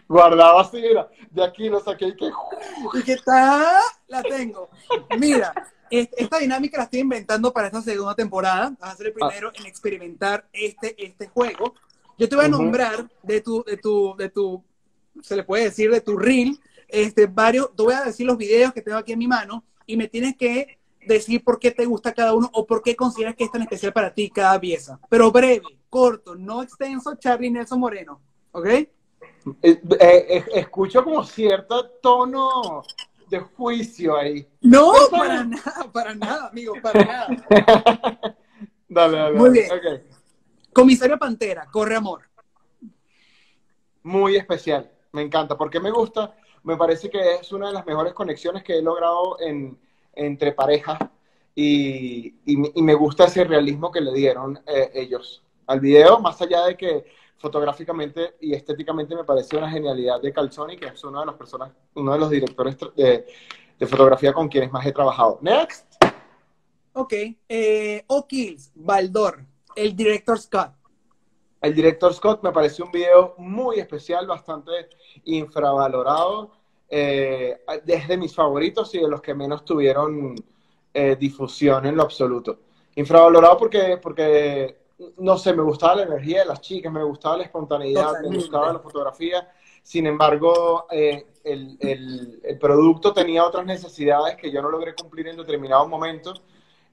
[0.07, 2.31] Guardaba así, mira, de aquí lo saqué y que...
[2.93, 3.77] ¿Y qué tal?
[4.07, 4.69] La tengo.
[5.17, 5.53] Mira,
[5.89, 8.75] esta dinámica la estoy inventando para esta segunda temporada.
[8.79, 9.27] Vas a ser el ah.
[9.27, 11.75] primero en experimentar este, este juego.
[12.17, 14.63] Yo te voy a nombrar de tu, de tu, de tu,
[15.21, 18.73] se le puede decir, de tu reel, este, varios, te voy a decir los videos
[18.73, 22.13] que tengo aquí en mi mano y me tienes que decir por qué te gusta
[22.13, 24.99] cada uno o por qué consideras que es tan especial para ti cada pieza.
[25.09, 28.21] Pero breve, corto, no extenso, Charlie Nelson Moreno.
[28.51, 28.67] ¿Ok?
[29.61, 32.83] Eh, eh, escucho como cierto tono
[33.29, 34.47] de juicio ahí.
[34.61, 37.27] No, para nada, para nada, amigo, para nada.
[38.89, 39.37] dale, dale.
[39.37, 39.69] Muy bien.
[40.73, 42.23] Comisario Pantera, corre amor.
[44.03, 48.13] Muy especial, me encanta, porque me gusta, me parece que es una de las mejores
[48.13, 49.77] conexiones que he logrado en,
[50.13, 50.99] entre parejas
[51.55, 52.35] y,
[52.75, 57.05] me gusta ese realismo que le dieron eh, ellos al video, más allá de que
[57.39, 61.71] fotográficamente y estéticamente me pareció una genialidad de Calzoni, que es uno de los personas,
[61.95, 63.25] uno de los directores de,
[63.87, 65.39] fotografía con quienes más he trabajado.
[65.41, 65.95] Next.
[66.93, 67.13] Ok.
[67.47, 70.73] Eh, O'Kills, Baldor, el director Scott.
[71.61, 74.71] El director Scott me pareció un video muy especial, bastante
[75.25, 76.51] infravalorado,
[76.89, 80.35] eh, desde mis favoritos y de los que menos tuvieron
[80.93, 82.59] eh, difusión en lo absoluto.
[82.95, 84.77] Infravalorado porque, porque,
[85.17, 88.73] no sé, me gustaba la energía de las chicas, me gustaba la espontaneidad, me gustaba
[88.73, 89.49] la fotografía.
[89.81, 95.27] Sin embargo, eh, el, el, el, producto tenía otras necesidades que yo no logré cumplir
[95.27, 96.41] en determinados momentos.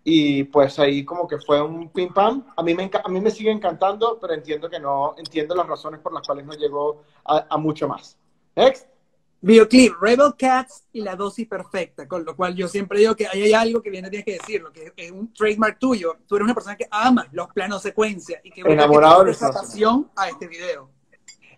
[0.05, 2.47] Y pues ahí como que fue un pim pam.
[2.57, 6.01] A mí me, a mí me sigue encantando, pero entiendo que no, entiendo las razones
[6.01, 8.17] por las cuales no llegó a, a mucho más.
[8.55, 8.96] Next.
[9.41, 13.43] Videoclip, Rebel Cats y la dosis perfecta, con lo cual yo siempre digo que ahí
[13.43, 16.17] hay algo que viene tienes que decirlo, que es un trademark tuyo.
[16.27, 20.11] Tú eres una persona que ama los planos secuencia y que enamorado de esa pasión
[20.17, 20.91] a este video.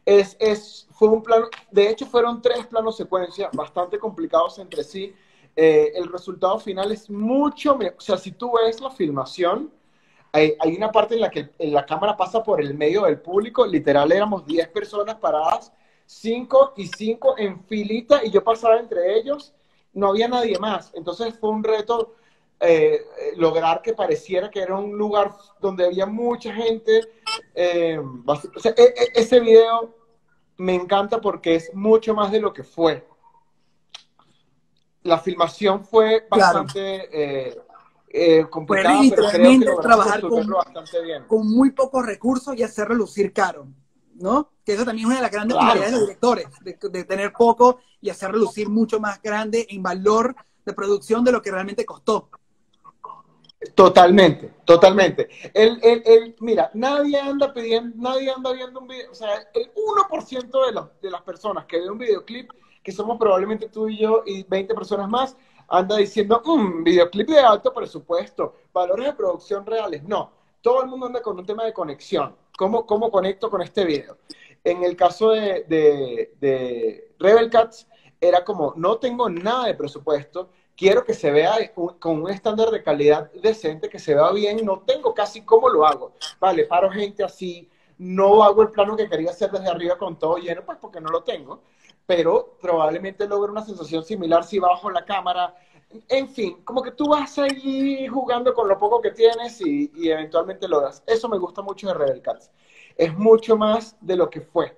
[0.05, 5.15] Es, es, fue un plano, de hecho fueron tres planos secuencia bastante complicados entre sí.
[5.55, 9.73] Eh, el resultado final es mucho mejor, o sea, si tú ves la filmación,
[10.33, 13.67] hay, hay, una parte en la que la cámara pasa por el medio del público,
[13.67, 15.73] literal éramos 10 personas paradas
[16.09, 19.55] cinco y cinco en filita y yo pasaba entre ellos,
[19.93, 20.91] no había nadie más.
[20.95, 22.15] Entonces fue un reto
[22.61, 23.05] eh,
[23.37, 27.03] lograr que pareciera que era un lugar donde había mucha gente.
[27.55, 29.95] Eh, o sea, e, e, ese video
[30.57, 33.07] me encanta porque es mucho más de lo que fue.
[35.03, 37.59] La filmación fue bastante eh,
[38.09, 41.25] eh, complicada, pero creo que trabajar con, bastante bien.
[41.25, 43.69] con muy pocos recursos y hacer relucir caro.
[44.19, 44.51] ¿No?
[44.65, 45.81] Que eso también es una de las grandes claro.
[45.81, 50.73] de los directores, de, tener poco y hacer reducir mucho más grande en valor de
[50.73, 52.29] producción de lo que realmente costó.
[53.75, 55.29] Totalmente, totalmente.
[55.53, 59.73] El, el, el, mira, nadie anda pidiendo, nadie anda viendo un video, o sea, el
[59.75, 62.53] 1% de, los, de las personas que ve un videoclip,
[62.83, 65.37] que somos probablemente tú y yo y 20 personas más,
[65.69, 70.03] anda diciendo, un videoclip de alto presupuesto, valores de producción reales.
[70.05, 70.31] No,
[70.63, 72.35] todo el mundo anda con un tema de conexión.
[72.59, 74.19] ¿Cómo, cómo conecto con este video?
[74.65, 77.87] En el caso de, de, de Rebel Cats,
[78.21, 82.83] era como, no tengo nada de presupuesto, quiero que se vea con un estándar de
[82.83, 86.15] calidad decente, que se vea bien, no tengo casi cómo lo hago.
[86.41, 90.39] Vale, paro gente así, no hago el plano que quería hacer desde arriba con todo
[90.39, 91.63] lleno, pues porque no lo tengo,
[92.07, 95.55] pero probablemente logre una sensación similar si bajo la cámara,
[96.09, 100.11] en fin, como que tú vas ahí jugando con lo poco que tienes y, y
[100.11, 101.03] eventualmente lo das.
[101.07, 102.51] Eso me gusta mucho de Rebel Cats.
[102.97, 104.77] Es mucho más de lo que fue.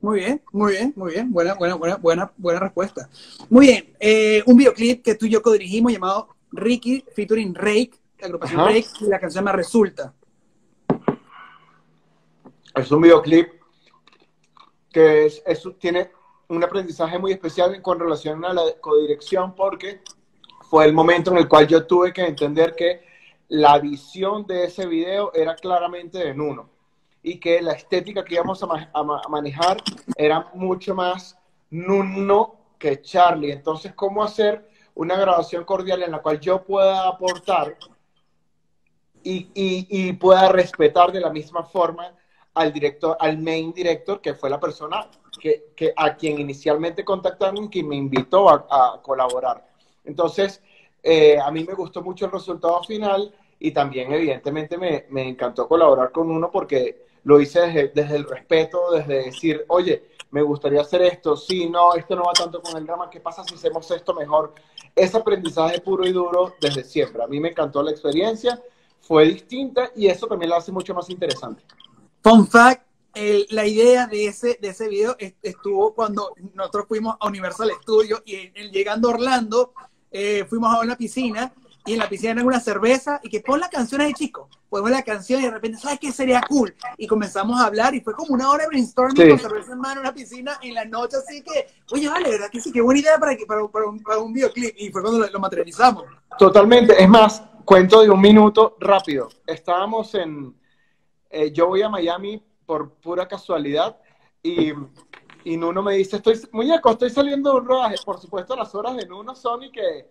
[0.00, 1.32] Muy bien, muy bien, muy bien.
[1.32, 3.08] Buena, buena, buena, buena, buena respuesta.
[3.48, 3.96] Muy bien.
[4.00, 8.70] Eh, un videoclip que tú y yo codirigimos llamado Ricky featuring Rake, la agrupación Ajá.
[8.70, 10.12] Rake, y la canción se llama Resulta.
[12.74, 13.48] Es un videoclip
[14.90, 16.10] que es, es, tiene
[16.52, 20.02] un aprendizaje muy especial con relación a la codirección porque
[20.68, 23.02] fue el momento en el cual yo tuve que entender que
[23.48, 26.68] la visión de ese video era claramente de Nuno
[27.22, 29.78] y que la estética que íbamos a, manejar
[30.14, 31.38] era mucho más
[31.70, 33.52] Nuno que Charlie.
[33.52, 37.78] Entonces, ¿cómo hacer una grabación cordial en la cual yo pueda aportar
[39.22, 42.14] y, y, y pueda respetar de la misma forma
[42.52, 45.08] al director, al main director, que fue la persona
[45.42, 49.66] que, a quien inicialmente contactaron que me invitó a, colaborar.
[50.04, 50.62] Entonces,
[51.02, 55.66] eh, a mí me gustó mucho el resultado final y también, evidentemente, me, me encantó
[55.66, 60.80] colaborar con uno porque lo hice desde, desde, el respeto, desde decir, oye, me gustaría
[60.80, 63.90] hacer esto, sí, no, esto no va tanto con el drama, ¿qué pasa si hacemos
[63.90, 64.54] esto mejor?
[64.94, 67.22] Ese aprendizaje puro y duro desde siempre.
[67.22, 68.60] A mí me encantó la experiencia,
[69.00, 71.62] fue distinta y eso también la hace mucho más interesante.
[72.22, 72.84] Fun fact,
[73.14, 78.22] el, la idea de ese, de ese video estuvo cuando nosotros fuimos a Universal Studios
[78.24, 79.74] y llegando a Orlando,
[80.10, 81.52] eh, fuimos a una piscina
[81.84, 84.48] y en la piscina era una cerveza y que pon la canción ahí, chico.
[84.68, 86.74] Ponemos la canción y de repente, ¿sabes qué sería cool?
[86.96, 89.28] Y comenzamos a hablar y fue como una hora de brainstorming sí.
[89.28, 92.48] con cerveza en mano en una piscina en la noche, así que, oye, vale, ¿verdad
[92.50, 92.72] que sí?
[92.72, 94.74] Qué buena idea para, para, para, un, para un, videoclip.
[94.78, 96.04] Y fue cuando lo, lo, materializamos.
[96.38, 97.02] Totalmente.
[97.02, 99.28] Es más, cuento de un minuto rápido.
[99.46, 100.54] Estábamos en.
[101.28, 103.98] Eh, yo voy a Miami por pura casualidad
[104.42, 104.72] y,
[105.44, 107.96] y Nuno me dice: Estoy, muñeco, estoy saliendo de un rodaje.
[108.02, 110.08] Por supuesto, las horas de Nuno son y que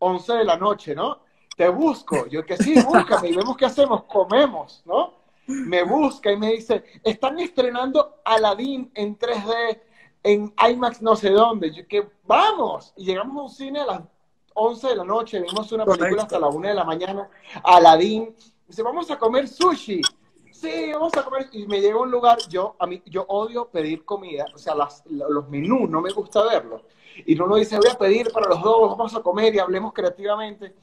[0.00, 1.20] 11 de la noche, ¿no?
[1.56, 2.26] Te busco.
[2.26, 5.18] Yo que sí, búscame y vemos qué hacemos, comemos, ¿no?
[5.46, 9.80] Me busca y me dice, están estrenando Aladdin en 3D,
[10.24, 11.72] en IMAX no sé dónde.
[11.72, 12.92] Yo que vamos.
[12.96, 14.02] Y llegamos a un cine a las
[14.52, 17.30] 11 de la noche, vimos una película hasta la 1 de la mañana,
[17.62, 18.34] Aladdin.
[18.66, 20.00] Dice, vamos a comer sushi.
[20.60, 21.48] Sí, vamos a comer.
[21.52, 25.04] Y me llega un lugar, yo, a mí, yo odio pedir comida, o sea, las,
[25.06, 26.82] los menús, no me gusta verlos
[27.26, 30.74] y uno dice, voy a pedir para los dos, vamos a comer y hablemos creativamente.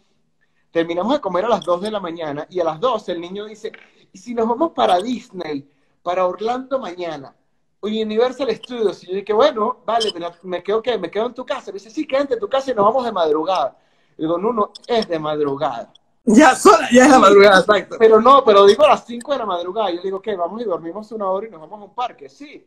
[0.72, 3.46] terminamos de comer a las 2 de la mañana y a las 2 el niño
[3.46, 3.72] dice,
[4.12, 5.70] ¿y si nos vamos para Disney,
[6.04, 7.36] para Orlando mañana?
[7.82, 9.04] Universal Studios.
[9.04, 10.12] Y yo dije, bueno, vale,
[10.44, 10.98] me quedo, ¿qué?
[10.98, 11.68] Me quedo en tu casa.
[11.68, 13.78] Me dice, sí, quédate en tu casa y nos vamos de madrugada.
[14.18, 15.94] Y digo, no, no, es de madrugada.
[16.28, 17.98] Ya sola, ya es la madrugada, exacto.
[18.00, 19.92] Pero no, pero digo a las 5 de la madrugada.
[19.92, 20.36] Yo digo, ¿qué?
[20.36, 22.30] Vamos y dormimos una hora y nos vamos a un parque.
[22.30, 22.66] Sí.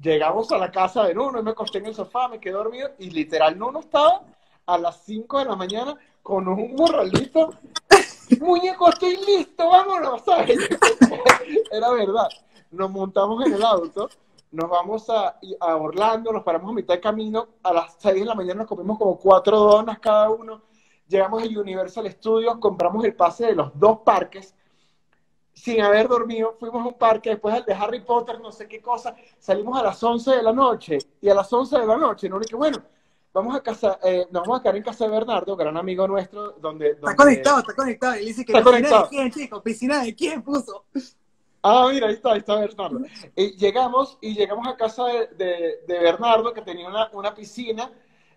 [0.00, 2.90] Llegamos a la casa de Nuno y me acosté en el sofá, me quedé dormido
[2.98, 4.22] y literal Nuno estaba
[4.66, 7.50] a las 5 de la mañana con un morralito.
[8.40, 10.58] Muñeco, estoy listo, vámonos, ¿sabes?
[11.70, 12.28] Era verdad.
[12.70, 14.08] Nos montamos en el auto,
[14.50, 18.24] nos vamos a, a Orlando, nos paramos a mitad de camino, a las 6 de
[18.24, 20.62] la mañana nos comimos como cuatro donas cada uno
[21.14, 24.52] llegamos a Universal Studios, compramos el pase de los dos parques,
[25.52, 28.82] sin haber dormido, fuimos a un parque, después al de Harry Potter, no sé qué
[28.82, 32.28] cosa, salimos a las 11 de la noche, y a las 11 de la noche,
[32.28, 32.82] no dije, bueno,
[33.32, 36.50] vamos a casa, eh, nos vamos a quedar en casa de Bernardo, gran amigo nuestro,
[36.60, 36.90] donde...
[36.90, 40.42] Está conectado, está conectado, y dice que está piscina de quién, chicos, piscina de quién
[40.42, 40.84] puso.
[41.62, 43.00] Ah, mira, ahí está, ahí está Bernardo.
[43.36, 47.90] Y llegamos, y llegamos a casa de, de, Bernardo, que tenía una, una piscina,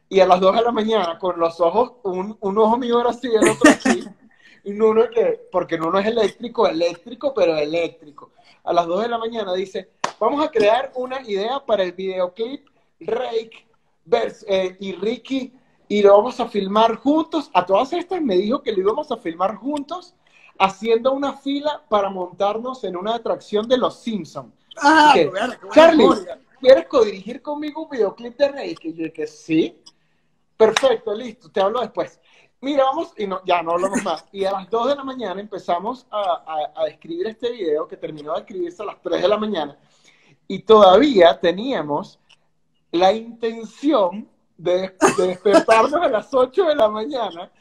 [0.09, 3.09] y a las 2 de la mañana, con los ojos, un, un ojo mío era
[3.09, 4.03] así, el otro así,
[4.63, 8.31] y uno que, porque uno es eléctrico, eléctrico, pero eléctrico.
[8.63, 12.67] A las 2 de la mañana dice, vamos a crear una idea para el videoclip
[12.99, 13.67] Rake
[14.47, 15.53] eh, y Ricky,
[15.88, 17.49] y lo vamos a filmar juntos.
[17.53, 20.15] A todas estas me dijo que lo íbamos a filmar juntos,
[20.59, 24.53] haciendo una fila para montarnos en una atracción de los Simpsons.
[24.81, 25.13] Ah,
[25.73, 26.07] Charlie,
[26.59, 28.89] ¿quieres codirigir conmigo un videoclip de Rake?
[28.89, 29.81] Y yo dije, sí.
[30.57, 32.19] Perfecto, listo, te hablo después.
[32.59, 34.25] Mira, vamos, y no, ya no hablamos más.
[34.31, 38.34] Y a las 2 de la mañana empezamos a, a, escribir este video que terminó
[38.34, 39.77] de escribirse a las 3 de la mañana.
[40.47, 42.19] Y todavía teníamos
[42.91, 44.27] la intención
[44.57, 47.51] de, despertarnos a las 8 de la mañana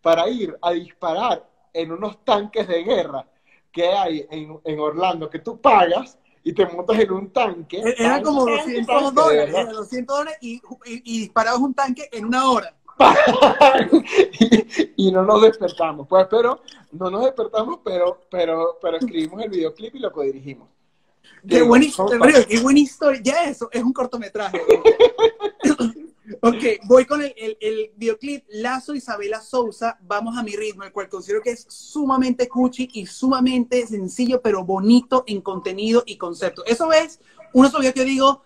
[0.00, 3.26] para ir a disparar en unos tanques de guerra
[3.72, 7.78] que hay en, en Orlando, que tú pagas y te montas en un tanque.
[7.78, 12.74] E-, era como 200 dólares, 200 dólares y, y, disparabas un tanque en una hora.
[14.96, 16.06] y, no nos despertamos.
[16.06, 16.60] Pues, pero
[16.92, 20.68] no nos despertamos, pero, pero, pero escribimos el videoclip y lo codirigimos.
[21.48, 23.20] Qué, buena historia, qué buena historia.
[23.22, 24.60] Ya eso, es un cortometraje.
[26.40, 31.08] Ok, voy con el, el, videoclip Lazo Isabela Sousa, Vamos a mi ritmo, el cual
[31.08, 36.64] considero que es sumamente cuchi y sumamente sencillo, pero bonito en contenido y concepto.
[36.64, 37.20] Eso es
[37.52, 38.42] uno de que yo digo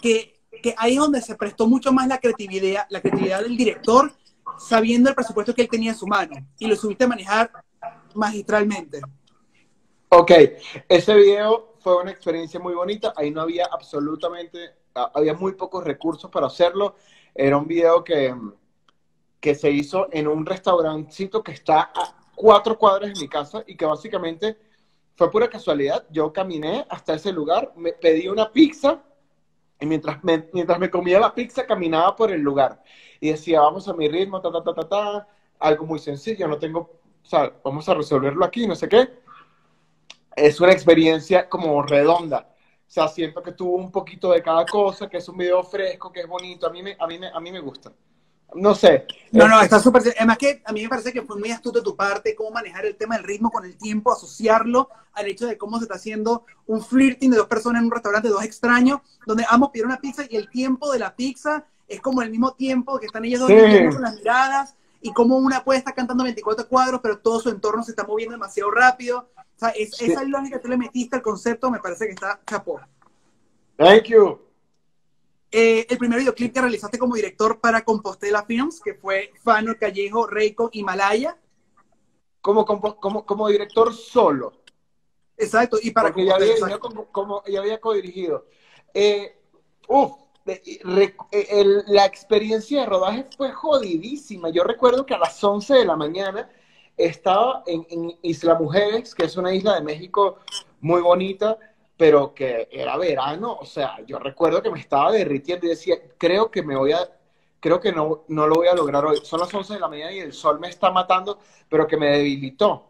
[0.00, 4.12] que, que ahí es donde se prestó mucho más la creatividad, la creatividad del director,
[4.58, 7.50] sabiendo el presupuesto que él tenía en su mano, y lo subiste a manejar
[8.14, 9.00] magistralmente.
[10.08, 10.32] Ok,
[10.88, 16.30] ese video fue una experiencia muy bonita, ahí no había absolutamente había muy pocos recursos
[16.30, 16.96] para hacerlo.
[17.34, 18.34] Era un video que,
[19.40, 23.76] que se hizo en un restaurancito que está a cuatro cuadras de mi casa y
[23.76, 24.58] que básicamente
[25.14, 26.06] fue pura casualidad.
[26.10, 29.02] Yo caminé hasta ese lugar, me pedí una pizza
[29.80, 32.82] y mientras me, mientras me comía la pizza caminaba por el lugar
[33.20, 36.58] y decía, vamos a mi ritmo, ta, ta, ta, ta, ta, algo muy sencillo, no
[36.58, 37.00] tengo,
[37.32, 39.08] o vamos a resolverlo aquí, no sé qué.
[40.36, 42.49] Es una experiencia como redonda.
[42.90, 46.10] O sea, siento que tuvo un poquito de cada cosa, que es un video fresco,
[46.10, 46.66] que es bonito.
[46.66, 47.92] A mí me, a mí me, a mí me gusta.
[48.52, 49.06] No sé.
[49.30, 50.02] No, no, está súper.
[50.16, 52.84] Además que a mí me parece que fue muy astuto de tu parte cómo manejar
[52.86, 56.44] el tema del ritmo con el tiempo, asociarlo al hecho de cómo se está haciendo
[56.66, 60.24] un flirting de dos personas en un restaurante, dos extraños, donde ambos pidieron una pizza
[60.28, 63.50] y el tiempo de la pizza es como el mismo tiempo que están ellos dos
[63.92, 67.84] con las miradas y como una puede estar cantando 24 cuadros, pero todo su entorno
[67.84, 69.28] se está moviendo demasiado rápido.
[69.60, 72.80] O sea, esa lógica que tú le metiste al concepto me parece que está chapó.
[73.76, 74.40] Thank you.
[75.50, 80.26] Eh, el primer videoclip que realizaste como director para Compostela Films, que fue Fano, Callejo,
[80.26, 81.36] Reiko, Himalaya.
[82.40, 84.62] Como, como, como, director solo.
[85.36, 86.78] Exacto, y para Porque ya había,
[87.12, 88.46] como, ya había co-dirigido.
[88.94, 89.42] Eh,
[89.88, 90.12] uf,
[91.86, 94.48] la experiencia de rodaje fue jodidísima.
[94.48, 96.48] Yo recuerdo que a las 11 de la mañana
[96.96, 100.38] estaba en, Isla Mujeres, que es una isla de México
[100.80, 101.58] muy bonita,
[101.96, 106.50] pero que era verano, o sea, yo recuerdo que me estaba derritiendo y decía, creo
[106.50, 107.10] que me voy a,
[107.60, 109.18] creo que no, no lo voy a lograr hoy.
[109.22, 111.38] Son las 11 de la mañana y el sol me está matando,
[111.68, 112.86] pero que me debilitó.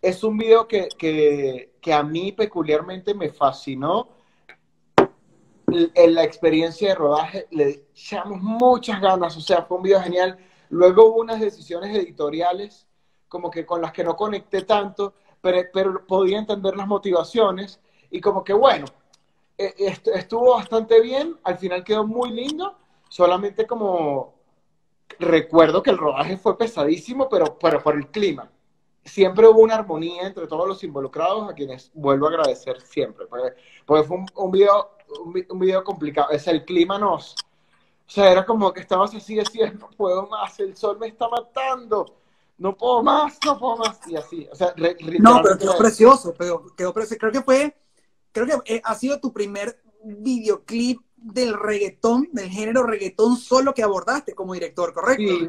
[0.00, 4.08] Es un video que, que, que a mí peculiarmente me fascinó.
[5.68, 10.36] En la experiencia de rodaje le echamos muchas ganas, o sea, fue un video genial.
[10.68, 12.88] Luego hubo unas decisiones editoriales
[13.30, 17.80] como que con las que no conecté tanto, pero, pero podía entender las motivaciones
[18.10, 18.86] y como que bueno,
[19.56, 19.72] e,
[20.14, 22.74] estuvo bastante bien, al final quedó muy lindo,
[23.08, 24.34] solamente como
[25.18, 28.50] recuerdo que el rodaje fue pesadísimo, pero, pero por el clima.
[29.04, 33.54] Siempre hubo una armonía entre todos los involucrados, a quienes vuelvo a agradecer siempre, porque,
[33.86, 34.90] porque fue un, un video,
[35.24, 36.30] un, un, video complicado.
[36.30, 37.32] Es el clima nos...
[37.32, 41.28] O sea, era como que estabas así, decías, no puedo más, el sol me está
[41.28, 42.16] matando,
[42.60, 44.46] no puedo más, no puedo más, y así.
[44.52, 47.18] O sea, re, no, pero quedó precioso, pero quedó precioso.
[47.18, 47.74] Creo que fue,
[48.32, 53.82] creo que eh, ha sido tu primer videoclip del reggaetón, del género reggaetón solo que
[53.82, 55.24] abordaste como director, ¿correcto?
[55.24, 55.48] Sí,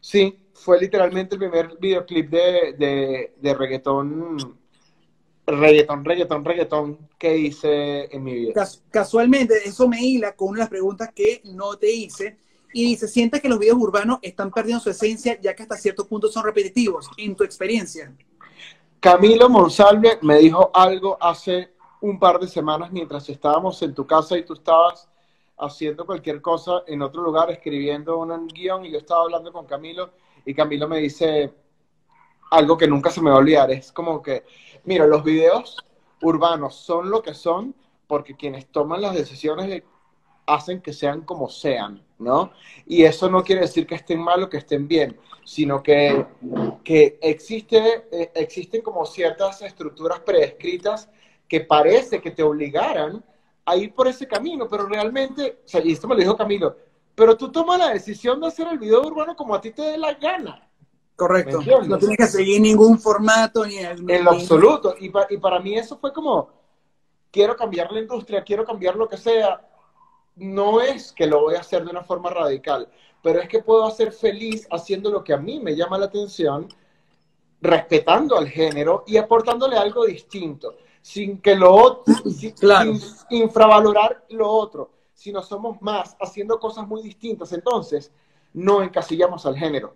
[0.00, 4.56] sí fue literalmente el primer videoclip de, de, de reggaetón,
[5.46, 8.52] reggaetón, reggaetón, reggaetón que hice en mi vida.
[8.54, 12.38] Cas casualmente, eso me hila con una de las preguntas que no te hice.
[12.76, 16.08] Y dice, ¿sientes que los videos urbanos están perdiendo su esencia ya que hasta cierto
[16.08, 17.08] punto son repetitivos?
[17.16, 18.12] En tu experiencia.
[18.98, 24.36] Camilo Monsalve me dijo algo hace un par de semanas mientras estábamos en tu casa
[24.36, 25.08] y tú estabas
[25.56, 30.10] haciendo cualquier cosa en otro lugar, escribiendo un guion y yo estaba hablando con Camilo
[30.44, 31.54] y Camilo me dice
[32.50, 33.70] algo que nunca se me va a olvidar.
[33.70, 34.42] Es como que,
[34.82, 35.76] mira, los videos
[36.22, 37.72] urbanos son lo que son
[38.08, 39.84] porque quienes toman las decisiones
[40.46, 42.52] hacen que sean como sean, ¿no?
[42.86, 46.26] Y eso no quiere decir que estén mal o que estén bien, sino que,
[46.82, 51.08] que existe, eh, existen como ciertas estructuras preescritas
[51.48, 53.24] que parece que te obligaran
[53.64, 56.76] a ir por ese camino, pero realmente, o sea, y esto me lo dijo Camilo,
[57.14, 59.98] pero tú tomas la decisión de hacer el video urbano como a ti te dé
[59.98, 60.68] la gana.
[61.16, 61.60] Correcto.
[61.86, 64.96] No tienes que seguir ningún formato ni el, En lo absoluto.
[64.98, 66.50] Y, pa, y para mí eso fue como,
[67.30, 69.60] quiero cambiar la industria, quiero cambiar lo que sea.
[70.36, 72.88] No es que lo voy a hacer de una forma radical,
[73.22, 76.68] pero es que puedo hacer feliz haciendo lo que a mí me llama la atención,
[77.60, 80.74] respetando al género y aportándole algo distinto
[81.04, 82.94] sin que lo otro, sin, claro.
[82.96, 87.52] sin infravalorar lo otro, sino somos más haciendo cosas muy distintas.
[87.52, 88.10] Entonces,
[88.54, 89.94] no encasillamos al género.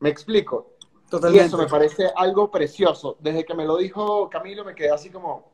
[0.00, 0.72] ¿Me explico?
[1.08, 1.44] Totalmente.
[1.44, 3.16] Y eso me parece algo precioso.
[3.20, 5.44] Desde que me lo dijo Camilo, me quedé así como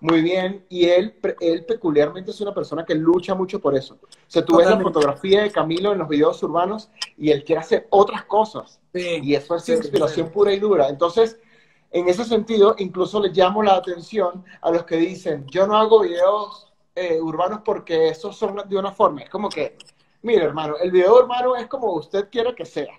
[0.00, 0.64] muy bien.
[0.68, 3.94] Y él, él peculiarmente es una persona que lucha mucho por eso.
[4.02, 4.76] O sea, tú Totalmente.
[4.76, 8.80] ves la fotografía de Camilo en los videos urbanos y él quiere hacer otras cosas.
[8.94, 9.20] Sí.
[9.22, 10.32] Y eso es Sí, inspiración sí.
[10.32, 10.88] pura y dura.
[10.88, 11.38] Entonces,
[11.90, 16.00] en ese sentido, incluso le llamo la atención a los que dicen, yo no hago
[16.00, 19.22] videos eh, urbanos porque esos son de una forma.
[19.22, 19.76] Es como que,
[20.22, 22.92] mire, hermano, el video urbano es como usted quiere que sea.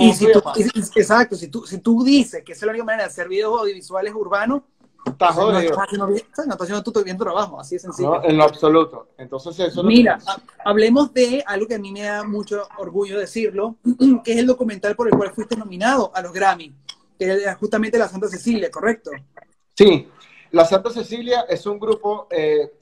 [0.00, 3.04] Y si tú, y- exacto, si tú, si tú dices que es la única manera
[3.04, 4.62] de hacer videos audiovisuales urbanos,
[5.04, 5.60] Estás no jodido.
[5.60, 8.08] estás haciendo bien, no estás haciendo tu bien trabajo, así de sencillo.
[8.10, 9.08] No, en lo absoluto.
[9.18, 10.30] Entonces, eso es Mira, pienso.
[10.30, 13.76] ha- hablemos de algo que a mí me da mucho orgullo decirlo,
[14.24, 16.72] que es el documental por el cual fuiste nominado a los Grammy,
[17.18, 19.10] que es justamente La Santa Cecilia, ¿correcto?
[19.76, 20.08] Sí,
[20.52, 22.72] la Santa Cecilia es un grupo eh,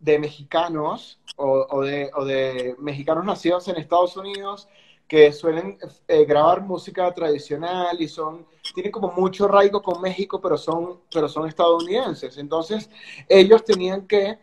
[0.00, 4.68] de mexicanos o, o de, o de mexicanos nacidos en Estados Unidos
[5.06, 5.78] que suelen
[6.08, 11.28] eh, grabar música tradicional y son tienen como mucho arraigo con México, pero son, pero
[11.28, 12.38] son estadounidenses.
[12.38, 12.88] Entonces,
[13.28, 14.38] ellos tenían que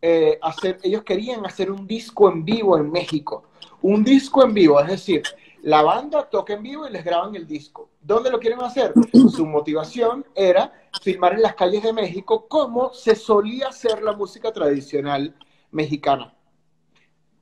[0.00, 3.44] eh, hacer, ellos querían hacer un disco en vivo en México.
[3.82, 5.22] Un disco en vivo, es decir,
[5.62, 7.90] la banda toca en vivo y les graban el disco.
[8.00, 8.92] ¿Dónde lo quieren hacer?
[9.12, 10.72] Su motivación era
[11.02, 15.34] filmar en las calles de México como se solía hacer la música tradicional
[15.70, 16.34] mexicana.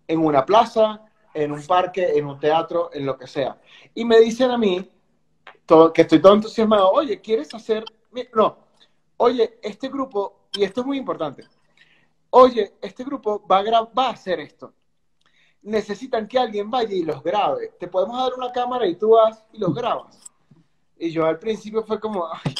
[0.09, 1.06] En una plaza,
[1.37, 3.61] en un parque, en un teatro, en lo que sea.
[3.95, 4.91] Y me dicen a mí,
[5.67, 7.85] todo, que estoy todo entusiasmado, oye, ¿quieres hacer?
[8.35, 8.57] No,
[9.19, 11.45] oye, este grupo, y esto es muy importante,
[12.31, 14.73] oye, este grupo va a, va a hacer esto.
[15.63, 17.75] Necesitan que alguien vaya y los grabe.
[17.79, 20.19] Te podemos dar una cámara y tú vas y los grabas.
[20.99, 22.55] Y yo al principio fue como, ay,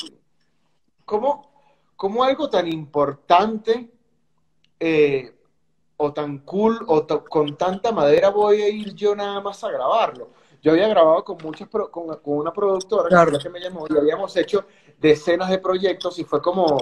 [1.05, 1.51] ¿cómo,
[1.95, 3.91] cómo algo tan importante
[4.81, 5.36] eh,
[5.99, 10.29] o tan cool o con tanta madera voy a ir yo nada más a grabarlo?
[10.63, 13.39] Yo había grabado con muchas pro- con, con una productora Claro.
[13.39, 14.65] que me llamó y habíamos hecho
[14.99, 16.79] decenas de proyectos y fue como,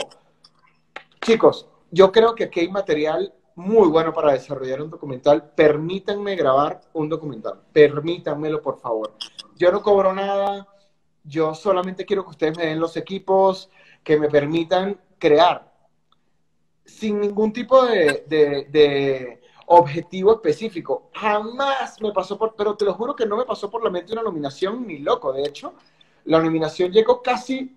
[1.20, 5.50] chicos, yo creo que aquí hay material muy bueno para desarrollar un documental.
[5.54, 7.60] Permítanme grabar un documental.
[7.72, 9.14] Permítanmelo, por favor.
[9.56, 10.66] Yo no cobro nada.
[11.22, 13.70] Yo solamente quiero que ustedes me den los equipos
[14.02, 15.72] que me permitan crear.
[16.84, 21.10] Sin ningún tipo de, de- de objetivo específico.
[21.14, 24.12] Jamás me pasó por, pero te lo juro que no me pasó por la mente
[24.12, 25.32] una nominación ni loco.
[25.32, 25.74] De hecho,
[26.26, 27.76] la nominación llegó casi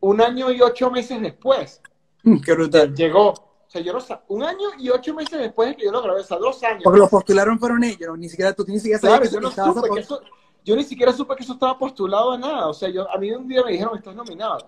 [0.00, 1.80] un año y ocho meses después
[2.22, 2.92] Mm, Qué brutal.
[2.94, 3.28] llegó.
[3.30, 6.20] O sea, yo no un año y ocho meses después de que yo lo grabé,
[6.20, 6.82] o sea, dos años.
[6.82, 9.90] Porque los postularon fueron ellos, ni siquiera tú ni siquiera Claro, sabías yo no supe
[9.94, 10.20] que eso,
[10.64, 12.68] yo ni siquiera supe que eso estaba postulado a nada.
[12.68, 14.58] O sea, yo, a mí un día me dijeron, estás nominado.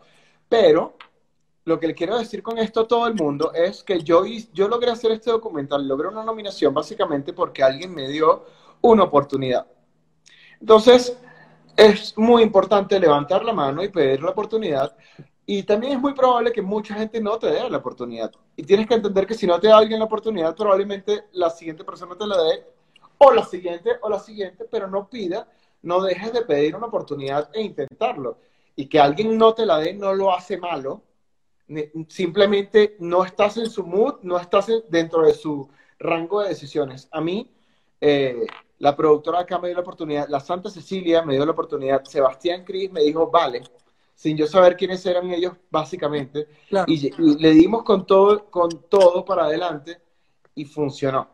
[0.49, 0.95] Pero
[1.69, 4.69] lo que le quiero decir con esto a todo el mundo es que yo, yo
[4.69, 8.47] logré hacer este documental, logré una nominación básicamente porque alguien me dio
[8.81, 9.67] una oportunidad.
[10.61, 11.17] Entonces,
[11.77, 14.97] es muy importante levantar la mano y pedir la oportunidad.
[15.45, 18.33] Y también es muy probable que mucha gente no te dé la oportunidad.
[18.57, 21.85] Y tienes que entender que si no te da alguien la oportunidad, probablemente la siguiente
[21.85, 22.67] persona te la dé,
[23.19, 25.47] o la siguiente, o la siguiente, pero no pida,
[25.83, 28.39] no dejes de pedir una oportunidad e intentarlo.
[28.75, 31.03] Y que alguien no te la dé no lo hace malo,
[32.09, 35.69] simplemente no estás en su mood, no estás dentro de su
[35.99, 37.09] rango de decisiones.
[37.11, 37.51] A mí,
[38.01, 38.47] eh,
[38.79, 42.65] la productora acá me dio la oportunidad, la Santa Cecilia me dio la oportunidad, Sebastián
[42.65, 43.63] Cris me dijo, vale,
[44.15, 46.49] sin yo saber quiénes eran ellos, básicamente,
[46.87, 50.01] y, le dimos con todo, con todo para adelante
[50.55, 51.29] y funcionó.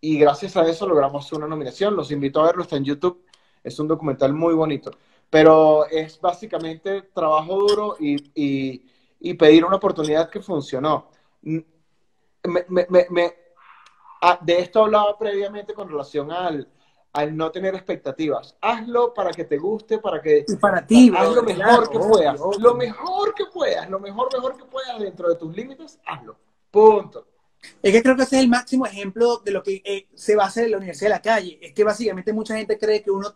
[0.00, 3.24] Y gracias a eso logramos una nominación, los invito a verlo, está en YouTube,
[3.62, 4.90] es un documental muy bonito,
[5.28, 8.86] pero es básicamente trabajo duro y, y,
[9.34, 11.08] pedir una oportunidad que funcionó.
[11.42, 11.64] Me,
[12.68, 13.34] me, me,
[14.20, 16.68] Ah, de esto hablaba previamente con relación al,
[17.12, 18.54] al no tener expectativas.
[18.60, 20.44] Hazlo para que te guste, para que...
[20.60, 22.40] para ti, Haz lo mejor que puedas.
[22.58, 26.36] Lo mejor que puedas, lo mejor, mejor que puedas dentro de tus límites, hazlo.
[26.70, 27.26] Punto.
[27.82, 30.44] Es que creo que ese es el máximo ejemplo de lo que eh, se va
[30.44, 31.58] a hacer en la Universidad de la Calle.
[31.62, 33.34] Es que básicamente mucha gente cree que uno,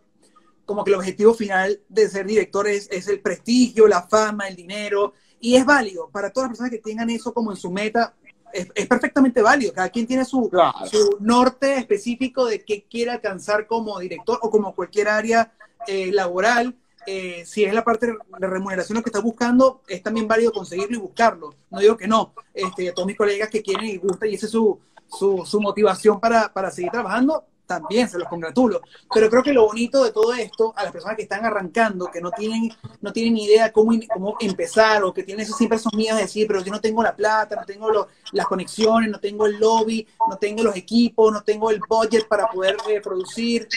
[0.65, 4.55] como que el objetivo final de ser director es, es el prestigio, la fama, el
[4.55, 5.13] dinero.
[5.45, 8.15] Y es válido para todas las personas que tengan eso como en su meta
[8.51, 9.73] es, perfectamente válido.
[9.73, 10.49] Cada quien tiene su,
[10.89, 15.53] su, norte específico de qué quiere alcanzar como director o como cualquier área
[15.85, 16.75] eh, laboral.
[17.05, 20.97] Eh, si es la parte de remuneración lo que está buscando, es también válido conseguirlo
[20.97, 21.53] y buscarlo.
[21.69, 22.33] No digo que no.
[22.51, 25.61] Este, a todos mis colegas que quieren y gustan y esa es su, su, su
[25.61, 28.81] motivación para, para seguir trabajando, también se los congratulo.
[29.13, 32.21] Pero creo que lo bonito de todo esto, a las personas que están arrancando, que
[32.21, 32.71] no tienen,
[33.01, 36.23] no tienen ni idea cómo, cómo empezar, o que tienen eso, siempre esos miedos de
[36.23, 40.07] decir, pero yo no tengo la plata, no tengo las conexiones, no tengo el lobby,
[40.29, 43.67] no tengo los equipos, no tengo el budget para poder eh, producir.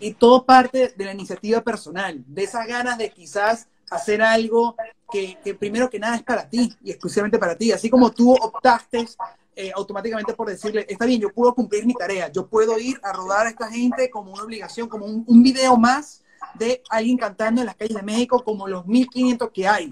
[0.00, 4.76] Y todo parte de la iniciativa personal, de esas ganas de quizás hacer algo
[5.10, 7.72] que, que primero que nada es para ti y exclusivamente para ti.
[7.72, 9.06] Así como tú optaste
[9.56, 13.12] eh, automáticamente por decirle, está bien, yo puedo cumplir mi tarea, yo puedo ir a
[13.12, 16.24] rodar a esta gente como una obligación, como un, un video más
[16.54, 19.90] de alguien cantando en las calles de México, como los 1500 que hay.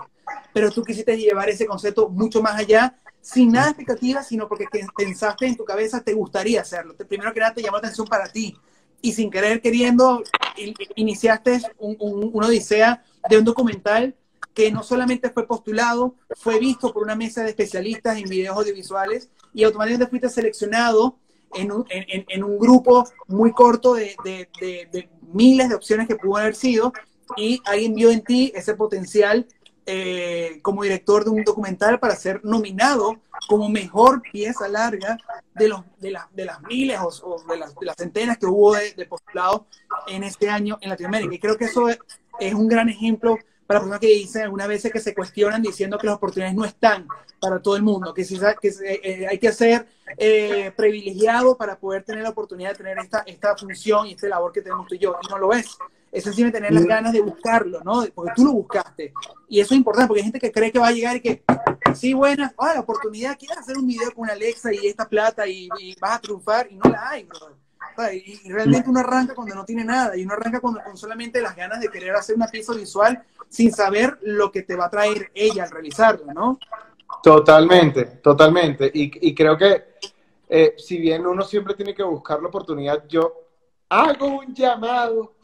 [0.53, 4.67] Pero tú quisiste llevar ese concepto mucho más allá, sin nada expectativa, sino porque
[4.97, 6.95] pensaste en tu cabeza, te gustaría hacerlo.
[6.97, 8.57] Primero que nada, te llamó la atención para ti.
[9.01, 10.23] Y sin querer, queriendo,
[10.95, 14.15] iniciaste un, un, una odisea de un documental
[14.55, 19.31] que no solamente fue postulado, fue visto por una mesa de especialistas en videos audiovisuales
[19.55, 21.17] y automáticamente fuiste seleccionado
[21.55, 26.17] en un, en, en un grupo muy corto de, de, de, miles de opciones que
[26.17, 26.93] pudo haber sido
[27.37, 29.47] y alguien vio en ti ese potencial
[29.85, 33.19] eh, como director de un documental para ser nominado
[33.49, 35.19] como mejor pieza larga
[35.55, 38.75] de, los, de, la, de las miles o, de, las, de, las, centenas que hubo
[38.75, 39.63] de, postulados
[40.07, 41.35] en este año en Latinoamérica.
[41.35, 41.99] Y creo que eso es,
[42.39, 43.37] es un gran ejemplo
[43.73, 47.09] para personas que dicen algunas veces que se cuestionan diciendo que las oportunidades no están
[47.41, 48.23] para todo el mundo, que,
[48.61, 49.87] que eh, hay que ser
[50.19, 54.53] eh, privilegiado para poder tener la oportunidad de tener esta, esta función y esta labor
[54.53, 55.79] que tenemos tú y yo, y no lo es.
[56.11, 56.89] Es sencillamente tener las mm.
[56.89, 58.05] ganas de buscarlo, ¿no?
[58.15, 59.15] Porque tú lo buscaste.
[59.49, 61.43] Y eso es importante, porque hay gente que cree que va a llegar y que,
[61.95, 65.71] sí, buenas, ah, la oportunidad, quieres hacer un video con Alexa y esta plata y,
[65.99, 67.62] vas a triunfar, y no la hay, bro.
[68.13, 71.81] Y, realmente uno arranca cuando no tiene nada, y uno arranca con solamente las ganas
[71.81, 75.65] de querer hacer una pieza visual sin saber lo que te va a traer ella
[75.65, 76.59] al realizarlo, ¿no?
[77.23, 78.91] Totalmente, totalmente.
[78.93, 79.95] Y, creo que
[80.49, 83.33] eh, si bien uno siempre tiene que buscar la oportunidad, yo
[83.89, 85.35] hago un llamado,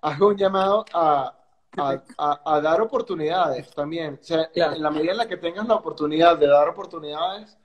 [0.00, 1.36] hago un llamado a,
[1.76, 4.18] a, dar oportunidades también.
[4.20, 7.56] O sea, en la medida en la que tengas la oportunidad de dar oportunidades,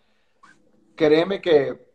[0.95, 1.94] créeme que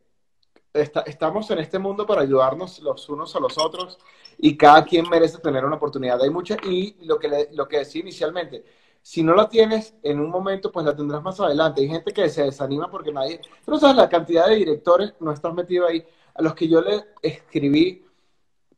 [0.72, 3.98] estamos en este mundo para ayudarnos los unos a los otros
[4.38, 6.22] y cada quien merece tener una oportunidad.
[6.22, 8.64] Hay muchas, y lo que, lo que decía inicialmente,
[9.02, 11.80] si no la tienes en un momento, pues la tendrás más adelante.
[11.80, 15.54] Hay gente que se desanima porque nadie, pero sabes la cantidad de directores, no estás
[15.54, 18.04] metido ahí, a los que yo le escribí,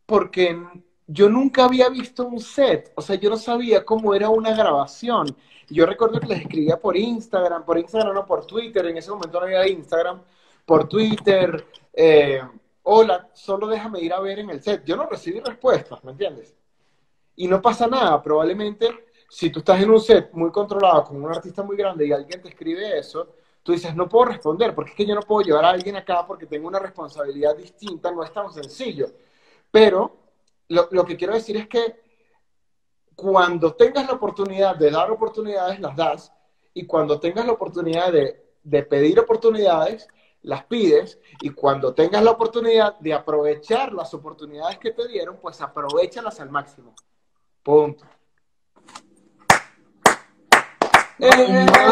[0.06, 0.58] porque
[1.06, 5.26] yo nunca había visto un set, o sea, yo no sabía cómo era una grabación.
[5.68, 9.40] Yo recuerdo que les escribía por Instagram, por Instagram o por Twitter, en ese momento
[9.40, 10.22] no había Instagram,
[10.64, 12.40] por Twitter, eh,
[12.84, 14.84] hola, solo déjame ir a ver en el set.
[14.84, 16.54] Yo no recibí respuestas, ¿me entiendes?
[17.36, 18.88] Y no pasa nada, probablemente
[19.28, 22.42] si tú estás en un set muy controlado con un artista muy grande y alguien
[22.42, 23.28] te escribe eso,
[23.62, 26.26] tú dices, no puedo responder, porque es que yo no puedo llevar a alguien acá
[26.26, 29.06] porque tengo una responsabilidad distinta, no es tan sencillo.
[29.70, 30.16] Pero
[30.68, 32.02] lo, lo que quiero decir es que
[33.14, 36.32] cuando tengas la oportunidad de dar oportunidades, las das,
[36.74, 40.08] y cuando tengas la oportunidad de, de pedir oportunidades,
[40.42, 45.60] las pides y cuando tengas la oportunidad de aprovechar las oportunidades que te dieron, pues
[45.60, 46.94] aprovechalas al máximo.
[47.62, 48.04] Punto.
[51.18, 51.72] Increíble.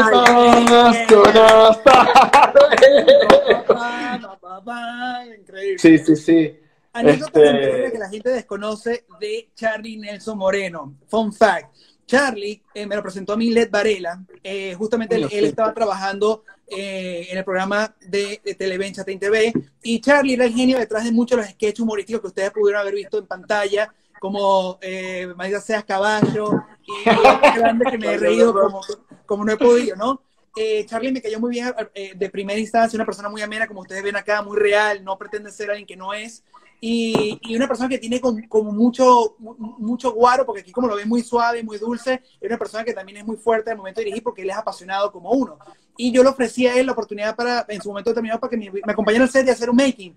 [5.78, 6.60] Sí, sí, sí.
[6.92, 7.92] Anécdota este...
[7.92, 10.94] que la gente desconoce de Charlie Nelson Moreno.
[11.06, 11.74] Fun fact.
[12.06, 14.20] Charlie eh, me lo presentó a mí Led Varela.
[14.42, 19.52] Eh, justamente él, él, estaba trabajando eh, en el programa de, de Televen TV
[19.82, 22.80] y Charlie era el genio detrás de muchos de los sketches humorísticos que ustedes pudieron
[22.80, 27.04] haber visto en pantalla, como eh, María Seas Caballo y,
[27.58, 28.80] grande que me he reído como,
[29.26, 30.22] como no he podido, ¿no?
[30.56, 33.80] Eh, Charlie me cayó muy bien eh, de primera instancia, una persona muy amena, como
[33.80, 36.42] ustedes ven acá, muy real, no pretende ser alguien que no es.
[36.82, 41.08] Y, y una persona que tiene como, mucho, mucho guaro, porque aquí como lo ven
[41.08, 44.06] muy suave, muy dulce, es una persona que también es muy fuerte al momento de
[44.06, 45.58] dirigir porque él es apasionado como uno.
[46.00, 48.56] Y yo le ofrecí a él la oportunidad para, en su momento determinado, para que
[48.56, 50.16] me, me acompañara al set y hacer un making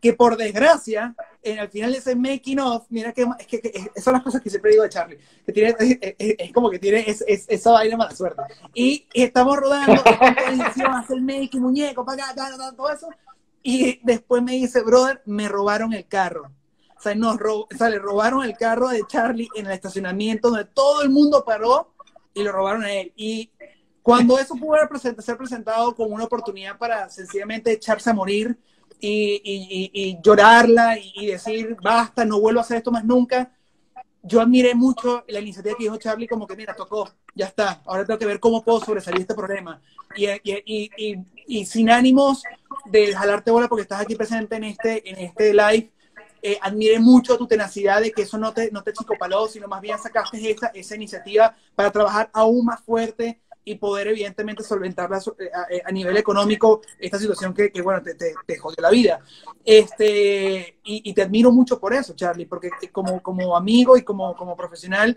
[0.00, 3.68] que por desgracia, en, al final de ese making of, mira que, es que, que
[3.68, 6.70] esas son las cosas que siempre digo de Charlie, que tiene, es, es, es como
[6.70, 8.42] que tiene es, esa vaina mala suerte.
[8.72, 13.08] Y, y estamos rodando, hacer el making, muñeco, para acá, todo eso,
[13.62, 16.50] y después me dice, brother, me robaron el carro.
[16.98, 20.48] O sea, nos rob, o sea, le robaron el carro de Charlie en el estacionamiento
[20.48, 21.92] donde todo el mundo paró
[22.34, 23.12] y lo robaron a él.
[23.16, 23.50] Y
[24.10, 24.76] cuando eso pudo
[25.22, 28.58] ser presentado como una oportunidad para sencillamente echarse a morir,
[29.00, 33.50] y, y, y llorarla y, decir, basta, no vuelvo a hacer esto más nunca.
[34.22, 38.04] Yo admiré mucho la iniciativa que dijo Charlie, como que, mira, tocó, ya está, ahora
[38.04, 39.80] tengo que ver cómo puedo sobresalir este problema.
[40.16, 42.42] Y, sin ánimos
[42.86, 45.90] de jalarte bola porque estás aquí presente en este, en este live,
[46.42, 49.80] eh, admiré mucho tu tenacidad de que eso no te, no te chicopaló, sino más
[49.80, 53.40] bien sacaste esa, esa iniciativa para trabajar aún más fuerte
[53.70, 58.14] y poder evidentemente solventar eh, a, a, nivel económico esta situación que, que bueno, te,
[58.14, 59.20] te, te, jodió la vida.
[59.64, 64.34] Este, y, y, te admiro mucho por eso, Charlie, porque como, como amigo y como,
[64.34, 65.16] como profesional,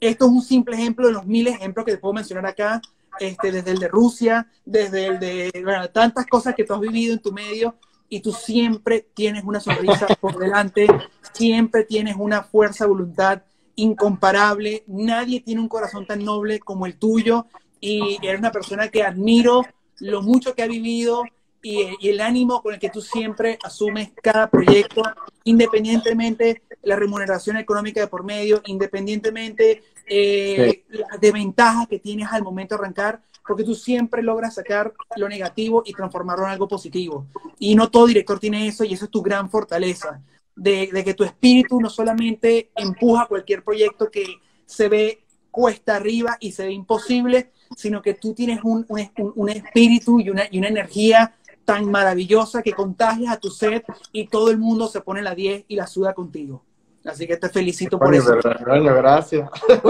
[0.00, 2.82] esto es un simple ejemplo de los de ejemplos que te puedo mencionar acá,
[3.20, 7.14] este, desde el de Rusia, desde el de bueno, tantas cosas que tú has vivido
[7.14, 7.76] en tu medio
[8.08, 10.88] y tú siempre tienes una sonrisa por delante,
[11.32, 13.42] siempre tienes una fuerza, voluntad
[13.76, 17.46] incomparable, nadie tiene un corazón tan noble como el tuyo
[17.82, 19.62] y eres una persona que admiro
[19.98, 21.24] lo mucho que ha vivido
[21.60, 25.02] y, y, el ánimo con el que tú siempre asumes cada proyecto,
[25.44, 30.98] independientemente la remuneración económica de por medio, independientemente eh, sí.
[30.98, 35.82] las desventajas que tienes al momento de arrancar, porque tú siempre logras sacar lo negativo
[35.84, 37.26] y transformarlo en algo positivo.
[37.58, 40.22] Y no todo director tiene eso y eso es tu gran fortaleza,
[40.54, 44.24] de, de que tu espíritu no solamente empuja cualquier proyecto que
[44.66, 49.48] se ve cuesta arriba y se ve imposible, sino que tú tienes un, un, un
[49.48, 51.34] espíritu y una, y una, energía
[51.64, 55.64] tan maravillosa que contagias a tu set y todo el mundo se pone la 10
[55.68, 56.64] y la suda contigo.
[57.04, 58.36] Así que te felicito por eso.
[58.64, 59.50] Coño, gracias.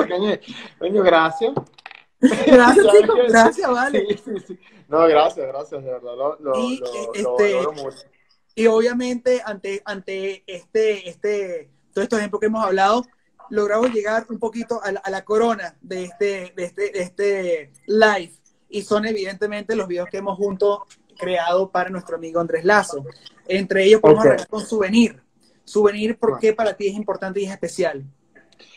[0.78, 1.52] coño, gracias.
[2.22, 4.06] Gracias, chicos, gracias, vale.
[4.08, 4.58] Sí, sí, sí.
[4.88, 6.16] No, gracias, gracias, de verdad.
[6.16, 7.98] Lo, lo, y, lo, este, lo mucho.
[8.54, 13.04] y obviamente, ante, ante este, este, todos estos ejemplos que hemos hablado,
[13.52, 17.72] logramos llegar un poquito a la, a la corona de este, de, este, de este
[17.86, 18.32] live.
[18.70, 20.78] Y son evidentemente los videos que hemos juntos
[21.18, 23.04] creado para nuestro amigo Andrés Lazo.
[23.46, 24.46] Entre ellos podemos okay.
[24.48, 25.22] con Souvenir.
[25.64, 28.02] Souvenir, ¿por qué para ti es importante y es especial?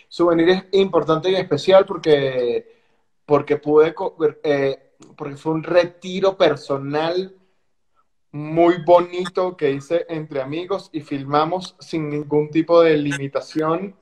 [0.10, 2.84] Souvenir es importante y especial porque,
[3.26, 3.95] porque pude,
[4.43, 7.34] eh, porque fue un retiro personal
[8.34, 13.95] muy bonito que hice entre amigos y filmamos sin ningún tipo de limitación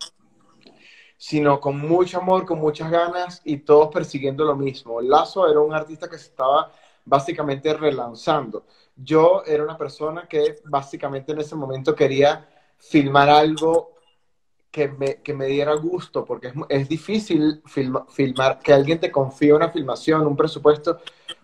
[1.25, 4.99] sino con mucho amor, con muchas ganas y todos persiguiendo lo mismo.
[4.99, 6.69] Lazo era un artista que se estaba
[7.05, 8.65] básicamente relanzando.
[8.93, 12.45] Yo era una persona que básicamente en ese momento quería
[12.77, 13.93] filmar algo
[14.69, 19.09] que me, que me diera gusto, porque es, es difícil film, filmar, que alguien te
[19.09, 20.99] confíe una filmación, un presupuesto.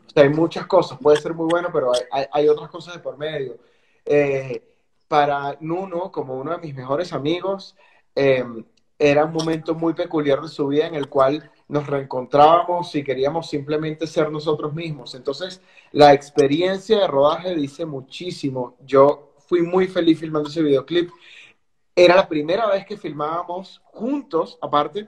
[0.07, 2.99] O sea, hay muchas cosas, puede ser muy bueno, pero hay, hay, otras cosas de
[2.99, 3.57] por medio.
[4.03, 4.61] Eh,
[5.07, 7.77] para Nuno, como uno de mis mejores amigos,
[8.13, 8.43] eh,
[9.01, 13.49] era un momento muy peculiar de su vida en el cual nos reencontrábamos y queríamos
[13.49, 15.15] simplemente ser nosotros mismos.
[15.15, 15.61] Entonces,
[15.93, 18.75] la experiencia de rodaje dice muchísimo.
[18.85, 21.09] Yo fui muy feliz filmando ese videoclip.
[21.95, 25.07] Era la primera vez que filmábamos juntos, aparte,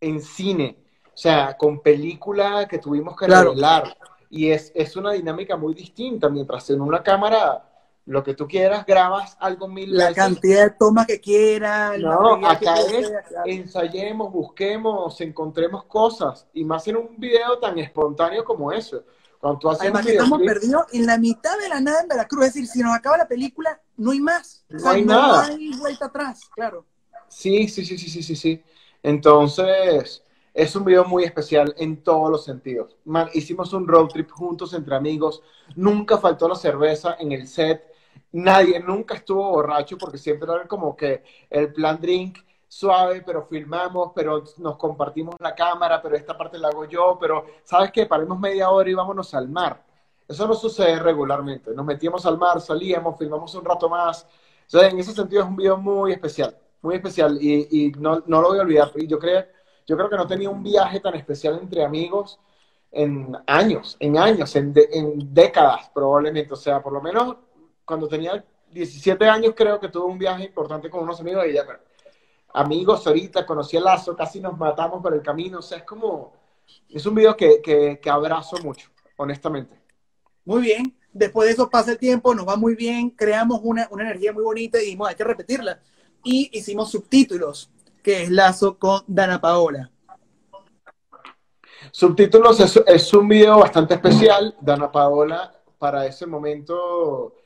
[0.00, 0.78] en cine.
[1.06, 3.50] O sea, con película que tuvimos que claro.
[3.50, 3.96] revelar.
[4.30, 7.73] Y es, es una dinámica muy distinta, mientras en una cámara
[8.06, 10.16] lo que tú quieras, grabas algo mil La veces.
[10.16, 11.98] cantidad de tomas que quieras.
[11.98, 13.10] No, acá es,
[13.46, 19.02] ensayemos, busquemos, encontremos cosas, y más en un video tan espontáneo como eso.
[19.40, 22.08] Cuando tú haces Además un que estamos perdidos en la mitad de la nada en
[22.08, 22.46] Veracruz.
[22.46, 24.64] Es decir, si nos acaba la película, no hay más.
[24.70, 25.46] O No hay no nada.
[25.46, 26.86] hay vuelta atrás, claro.
[27.28, 28.62] Sí, sí, sí, sí, sí, sí, sí.
[29.02, 30.22] Entonces,
[30.52, 32.96] es un video muy especial en todos los sentidos.
[33.04, 35.42] Man, hicimos un road trip juntos entre amigos.
[35.76, 37.82] Nunca faltó la cerveza en el set.
[38.34, 44.10] Nadie nunca estuvo borracho porque siempre era como que el plan drink suave, pero filmamos,
[44.14, 48.06] pero nos compartimos la cámara, pero esta parte la hago yo, pero ¿sabes qué?
[48.06, 49.80] Paremos media hora y vámonos al mar.
[50.26, 51.70] Eso no sucede regularmente.
[51.72, 54.26] Nos metíamos al mar, salíamos, filmamos un rato más.
[54.64, 58.40] Entonces, en ese sentido es un video muy especial, muy especial y, y no, no
[58.42, 58.90] lo voy a olvidar.
[58.96, 59.44] Y yo creo,
[59.86, 62.40] yo creo que no tenía un viaje tan especial entre amigos
[62.90, 66.52] en años, en años, en, de- en décadas probablemente.
[66.54, 67.36] O sea, por lo menos
[67.84, 71.66] cuando tenía 17 años creo que tuve un viaje importante con unos amigos y ya,
[71.66, 71.80] pero
[72.54, 75.58] amigos ahorita, conocí el lazo, casi nos matamos por el camino.
[75.58, 76.32] O sea, es como,
[76.88, 79.78] es un video que, que, que abrazo mucho, honestamente.
[80.44, 80.96] Muy bien.
[81.12, 84.42] Después de eso pasa el tiempo, nos va muy bien, creamos una, una energía muy
[84.42, 85.80] bonita y dijimos, hay que repetirla.
[86.24, 87.70] Y hicimos subtítulos,
[88.02, 89.90] que es Lazo con Dana Paola.
[91.92, 94.56] Subtítulos es, es un video bastante especial.
[94.60, 97.36] Dana Paola, para ese momento,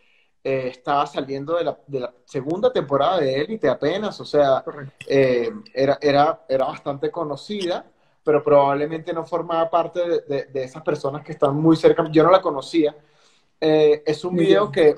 [0.44, 4.64] eh, estaba saliendo de la, de la segunda temporada de Élite apenas, o sea,
[5.06, 7.84] eh, era, era, era bastante conocida,
[8.22, 12.06] pero probablemente no formaba parte de, de- de esas personas que están muy cerca.
[12.10, 12.94] Yo no la conocía.
[13.60, 14.94] Eh, es un video que,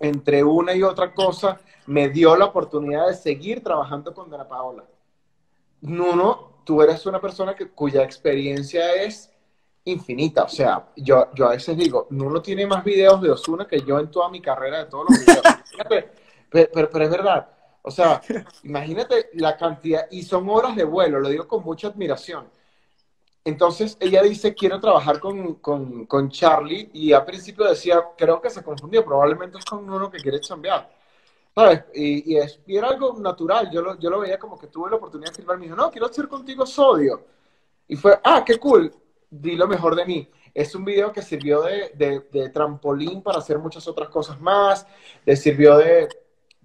[0.00, 4.84] entre una y otra cosa, me dio la oportunidad de seguir trabajando con Dana Paola.
[5.80, 9.30] Nuno, tú eres una persona que, cuya experiencia es
[9.86, 10.44] infinita.
[10.44, 13.98] O sea, yo, yo a veces digo, Nuno tiene más videos de Osuna que yo
[13.98, 15.42] en toda mi carrera de todos los videos.
[16.50, 17.48] Pero, pero- pero es verdad.
[17.82, 18.20] O sea,
[18.62, 22.48] imagínate la cantidad, y son horas de vuelo, lo digo con mucha admiración.
[23.44, 28.50] Entonces ella dice, quiero trabajar con, con, con Charlie, y al principio decía, creo que
[28.50, 30.90] se confundió, probablemente es con uno que quiere cambiar.
[31.54, 31.84] ¿Sabes?
[31.94, 34.90] Y, y es, y era algo natural, yo lo, yo lo veía como que tuve
[34.90, 37.24] la oportunidad de filmar, me dijo, no, quiero hacer contigo sodio.
[37.88, 38.92] Y fue, ah, qué cool,
[39.30, 40.30] di lo mejor de mí.
[40.54, 44.86] Es un video que sirvió de, de, de trampolín para hacer muchas otras cosas más,
[45.24, 46.08] le sirvió de,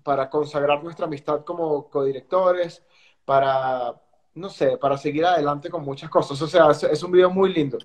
[0.04, 2.84] para consagrar nuestra amistad como codirectores,
[3.26, 4.02] para,
[4.36, 6.42] no sé, para seguir adelante con muchas cosas.
[6.42, 7.78] O sea, es, es un video muy lindo,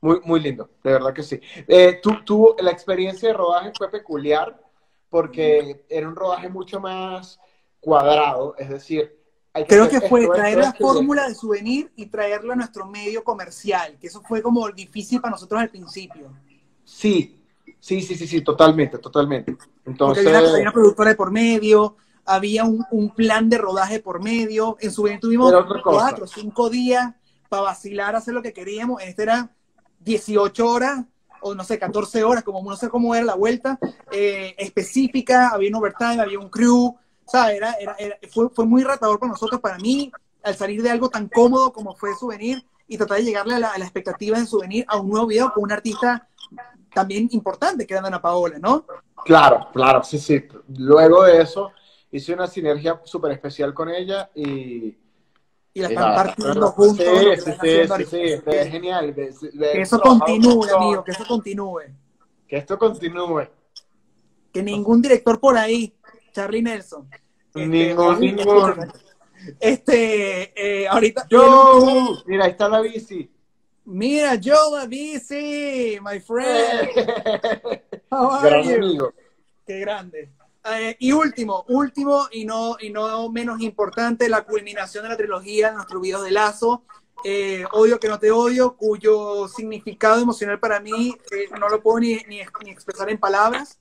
[0.00, 1.40] muy, muy lindo, de verdad que sí.
[1.68, 4.60] Eh, tú, tú, la experiencia de rodaje fue peculiar
[5.08, 7.38] porque era un rodaje mucho más
[7.80, 9.21] cuadrado, es decir,
[9.68, 13.22] Creo que fue esto, traer esto, la fórmula de souvenir y traerlo a nuestro medio
[13.22, 16.30] comercial, que eso fue como difícil para nosotros al principio.
[16.84, 17.38] Sí,
[17.78, 19.52] sí, sí, sí, sí, totalmente, totalmente.
[19.52, 24.22] Porque Entonces, había una, productora de por medio, había un, un plan de rodaje por
[24.22, 24.78] medio.
[24.80, 25.52] En souvenir tuvimos
[25.84, 27.12] cuatro, cinco días
[27.50, 29.02] para vacilar, hacer lo que queríamos.
[29.02, 29.50] En este era
[30.00, 31.04] 18 horas
[31.42, 33.78] o no sé, 14 horas, como no sé cómo era la vuelta,
[34.12, 36.96] eh, específica, había un overtime, había un crew,
[37.26, 37.56] ¿sabes?
[37.56, 40.10] Era, era, era- fue, fue muy retador para nosotros, para mí,
[40.42, 43.68] al salir de algo tan cómodo como fue Souvenir y tratar de llegarle a la,
[43.72, 46.28] a la expectativa de Souvenir a un nuevo video con un artista
[46.92, 48.84] también importante que era Ana Paola, ¿no?
[49.24, 50.42] claro, claro, sí, sí.
[50.76, 51.70] Luego de eso,
[52.10, 54.96] hice una sinergia súper especial con ella y...
[55.74, 57.06] Y la están partiendo juntos.
[57.06, 57.52] Sí, sí,
[57.96, 59.14] sí, sí, es genial.
[59.14, 61.80] Que eso continúe, amigo, que eso continúe.
[62.46, 63.48] Que esto continúe.
[64.52, 65.94] Que ningún director por ahí,
[66.32, 67.08] Charlie Nelson.
[67.54, 68.92] este, Ningún, ningún.
[69.60, 70.52] Este,
[70.82, 71.26] eh, ahorita.
[71.28, 72.22] ¡Yo!
[72.26, 73.30] Mira, ahí está la bici.
[73.84, 76.88] Mira, Joe la bici, my friend.
[78.10, 79.12] Gran amigo.
[79.66, 80.30] Qué grande.
[80.64, 85.70] Eh, y último, último y no, y no menos importante, la culminación de la trilogía
[85.70, 86.84] de nuestro video de Lazo.
[87.24, 91.98] eh, odio que no te odio, cuyo significado emocional para mí eh, no lo puedo
[91.98, 93.80] ni, ni, ni expresar en palabras.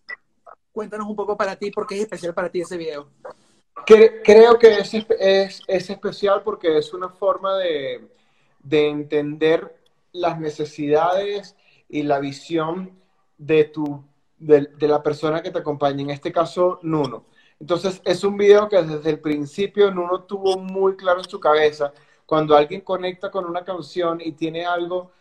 [0.72, 3.10] Cuéntanos un poco para ti, por qué es especial para ti ese video.
[3.86, 8.08] Cre- creo que es, es, es especial porque es una forma de,
[8.60, 9.76] de entender
[10.14, 11.56] las necesidades
[11.90, 13.00] y la visión
[13.38, 14.04] de, tu,
[14.38, 17.26] de, de la persona que te acompaña, en este caso Nuno.
[17.60, 21.94] Entonces es un video que desde el principio Nuno tuvo muy claro en su cabeza.
[22.26, 25.12] Cuando alguien conecta con una canción y tiene algo,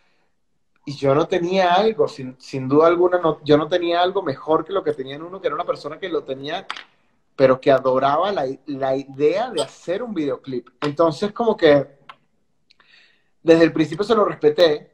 [0.85, 4.65] y yo no tenía algo, sin, sin duda alguna, no, yo no tenía algo mejor
[4.65, 6.65] que lo que tenía Nuno, que era una persona que lo tenía
[7.35, 10.69] pero que adoraba la, la idea de hacer un videoclip.
[10.81, 11.87] Entonces, como que
[13.41, 14.91] desde el principio se lo respeté,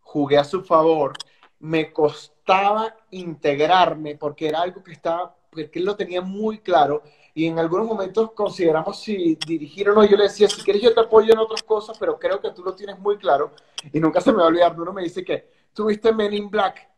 [0.00, 1.12] jugué a su favor,
[1.58, 7.02] me costaba integrarme porque era algo que estaba, porque él lo tenía muy claro
[7.34, 10.04] y en algunos momentos consideramos si dirigir o no.
[10.04, 12.62] Yo le decía, si quieres yo te apoyo en otras cosas, pero creo que tú
[12.62, 13.52] lo tienes muy claro
[13.92, 14.78] y nunca se me va a olvidar.
[14.80, 16.88] Uno me dice que tuviste Men in Black.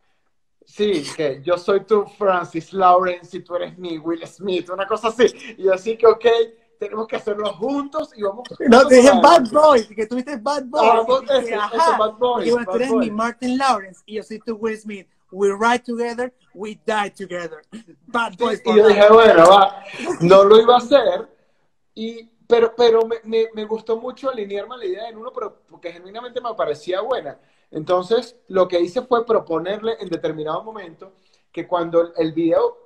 [0.64, 5.08] Sí, que yo soy tu Francis Lawrence y tú eres mi Will Smith, una cosa
[5.08, 5.26] así.
[5.58, 6.26] Y así que, ok,
[6.78, 8.48] tenemos que hacerlo juntos y vamos.
[8.68, 11.06] No, te dije Bad Boys, que tuviste Bad Ah, Boys.
[11.06, 11.46] vos- y
[11.76, 13.06] eso, Bad Boys, y bueno, tú eres Boys.
[13.06, 15.08] mi Martin Lawrence y yo soy tu Will Smith.
[15.31, 17.62] We ride together, we die together.
[18.07, 18.62] Bad Boys.
[18.65, 19.85] Y yo dije, bueno, va,
[20.20, 21.28] no lo iba a hacer,
[21.94, 25.62] y, pero, pero me, me, me gustó mucho alinearme a la idea en uno, pero
[25.69, 27.39] porque genuinamente me parecía buena.
[27.70, 31.15] Entonces, lo que hice fue proponerle en determinado momento
[31.51, 32.77] que cuando el, video,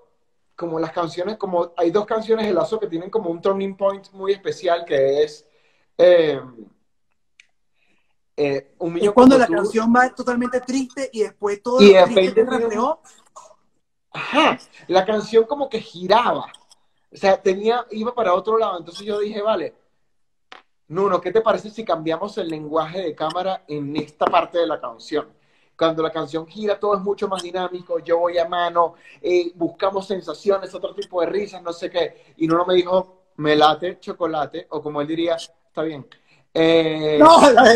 [0.56, 4.10] como las canciones, como hay dos canciones de Lazo que tienen como un turning point
[4.12, 5.46] muy especial, que es
[5.98, 6.40] eh,
[8.42, 9.52] eh, Un Es cuando como la tú.
[9.52, 13.00] canción va totalmente triste y después todo Y lo triste que reflejó.
[14.12, 14.58] Ajá,
[14.88, 16.46] la canción como que giraba.
[17.12, 18.78] O sea, tenía, iba para otro lado.
[18.78, 19.74] Entonces yo dije, vale,
[20.88, 24.80] Nuno, ¿qué te parece si cambiamos el lenguaje de cámara en esta parte de la
[24.80, 25.28] canción?
[25.76, 28.00] Cuando la canción gira, todo es mucho más dinámico.
[28.00, 32.34] Yo voy a mano, eh, buscamos sensaciones, otro tipo de risas, no sé qué.
[32.38, 36.06] Y Nuno me dijo, me late chocolate, o como él diría, está bien.
[36.54, 37.74] Eh, No, la-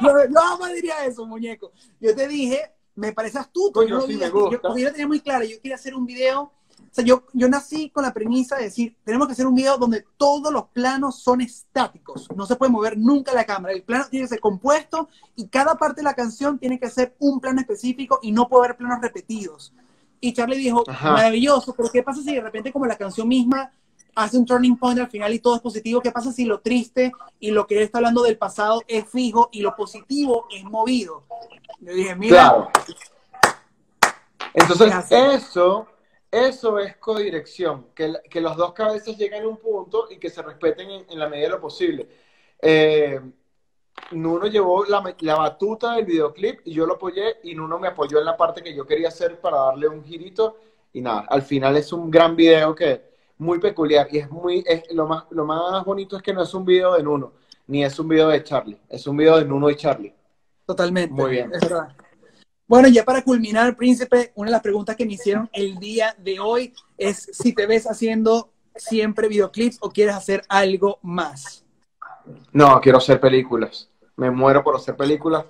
[0.00, 1.72] no, no jamás diría eso, muñeco.
[2.00, 3.80] Yo te dije, me parece astuto.
[3.80, 4.60] Coño, yo, lo sí me yo- gusta.
[4.62, 5.44] porque yo lo tenía muy claro.
[5.44, 6.52] Yo quería hacer un video.
[6.82, 9.76] O sea, yo, yo nací con la premisa de decir, tenemos que hacer un video
[9.78, 12.26] donde todos los planos son estáticos.
[12.34, 13.74] No se puede mover nunca la cámara.
[13.74, 17.14] El plano tiene que ser compuesto y cada parte de la canción tiene que ser
[17.20, 19.72] un plano específico y no puede haber planos repetidos.
[20.20, 21.12] Y Charlie dijo, Ajá.
[21.12, 23.72] maravilloso, pero ¿qué pasa si de repente como la canción misma
[24.20, 26.00] hace un turning point al final y todo es positivo?
[26.00, 29.48] ¿Qué pasa si lo triste y lo que él está hablando del pasado es fijo
[29.52, 31.24] y lo positivo es movido?
[31.80, 32.70] Yo dije, mira, Claro.
[34.52, 35.86] Entonces, eso,
[36.30, 40.42] eso es codirección, que, que los dos cabezas lleguen a un punto y que se
[40.42, 42.08] respeten en, en la medida de lo posible.
[42.60, 43.20] Eh,
[44.12, 48.18] Nuno llevó la, la batuta del videoclip y yo lo apoyé y Nuno me apoyó
[48.18, 50.56] en la parte que yo quería hacer para darle un girito
[50.92, 53.09] y nada, al final es un gran video que
[53.40, 56.54] muy peculiar y es muy, es, lo, más, lo más bonito es que no es
[56.54, 57.32] un video de Nuno,
[57.66, 60.14] ni es un video de Charlie, es un video de Nuno y Charlie.
[60.66, 61.12] totalmente.
[61.12, 61.50] Muy bien.
[61.52, 61.88] Es verdad.
[62.68, 66.38] Bueno, ya para culminar, Príncipe, una de las preguntas que me hicieron el día de
[66.38, 71.64] hoy es si te ves haciendo siempre videoclips o quieres hacer algo más.
[72.52, 73.90] No, quiero hacer películas.
[74.14, 75.46] Me muero por hacer películas.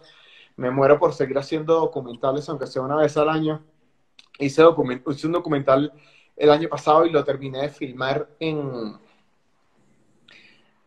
[0.57, 3.63] Me muero por seguir haciendo documentales, aunque sea una vez al año.
[4.39, 5.93] Hice, document- hice un documental
[6.37, 8.99] el año pasado y lo terminé de filmar en,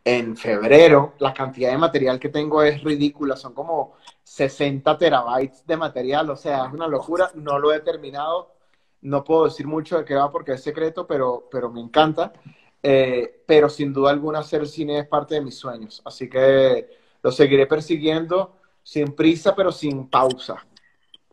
[0.04, 1.14] en febrero.
[1.20, 3.36] La cantidad de material que tengo es ridícula.
[3.36, 3.94] Son como
[4.24, 6.30] 60 terabytes de material.
[6.30, 7.32] O sea, es una locura.
[7.36, 8.54] No lo he terminado.
[9.02, 12.34] No puedo decir mucho de qué va porque es secreto, pero, pero me encanta.
[12.82, 16.02] Eh, pero sin duda alguna hacer cine es parte de mis sueños.
[16.04, 16.90] Así que
[17.22, 20.66] lo seguiré persiguiendo sin prisa, pero sin pausa.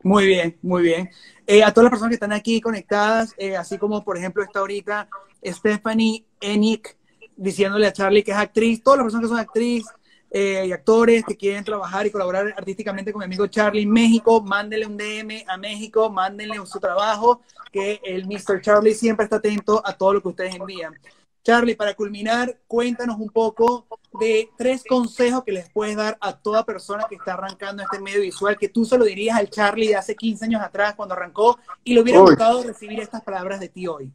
[0.02, 1.10] Muy bien, muy bien.
[1.47, 4.60] Eh, a todas las personas que están aquí conectadas, eh, así como por ejemplo está
[4.60, 5.09] ahorita
[5.44, 6.97] Stephanie Enick
[7.36, 9.86] diciéndole a Charlie que es actriz, todas las personas que son actriz
[10.31, 14.40] eh, y actores que quieren trabajar y colaborar artísticamente con mi amigo Charlie en México,
[14.40, 18.60] mándenle un DM a México, mándenle su trabajo, que el Mr.
[18.60, 20.94] Charlie siempre está atento a todo lo que ustedes envían.
[21.43, 23.87] Charlie, para culminar, cuéntanos un poco
[24.19, 28.21] de tres consejos que les puedes dar a toda persona que está arrancando este medio
[28.21, 31.59] visual, que tú se lo dirías al Charlie de hace 15 años atrás cuando arrancó
[31.83, 34.12] y le hubiera gustado recibir estas palabras de ti hoy.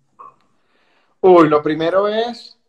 [1.21, 2.59] Uy, lo primero es,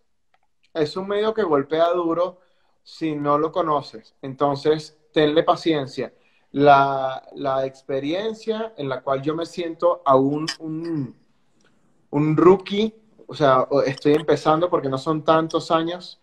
[0.73, 2.41] es un medio que golpea duro
[2.83, 4.15] si no lo conoces.
[4.23, 6.15] Entonces, tenle paciencia.
[6.53, 11.15] La, la experiencia en la cual yo me siento aún un,
[12.11, 12.95] un rookie,
[13.27, 16.21] o sea, estoy empezando porque no son tantos años,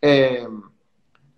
[0.00, 0.46] eh,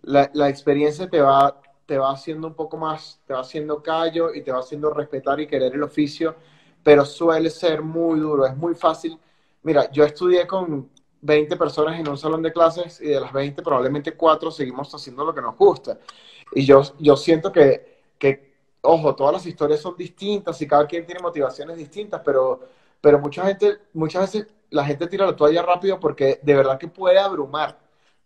[0.02, 4.34] la, la experiencia te va, te va haciendo un poco más, te va haciendo callo
[4.34, 6.36] y te va haciendo respetar y querer el oficio,
[6.82, 9.18] pero suele ser muy duro, es muy fácil.
[9.62, 13.62] Mira, yo estudié con 20 personas en un salón de clases y de las 20
[13.62, 15.98] probablemente 4 seguimos haciendo lo que nos gusta.
[16.52, 21.04] Y yo, yo siento que, que, ojo, todas las historias son distintas y cada quien
[21.04, 22.60] tiene motivaciones distintas, pero,
[23.00, 26.88] pero mucha gente, muchas veces la gente tira la toalla rápido porque de verdad que
[26.88, 27.78] puede abrumar,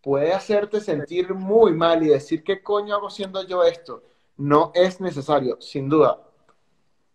[0.03, 4.03] puede hacerte sentir muy mal y decir, ¿qué coño hago haciendo yo esto?
[4.37, 6.19] No es necesario, sin duda.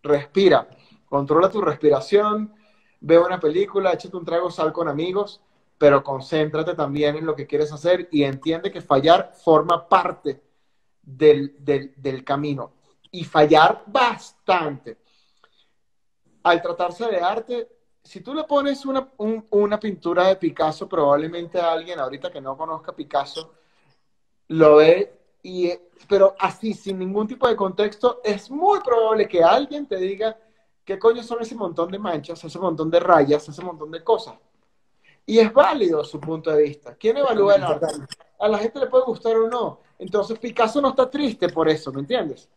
[0.02, 0.68] Respira,
[1.08, 2.54] controla tu respiración,
[3.00, 5.40] ve una película, échate un trago, sal con amigos,
[5.78, 10.40] pero concéntrate también en lo que quieres hacer y entiende que fallar forma parte
[11.02, 12.72] del, del, del camino
[13.10, 14.98] y fallar bastante.
[16.46, 17.68] Al tratarse de arte,
[18.04, 22.40] si tú le pones una, un- una pintura de Picasso, probablemente a alguien ahorita que
[22.40, 23.52] no conozca Picasso
[24.48, 25.12] lo ve
[25.42, 25.72] y,
[26.08, 30.38] pero así, sin ningún tipo de contexto, es muy probable que alguien te diga
[30.84, 34.36] qué coño son ese montón de manchas, ese montón de rayas, ese montón de cosas.
[35.26, 36.94] Y es válido su punto de vista.
[36.94, 37.86] ¿Quién evalúa el arte?
[38.38, 39.80] A la gente le puede gustar o no.
[39.98, 42.48] Entonces Picasso no está triste por eso, ¿me entiendes?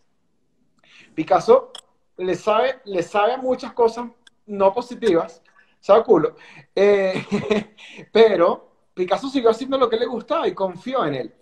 [1.15, 1.71] Picasso
[2.19, 4.07] le sabe, le sabe muchas cosas
[4.45, 5.41] no positivas,
[5.79, 6.35] sabe culo,
[6.75, 7.25] eh,
[8.11, 11.33] pero Picasso siguió haciendo lo que le gustaba y confió en él.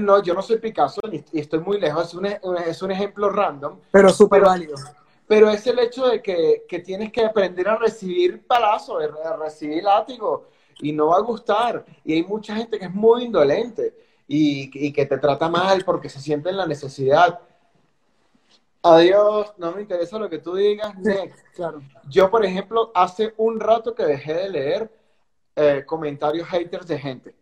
[0.00, 3.78] no, yo no soy Picasso y estoy muy lejos, es un, es un ejemplo random.
[3.92, 4.74] Pero súper válido.
[5.26, 9.82] Pero es el hecho de que, que, tienes que aprender a recibir palazo, a recibir
[9.82, 10.48] látigo,
[10.80, 11.84] y no va a gustar.
[12.04, 13.94] Y hay mucha gente que es muy indolente
[14.28, 17.40] y, y que te trata mal porque se siente en la necesidad.
[18.86, 20.94] Adiós, no me interesa lo que tú digas.
[21.54, 21.80] claro.
[22.06, 24.92] Yo, por ejemplo, hace un rato que dejé de leer
[25.56, 27.34] eh, comentarios haters de gente.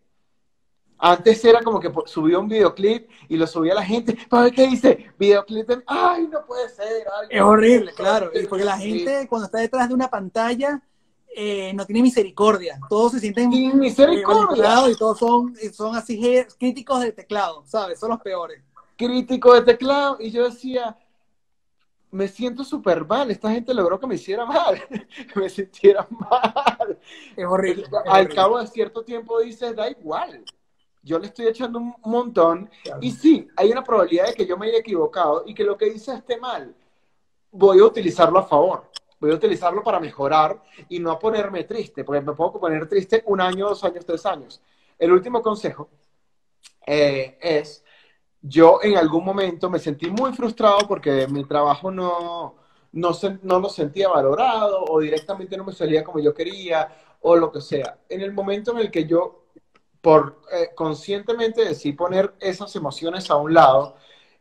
[0.97, 4.67] Antes era como que subía un videoclip y lo subía a la gente para qué
[4.67, 5.11] dice.
[5.19, 7.05] Videoclip de, ay, no puede ser.
[7.29, 8.31] es horrible, claro.
[8.47, 10.81] porque la gente cuando está detrás de una pantalla
[11.35, 12.79] eh, no tiene misericordia.
[12.87, 14.89] Todos se sienten Sin misericordia.
[14.89, 17.99] y todos son, son así críticos de teclado, ¿sabes?
[17.99, 18.63] Son los peores.
[18.95, 20.15] Críticos de teclado.
[20.21, 20.95] Y yo decía,
[22.13, 23.31] me siento súper mal.
[23.31, 24.79] Esta gente logró que me hiciera mal,
[25.35, 26.99] me sintiera mal.
[27.35, 27.85] Es horrible.
[28.05, 30.43] Al cabo de cierto tiempo dices, da igual.
[31.01, 32.69] Yo le estoy echando un montón.
[33.01, 35.89] Y sí, hay una probabilidad de que yo me haya equivocado y que lo que
[35.89, 36.73] dice esté mal.
[37.51, 38.89] Voy a utilizarlo a favor.
[39.19, 43.23] Voy a utilizarlo para mejorar y no a ponerme triste, porque me puedo poner triste
[43.25, 44.61] un año, dos años, tres años.
[44.99, 45.89] El último consejo
[46.85, 47.83] eh, es
[48.43, 52.55] yo en algún momento me sentí muy frustrado porque mi trabajo no,
[52.91, 53.11] no,
[53.41, 56.89] no lo sentía valorado o directamente no me salía como yo quería
[57.21, 57.99] o lo que sea.
[58.09, 59.45] En el momento en el que yo
[60.01, 63.95] por eh, conscientemente decidí poner esas emociones a un lado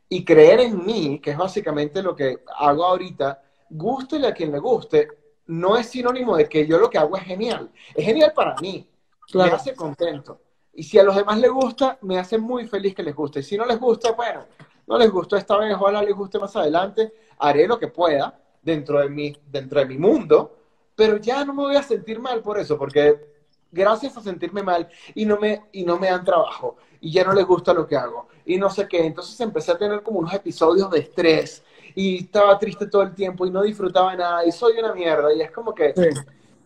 [0.08, 4.58] y creer en mí, que es básicamente lo que hago ahorita, guste a quien le
[4.58, 5.08] guste,
[5.46, 7.70] no es sinónimo de que yo lo que hago es genial.
[7.94, 8.88] Es genial para mí,
[9.32, 10.40] me hace contento.
[10.74, 13.40] Y si a los demás les gusta, me hace muy feliz que les guste.
[13.40, 14.46] Y si no les gusta, bueno,
[14.86, 17.12] no les gustó esta vez, ojalá les guste más adelante.
[17.38, 20.56] Haré lo que pueda dentro de mi, dentro de mi mundo,
[20.94, 23.32] pero ya no me voy a sentir mal por eso, porque
[23.70, 27.32] gracias a sentirme mal y no me, y no me dan trabajo y ya no
[27.32, 29.04] les gusta lo que hago y no sé qué.
[29.04, 31.62] Entonces empecé a tener como unos episodios de estrés
[31.94, 35.40] y estaba triste todo el tiempo y no disfrutaba nada y soy una mierda y
[35.40, 35.94] es como que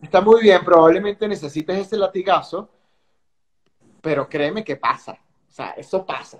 [0.01, 2.69] está muy bien, probablemente necesites ese latigazo
[4.01, 5.13] pero créeme que pasa,
[5.47, 6.39] o sea, eso pasa.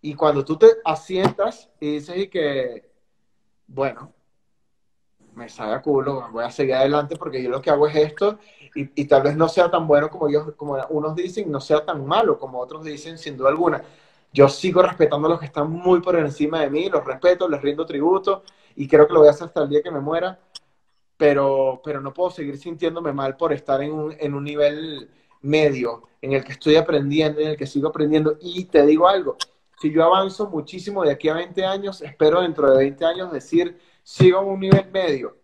[0.00, 2.90] Y cuando tú te asientas y dices que,
[3.66, 4.12] bueno,
[5.34, 8.38] me sabe a culo, voy a seguir adelante porque yo lo que hago es esto
[8.74, 11.84] y, y, tal vez no sea tan bueno como, yo, como unos dicen, no sea
[11.84, 13.82] tan malo como otros dicen, sin duda alguna.
[14.32, 17.60] Yo sigo respetando a los que están muy por encima de mí, los respeto, les
[17.62, 18.42] rindo tributo
[18.76, 20.38] y creo que lo voy a hacer hasta el día que me muera,
[21.16, 25.10] pero, pero no puedo seguir sintiéndome mal por estar en un, en un nivel
[25.42, 28.36] medio en el que estoy aprendiendo, en el que sigo aprendiendo.
[28.40, 29.36] Y te digo algo,
[29.80, 33.78] si yo avanzo muchísimo de aquí a 20 años, espero dentro de 20 años decir,
[34.02, 35.36] sigo en un nivel medio,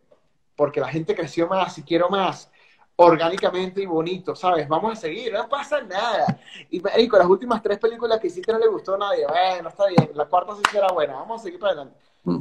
[0.55, 2.51] porque la gente creció más y quiero más,
[2.95, 4.69] orgánicamente y bonito, ¿sabes?
[4.69, 6.39] Vamos a seguir, no pasa nada.
[6.71, 9.87] Y, con las últimas tres películas que hiciste no le gustó a nadie, bueno, está
[9.87, 11.99] bien, la cuarta sí será buena, vamos a seguir para adelante.
[12.25, 12.41] Mm.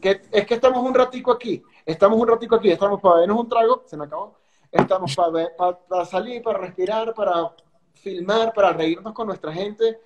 [0.00, 3.48] Que, es que estamos un ratico aquí, estamos un ratico aquí, estamos para vernos un
[3.48, 4.38] trago, se me acabó,
[4.76, 5.50] estamos para,
[5.88, 7.52] para salir, para respirar, para
[7.94, 9.98] filmar, para reírnos con nuestra gente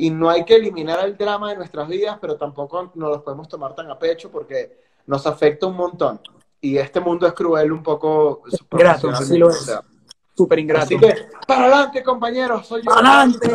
[0.00, 3.48] y no hay que eliminar el drama de nuestras vidas, pero tampoco nos los podemos
[3.48, 6.20] tomar tan a pecho porque nos afecta un montón.
[6.60, 8.42] Y este mundo es cruel un poco.
[8.70, 9.70] Grato, así lo es.
[10.36, 10.84] Súper ingrato.
[10.84, 11.14] Así que,
[11.46, 12.66] para adelante, compañeros.
[12.66, 12.94] Soy yo.
[12.94, 13.50] ¡Para adelante!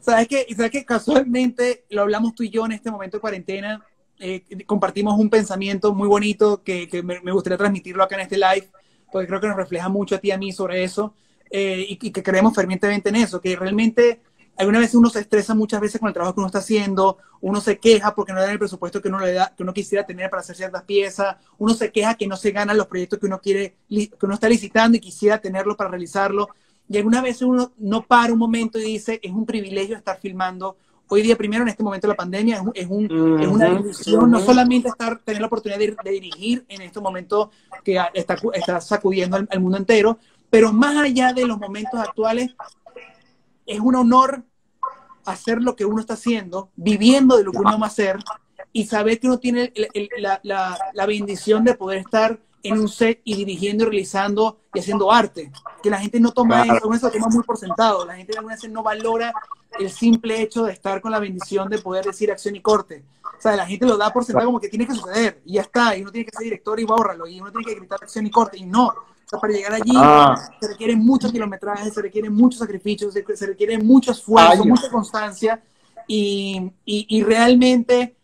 [0.00, 0.46] ¿Sabes qué?
[0.54, 0.84] ¿Sabes qué?
[0.84, 3.84] Casualmente lo hablamos tú y yo en este momento de cuarentena.
[4.18, 8.36] Eh, compartimos un pensamiento muy bonito que, que me, me, gustaría transmitirlo acá en este
[8.36, 8.68] live,
[9.10, 11.14] porque creo que nos refleja mucho a ti y a mí sobre eso.
[11.50, 14.20] Eh, y, que creemos fervientemente en eso, que realmente
[14.56, 17.60] alguna vez uno se estresa muchas veces con el trabajo que uno está haciendo, uno
[17.60, 20.04] se queja porque no le dan el presupuesto que uno, le da, que uno quisiera
[20.04, 23.26] tener para hacer ciertas piezas, uno se queja que no se ganan los proyectos que
[23.26, 26.48] uno quiere, que uno está licitando y quisiera tenerlo para realizarlo.
[26.88, 30.76] Y alguna vez uno no para un momento y dice, es un privilegio estar filmando.
[31.08, 33.04] Hoy día, primero en este momento de la pandemia, es, un,
[33.40, 37.50] es una ilusión no solamente estar, tener la oportunidad de, dirigir en este momento
[37.84, 40.18] que está, está sacudiendo al mundo entero,
[40.50, 42.54] pero más allá de los momentos actuales,
[43.66, 44.44] es un honor
[45.24, 48.18] hacer lo que uno está haciendo, viviendo de lo que uno va a hacer
[48.72, 49.72] y saber que uno tiene
[50.16, 52.38] la, bendición de poder estar
[52.68, 55.50] en un set y dirigiendo, y realizando y haciendo arte.
[55.82, 58.04] Que la gente no toma eso, eso lo toma muy por sentado.
[58.04, 59.32] La gente algunas veces no valora
[59.78, 63.04] el simple hecho de estar con la bendición de poder decir acción y corte.
[63.38, 65.62] O sea, la gente lo da por sentado como que tiene que suceder y ya
[65.62, 68.26] está, y uno tiene que ser director y bórralo, y uno tiene que gritar acción
[68.26, 68.86] y corte, y no.
[68.88, 70.36] O sea, para llegar allí ah.
[70.60, 75.62] se requiere mucho kilometraje, se requiere mucho sacrificio, se, requiere mucho esfuerzo, mucha constancia,
[76.06, 78.14] y, y, realmente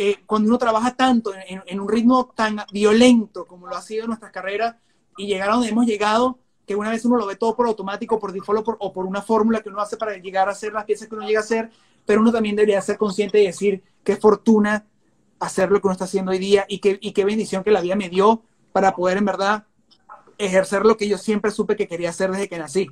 [0.00, 4.04] eh, cuando uno trabaja tanto en, en, un ritmo tan violento como lo ha sido
[4.04, 4.76] en nuestras carreras,
[5.16, 8.16] y llegar a donde hemos llegado, que una vez uno lo ve todo por automático,
[8.20, 10.72] por default o por, o por una fórmula que uno hace para llegar a hacer
[10.72, 11.72] las piezas que uno llega a hacer,
[12.06, 14.86] pero uno también debería ser consciente y decir qué fortuna
[15.40, 17.80] hacer lo que uno está haciendo hoy día y qué, y qué bendición que la
[17.80, 19.66] vida me dio para poder en verdad
[20.38, 22.86] ejercer lo que yo siempre supe que quería hacer desde que nací.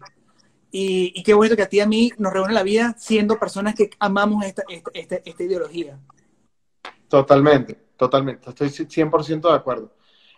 [0.72, 3.38] Y, y qué bonito que a ti y a mí nos reúne la vida siendo
[3.38, 6.00] personas que amamos esta, esta, esta, esta ideología.
[7.08, 8.50] Totalmente, totalmente.
[8.50, 9.92] Estoy 100% de acuerdo.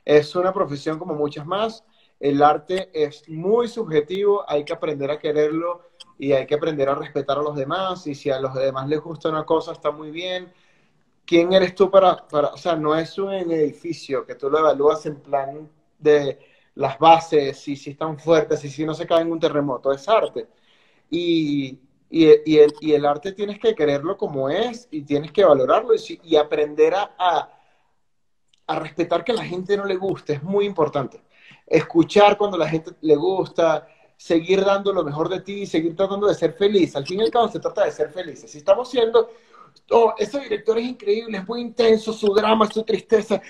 [0.05, 1.85] Es una profesión como muchas más
[2.20, 5.82] el arte es muy subjetivo, hay que aprender a quererlo
[6.19, 9.01] y hay que aprender a respetar a los demás y si a los demás les
[9.01, 10.53] gusta una cosa está muy bien.
[11.24, 15.05] ¿Quién eres tú para, para o sea, no es un edificio que tú lo evalúas
[15.07, 16.39] en plan de
[16.74, 20.09] las bases y si están fuertes y si no se cae en un terremoto, es
[20.09, 20.49] arte.
[21.11, 21.78] Y,
[22.10, 25.94] y, y, el, y el, arte tienes que quererlo como es y tienes que valorarlo
[25.94, 27.55] y, y aprender a,
[28.68, 31.22] respetar que a la gente no le guste, es muy importante
[31.66, 33.86] escuchar cuando la gente le gusta,
[34.16, 36.97] seguir dando lo mejor de ti, seguir tratando de ser feliz.
[36.97, 38.51] Al fin y al cabo se trata de ser felices.
[38.51, 39.30] Si estamos siendo,
[39.90, 43.40] oh, ese director es increíble, es muy intenso, su drama, su tristeza,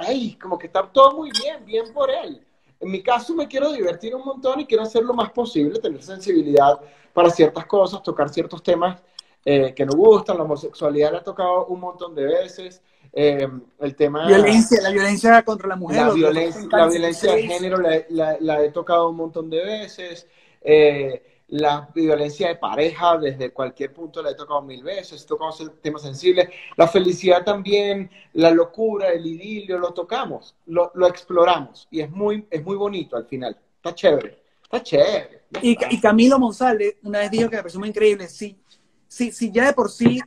[0.00, 2.44] ay, como que está todo muy bien, bien por él.
[2.80, 6.02] En mi caso me quiero divertir un montón y quiero hacer lo más posible, tener
[6.02, 6.78] sensibilidad
[7.12, 9.02] para ciertas cosas, tocar ciertos temas
[9.44, 10.36] eh, que nos gustan.
[10.36, 12.82] La homosexualidad la he tocado un montón de veces.
[13.12, 13.48] Eh,
[13.80, 14.26] el tema...
[14.26, 16.06] Violencia, la violencia contra la mujer.
[16.06, 20.26] La, violencia, la violencia de género la, he tocado un montón de veces.
[20.60, 25.52] Eh, la violencia de pareja, desde cualquier punto la he tocado mil veces, he tocado
[25.82, 26.48] temas sensibles.
[26.76, 32.46] La felicidad también, la locura, el idilio, lo tocamos, lo, lo exploramos y es muy,
[32.50, 33.56] es muy bonito al final.
[33.76, 35.42] Está chévere, está chévere.
[35.62, 38.58] Y, y, Camilo Monsalve una vez dijo que me muy increíble, sí,
[39.06, 40.20] sí, sí, ya de por sí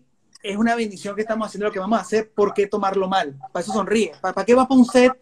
[0.43, 3.38] es una bendición que estamos haciendo lo que vamos a hacer, ¿por qué tomarlo mal?
[3.52, 4.14] Para eso sonríe.
[4.22, 5.14] ¿Para, qué vas para un set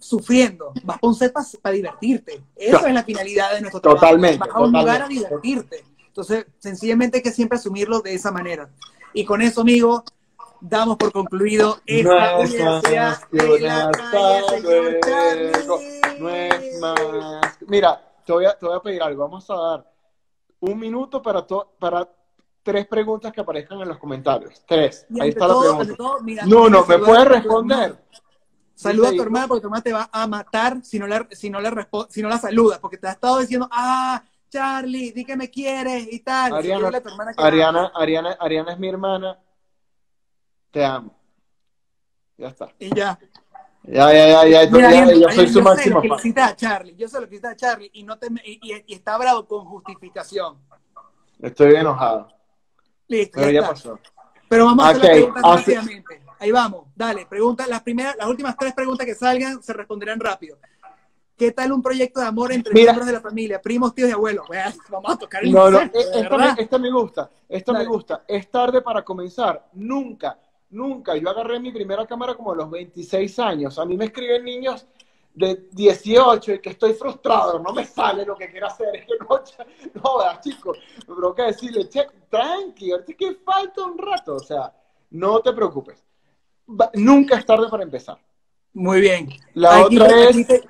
[0.00, 0.72] sufriendo?
[0.82, 1.32] Vas para un set
[1.62, 2.42] para divertirte.
[2.56, 4.06] Esa es la finalidad de nuestro trabajo.
[4.06, 4.38] Totalmente.
[4.38, 5.84] Vas a un lugar a divertirte.
[6.06, 8.68] Entonces, sencillamente hay que siempre asumirlo de esa manera.
[9.12, 10.04] Y con eso, amigo,
[10.60, 15.52] damos por concluido esta no universidad de la calle,
[16.18, 17.58] No es más.
[17.66, 19.22] Mira, te voy, a, te voy a pedir algo.
[19.22, 19.92] Vamos a dar
[20.60, 21.46] un minuto para,
[21.78, 22.08] para
[22.62, 24.62] tres preguntas que aparezcan en los comentarios.
[24.66, 25.06] Tres.
[25.20, 25.94] Ahí está la pregunta.
[26.46, 27.96] no, no, ¿me puedes responder?
[28.80, 31.50] Saluda a tu hermana porque tu hermana te va a matar si no la, si
[31.50, 35.36] no la, si no la saludas, porque te ha estado diciendo, ah, Charlie, di que
[35.36, 36.54] me quieres y tal.
[36.54, 36.88] Ariana,
[37.36, 39.38] Ariana, Ariana, Ariana es mi hermana.
[40.70, 41.14] Te amo.
[42.38, 42.68] Ya está.
[42.78, 43.18] Y ya.
[43.82, 46.56] Ya, ya, ya, ya, yo soy su máximo fan.
[46.56, 49.66] Charlie, yo sé lo que está Charlie y, no te, y, y está bravo con
[49.66, 50.58] justificación.
[51.38, 52.28] Estoy enojado.
[53.08, 53.38] Listo.
[53.40, 53.98] Pero ya, pasó.
[54.48, 56.29] Pero vamos a hacer preguntas rápidamente.
[56.40, 60.58] Ahí vamos, dale, pregunta, las primeras, las últimas tres preguntas que salgan se responderán rápido.
[61.36, 64.46] ¿Qué tal un proyecto de amor entre miembros de la familia, primos, tíos y abuelos?
[64.90, 68.24] vamos a tocar el No, no, esta me, esta me, gusta, esto me gusta.
[68.26, 69.68] Es tarde para comenzar.
[69.74, 70.38] Nunca,
[70.70, 71.14] nunca.
[71.14, 73.78] Yo agarré mi primera cámara como a los 26 años.
[73.78, 74.86] A mí me escriben niños
[75.34, 79.12] de 18 y que estoy frustrado, no me sale lo que quiero hacer, es que
[79.20, 79.28] no,
[80.02, 84.72] no, chicos, pero que decirle, che, tranqui, ahorita que falta un rato, o sea,
[85.10, 86.04] no te preocupes,
[86.94, 88.18] nunca es tarde para empezar.
[88.72, 89.28] Muy bien.
[89.54, 90.46] La otra es...
[90.46, 90.62] Te,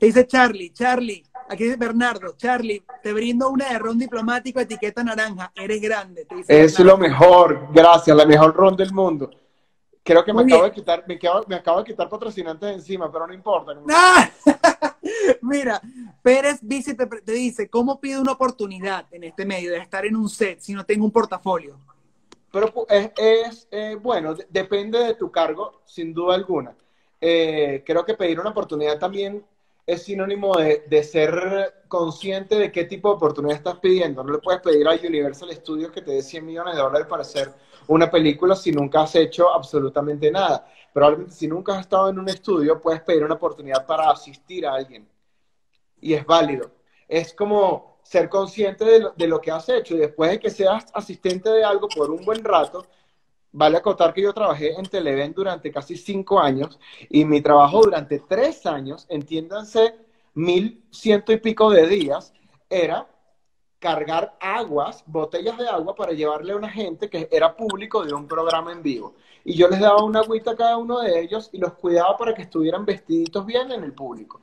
[0.00, 5.52] dice Charlie, Charlie, aquí dice Bernardo, Charlie, te brindo una de ron diplomático etiqueta naranja,
[5.54, 6.26] eres grande.
[6.46, 9.30] es lo mejor, gracias, la mejor ron del mundo.
[10.02, 11.14] Creo que me acabo, de quitar, me,
[11.56, 13.72] acabo, de quitar patrocinantes encima, pero no importa.
[13.90, 14.28] ¡Ah!
[15.40, 15.80] Mira,
[16.22, 20.28] Pérez Bici te, dice, ¿cómo pide una oportunidad en este medio de estar en un
[20.28, 21.78] set si no tengo un portafolio?
[22.54, 26.76] Pero es, eh, bueno, depende de tu cargo, sin duda alguna.
[27.20, 29.44] Eh, creo que pedir una oportunidad también
[29.84, 34.22] es sinónimo de, de, ser consciente de qué tipo de oportunidad estás pidiendo.
[34.22, 37.22] No le puedes pedir a Universal Studios que te dé 100 millones de dólares para
[37.22, 37.52] hacer
[37.88, 40.64] una película si nunca has hecho absolutamente nada.
[40.92, 44.74] Probablemente si nunca has estado en un estudio, puedes pedir una oportunidad para asistir a
[44.74, 45.08] alguien.
[46.00, 46.70] Y es válido.
[47.08, 50.50] Es como ser consciente de lo, de lo que has hecho y después de que
[50.50, 52.86] seas asistente de algo por un buen rato,
[53.50, 56.78] vale acotar que yo trabajé en Televen durante casi cinco años
[57.08, 59.94] y mi trabajo durante tres años, entiéndanse,
[60.34, 62.32] mil ciento y pico de días,
[62.68, 63.08] era
[63.78, 68.26] cargar aguas, botellas de agua para llevarle a una gente que era público de un
[68.26, 69.14] programa en vivo.
[69.44, 72.34] Y yo les daba una agüita a cada uno de ellos y los cuidaba para
[72.34, 74.40] que estuvieran vestiditos bien en el público.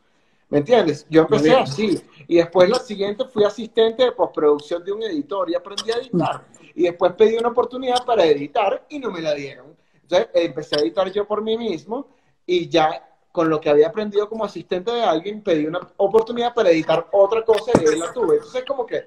[0.51, 1.07] ¿Me entiendes?
[1.09, 2.01] Yo empecé así.
[2.27, 6.45] Y después la siguiente fui asistente de postproducción de un editor y aprendí a editar.
[6.75, 9.75] Y después pedí una oportunidad para editar y no me la dieron.
[10.01, 12.07] Entonces empecé a editar yo por mí mismo
[12.45, 16.69] y ya con lo que había aprendido como asistente de alguien pedí una oportunidad para
[16.69, 18.35] editar otra cosa y ahí la tuve.
[18.35, 19.05] Entonces como que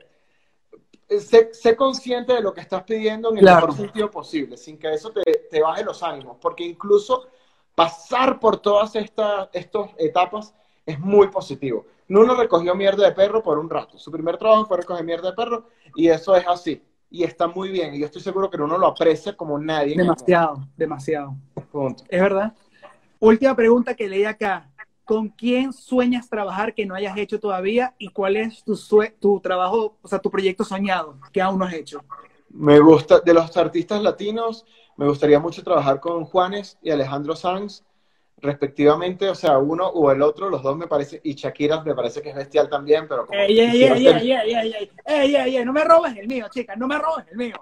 [1.11, 4.95] eh, sé, consciente de lo que estás pidiendo en el mejor sentido posible, sin que
[4.95, 7.27] eso te, te baje los ánimos, porque incluso
[7.75, 9.51] pasar por todas estas
[9.99, 10.55] etapas
[10.87, 11.87] es muy positivo.
[12.09, 13.99] Nuno recogió mierda de perro por un rato.
[13.99, 16.83] Su primer trabajo fue recoger mierda de perro y eso es así.
[17.11, 17.95] Y está muy bien.
[17.95, 19.97] Y yo estoy seguro que Nuno lo aprecia como nadie.
[19.97, 21.37] Demasiado, demasiado.
[22.09, 22.53] Es verdad.
[23.19, 24.71] Última pregunta que leí acá.
[25.05, 27.95] ¿Con quién sueñas trabajar que no hayas hecho todavía?
[27.99, 28.79] ¿Y cuál es tu,
[29.21, 32.01] tu trabajo, o sea, tu proyecto soñado que aún no has hecho?
[32.49, 34.65] Me gusta, de los artistas latinos,
[34.97, 37.85] me gustaría mucho trabajar con Juanes y Alejandro Sanz
[38.39, 42.21] respectivamente, o sea, uno o el otro, los dos me parece, y Shakira me parece
[42.21, 43.27] que es bestial también, pero...
[43.27, 44.75] Como ey, ey, ey, ey, ey,
[45.07, 47.57] ey, ey, ey, no me robes el mío, chicas, no me robes el mío.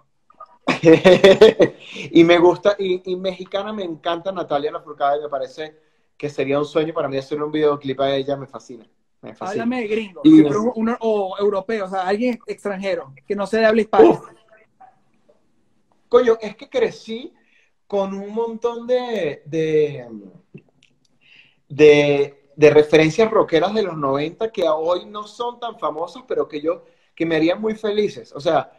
[2.10, 5.76] y me gusta, y, y, mexicana me encanta Natalia Lafourcade, me parece
[6.16, 8.86] que sería un sueño para mí hacer un videoclip a ella, me fascina.
[9.20, 9.64] Me fascina.
[9.64, 10.22] Háblame de gringo,
[11.00, 14.22] o europeo, o sea, alguien extranjero, que no se le hable hispano.
[16.08, 17.32] Coño, es que crecí
[17.86, 20.06] con un montón de, de
[21.74, 26.60] de, de, referencias rockeras de los 90 que hoy no son tan famosas, pero que
[26.60, 26.84] yo,
[27.14, 28.32] que me harían muy felices.
[28.34, 28.70] O sea,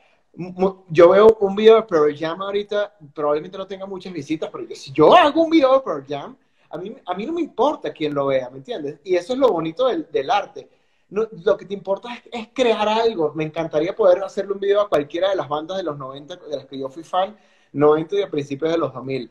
[0.89, 4.91] yo veo un video de Pearl Jam ahorita, probablemente no tenga muchas visitas, pero si
[4.91, 6.37] yo hago un video de Pearl Jam,
[6.69, 8.99] a mí, a mí no me importa quién lo vea, ¿me entiendes?
[9.03, 10.69] Y eso es lo bonito del, del arte.
[11.09, 13.33] Lo que te importa es, es, crear algo.
[13.35, 16.55] Me encantaría poder hacerle un video a cualquiera de las bandas de los 90 de
[16.55, 17.37] las que yo fui fan,
[17.71, 19.29] 90 y a principios de los 2000.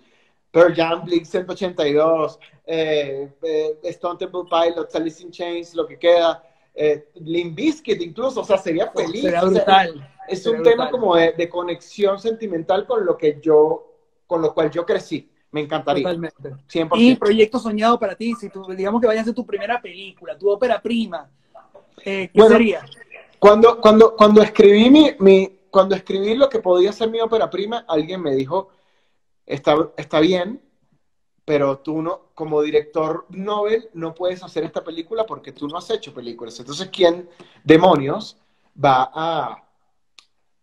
[0.53, 6.43] Pearl Jam, Blink 182, eh, eh, Stone Temple Pilots, Alice in Chains, lo que queda,
[6.75, 9.25] eh, Limp Bizkit incluso, o sea, sería feliz.
[10.29, 13.93] es un tema como de, conexión sentimental con lo que yo,
[14.27, 15.29] con lo cual yo crecí.
[15.51, 16.03] Me encantaría.
[16.03, 16.51] Totalmente.
[16.95, 20.37] Y proyecto soñado para ti, si tú, digamos que vayas a ser tu primera película,
[20.39, 21.29] tu ópera prima,
[22.05, 22.87] eh, ¿qué sería?
[23.39, 27.85] Cuando, cuando, cuando escribí mi, mi, cuando escribí lo que podía ser mi ópera prima,
[27.87, 28.71] alguien me dijo,
[29.47, 30.63] está, está bien,
[31.45, 35.91] pero tú no, como director Nobel, no puedes hacer esta película porque tú no has
[35.91, 36.59] hecho películas.
[36.61, 37.29] Entonces, ¿quién
[37.65, 38.39] demonios
[38.83, 39.69] va a,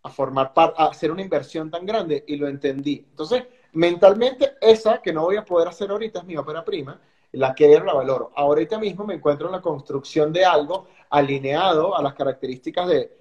[0.03, 2.23] a formar parte, a hacer una inversión tan grande?
[2.27, 3.05] Y lo entendí.
[3.09, 3.43] Entonces,
[3.73, 6.99] mentalmente, esa que no voy a poder hacer ahorita es mi ópera prima,
[7.33, 8.31] la quiero, la valoro.
[8.35, 13.18] Ahorita mismo me encuentro en la construcción de algo alineado a las características de,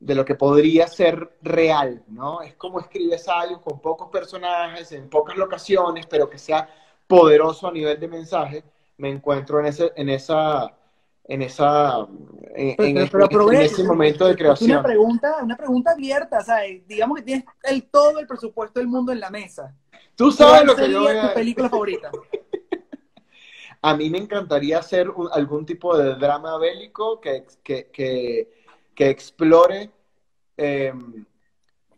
[0.00, 2.40] de lo que podría ser real, ¿no?
[2.42, 6.68] Es como escribes algo con pocos personajes, en pocas locaciones, pero que sea
[7.06, 8.64] poderoso a nivel de mensaje.
[8.96, 10.72] Me encuentro en ese, en esa,
[11.24, 12.06] en esa,
[12.54, 14.70] en, ese momento de creación.
[14.70, 16.86] Una pregunta, una pregunta abierta, ¿sabes?
[16.86, 19.74] Digamos que tienes el, todo el presupuesto del mundo en la mesa.
[20.14, 21.28] Tú sabes lo que yo voy a...
[21.28, 22.10] tu película favorita?
[23.82, 28.57] a mí me encantaría hacer algún tipo de drama bélico que, que, que
[28.98, 29.92] que explore,
[30.56, 31.24] em,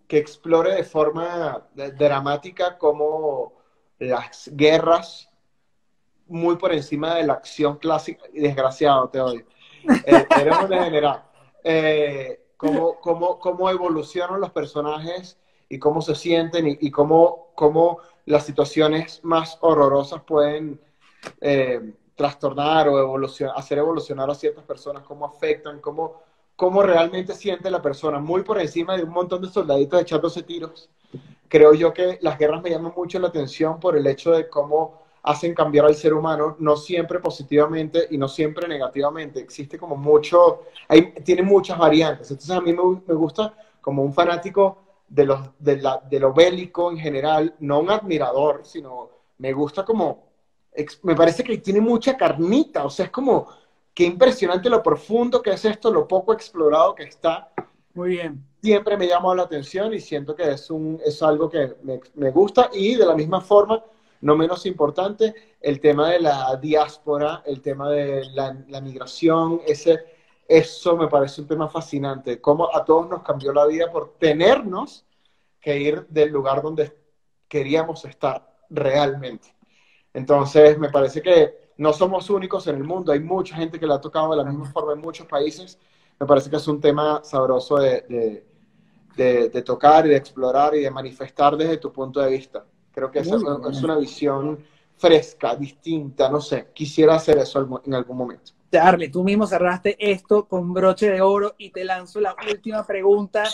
[0.06, 1.66] que explore de forma
[1.96, 3.54] dramática cómo
[3.98, 5.30] las guerras,
[6.26, 9.46] muy por encima de la acción clásica, y desgraciado te odio,
[10.04, 11.24] eh, eres un general,
[11.64, 15.38] eh, cómo, cómo, cómo, evolucionan los personajes
[15.70, 20.78] y cómo se sienten y, cómo, cómo, las situaciones más horrorosas pueden
[21.40, 26.28] eh, trastornar o evolucionar, hacer evolucionar a ciertas personas, cómo afectan, cómo
[26.60, 30.90] cómo realmente siente la persona, muy por encima de un montón de soldaditos echándose tiros.
[31.48, 35.00] Creo yo que las guerras me llaman mucho la atención por el hecho de cómo
[35.22, 39.40] hacen cambiar al ser humano, no siempre positivamente y no siempre negativamente.
[39.40, 40.64] Existe como mucho,
[41.24, 42.30] tiene muchas variantes.
[42.30, 46.90] Entonces a mí me, gusta como un fanático de, los, de, la, de lo bélico
[46.90, 49.08] en general, no un admirador, sino
[49.38, 50.26] me gusta como,
[51.04, 53.48] me parece que tiene mucha carnita, o sea, es como
[54.00, 57.52] qué impresionante lo profundo que es esto, lo poco explorado que está.
[57.92, 58.42] Muy bien.
[58.62, 62.30] Siempre me llama la atención y siento que es, un, es algo que me, me
[62.30, 63.84] gusta y de la misma forma,
[64.22, 69.98] no menos importante, el tema de la diáspora, el tema de la, la migración, ese,
[70.48, 75.04] eso me parece un tema fascinante, cómo a todos nos cambió la vida por tenernos
[75.60, 76.96] que ir del lugar donde
[77.48, 79.54] queríamos estar realmente.
[80.14, 83.94] Entonces, me parece que no somos únicos en el mundo, hay mucha gente que le
[83.94, 85.78] ha tocado de la misma forma en muchos países.
[86.18, 88.44] Me parece que es un tema sabroso de,
[89.16, 92.66] de, tocar y de explorar y de manifestar desde tu punto de vista.
[92.92, 94.62] Creo que es, es una visión
[94.98, 98.52] fresca, distinta, no sé, quisiera hacer eso en algún momento.
[98.70, 103.44] Charlie, tú mismo cerraste esto con broche de oro y te lanzo la última pregunta,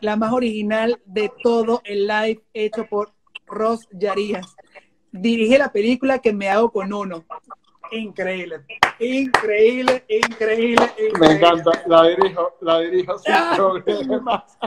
[0.00, 3.12] la más original de todo el live hecho por
[3.46, 4.54] Ross Yarías.
[5.16, 7.24] Dirige la película que me hago con uno.
[7.92, 8.62] Increíble,
[8.98, 14.58] increíble, increíble, Me encanta, la dirijo, la dirijo sin problemas.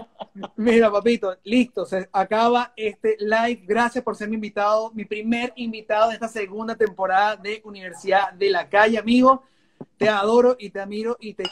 [0.55, 3.65] Mira, papito, listo, se acaba este live.
[3.67, 8.49] Gracias por ser mi invitado, mi primer invitado de esta segunda temporada de Universidad de
[8.49, 9.43] la Calle, amigo.
[9.97, 11.43] Te adoro y te admiro y te,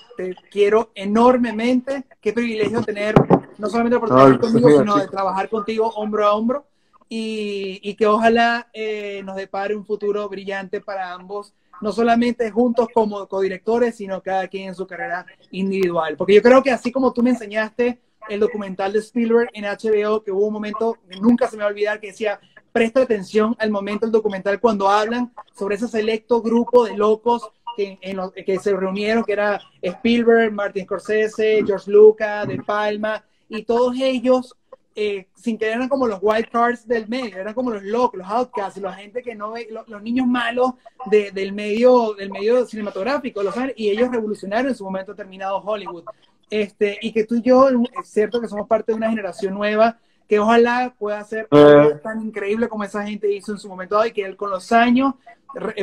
[0.50, 2.06] quiero enormemente.
[2.22, 3.14] Qué privilegio tener
[3.58, 6.66] no solamente la oportunidad conmigo, sino de trabajar contigo hombro a hombro
[7.08, 13.28] y, que ojalá eh, nos depare un futuro brillante para ambos, no solamente juntos como
[13.28, 16.16] codirectores, sino cada quien en su carrera individual.
[16.18, 18.00] Porque yo creo que así como tú me enseñaste
[18.30, 21.72] el documental de Spielberg en HBO, que hubo un momento, nunca se me va a
[21.72, 22.40] olvidar, que decía,
[22.72, 28.00] presta atención al momento del documental cuando hablan sobre ese selecto grupo de locos que,
[28.46, 34.56] que se reunieron, que era Spielberg, Martin Scorsese, George Lucas, De Palma, y todos ellos
[34.98, 38.28] eh, sin querer eran como los wild cards del medio, eran como los locos, los
[38.30, 40.72] outcasts, la gente que no ve, los, niños malos
[41.12, 46.06] del medio del medio cinematográfico, los, y ellos revolucionaron en su momento terminado Hollywood.
[46.50, 50.00] Este, y que tú y yo, es cierto que somos parte de una generación nueva
[50.28, 52.00] que ojalá pueda ser eh.
[52.04, 55.14] tan increíble como esa gente hizo en su momento y que él con los años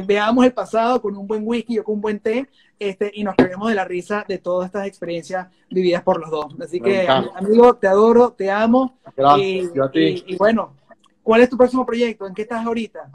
[0.04, 2.48] veamos el pasado con un buen whisky o con un buen té
[2.78, 6.54] este, y nos caguemos de la risa de todas estas experiencias vividas por los dos.
[6.60, 8.98] Así que, amigo, te adoro, te amo.
[9.16, 10.74] Gracias, y, bueno,
[11.22, 12.26] ¿cuál es tu próximo proyecto?
[12.26, 13.10] ¿En qué estás ahorita?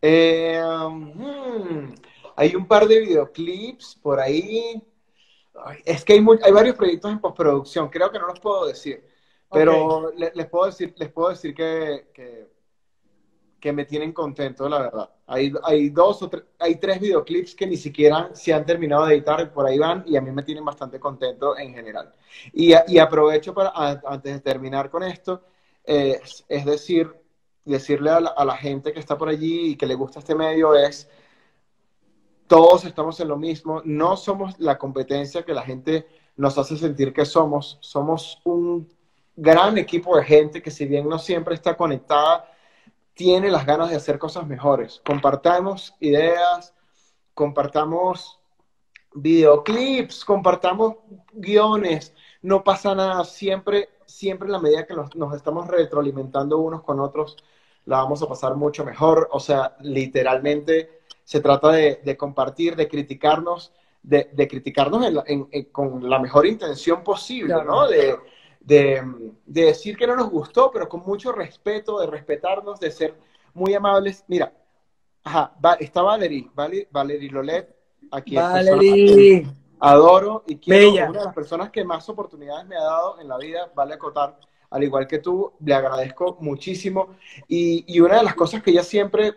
[0.00, 1.94] Eh, hmm,
[2.36, 4.82] hay un par de videoclips por ahí.
[5.84, 9.04] Es que hay, hay varios proyectos en postproducción, creo que no los puedo decir.
[9.54, 15.10] Pero les, puedo decir, les puedo decir que, que, me tienen contento, la verdad.
[15.26, 19.14] Hay, hay dos o tres, hay tres videoclips que ni siquiera se han terminado de
[19.14, 22.12] editar, por ahí van, y a mí me tienen bastante contento en general.
[22.52, 23.72] Y, y aprovecho para,
[24.04, 25.42] antes de terminar con esto,
[25.84, 27.10] es decir,
[27.64, 30.34] decirle a la, a la gente que está por allí y que le gusta este
[30.34, 31.08] medio es,
[32.46, 36.06] todos estamos en lo mismo, no somos la competencia que la gente
[36.36, 38.88] nos hace sentir que somos, somos un
[39.36, 42.50] gran equipo de gente que si bien no siempre está conectada,
[43.14, 45.00] tiene las ganas de hacer cosas mejores.
[45.04, 46.74] Compartamos ideas,
[47.32, 48.40] compartamos
[49.14, 50.96] videoclips, compartamos
[51.32, 52.12] guiones,
[52.42, 57.36] no pasa nada, siempre, siempre en la medida que nos, estamos retroalimentando unos con otros,
[57.86, 59.28] la vamos a pasar mucho mejor.
[59.32, 65.06] O sea, literalmente se trata de, compartir, de criticarnos, de, criticarnos
[65.70, 67.88] con la mejor intención posible, ¿no?
[67.88, 68.16] De,
[68.64, 69.02] de,
[69.44, 73.14] decir que no nos gustó, pero con mucho respeto, de respetarnos, de ser
[73.52, 74.24] muy amables.
[74.26, 74.52] Mira,
[75.22, 76.50] ajá, está Valerie,
[76.90, 77.74] Valerie Lolet,
[78.10, 79.46] aquí Valerie.
[79.78, 83.36] adoro y quiero una de las personas que más oportunidades me ha dado en la
[83.36, 84.38] vida, vale acotar,
[84.70, 87.16] al igual que tú, le agradezco muchísimo.
[87.46, 89.34] Y, una de las cosas que ella siempre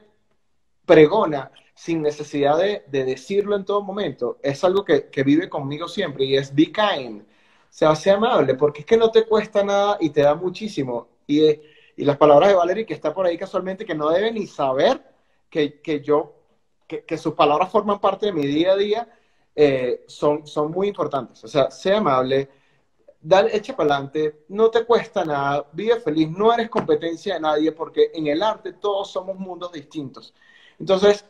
[0.85, 6.25] pregona, sin necesidad de, decirlo en todo momento, es algo que, que vive conmigo siempre
[6.25, 7.23] y es be kind
[7.69, 11.07] sea, sea amable, porque es que no te cuesta nada y te da muchísimo.
[11.27, 11.43] Y,
[11.97, 15.03] y las palabras de Valerie, que está por ahí casualmente, que no debe ni saber
[15.49, 16.33] que, que yo,
[16.87, 19.09] que, que, sus palabras forman parte de mi día a día,
[19.55, 21.43] eh, son, son muy importantes.
[21.43, 22.49] O sea, sea amable,
[23.19, 27.71] dale, echa para adelante, no te cuesta nada, vive feliz, no eres competencia de nadie,
[27.71, 30.33] porque en el arte todos somos mundos distintos.
[30.79, 31.25] Entonces,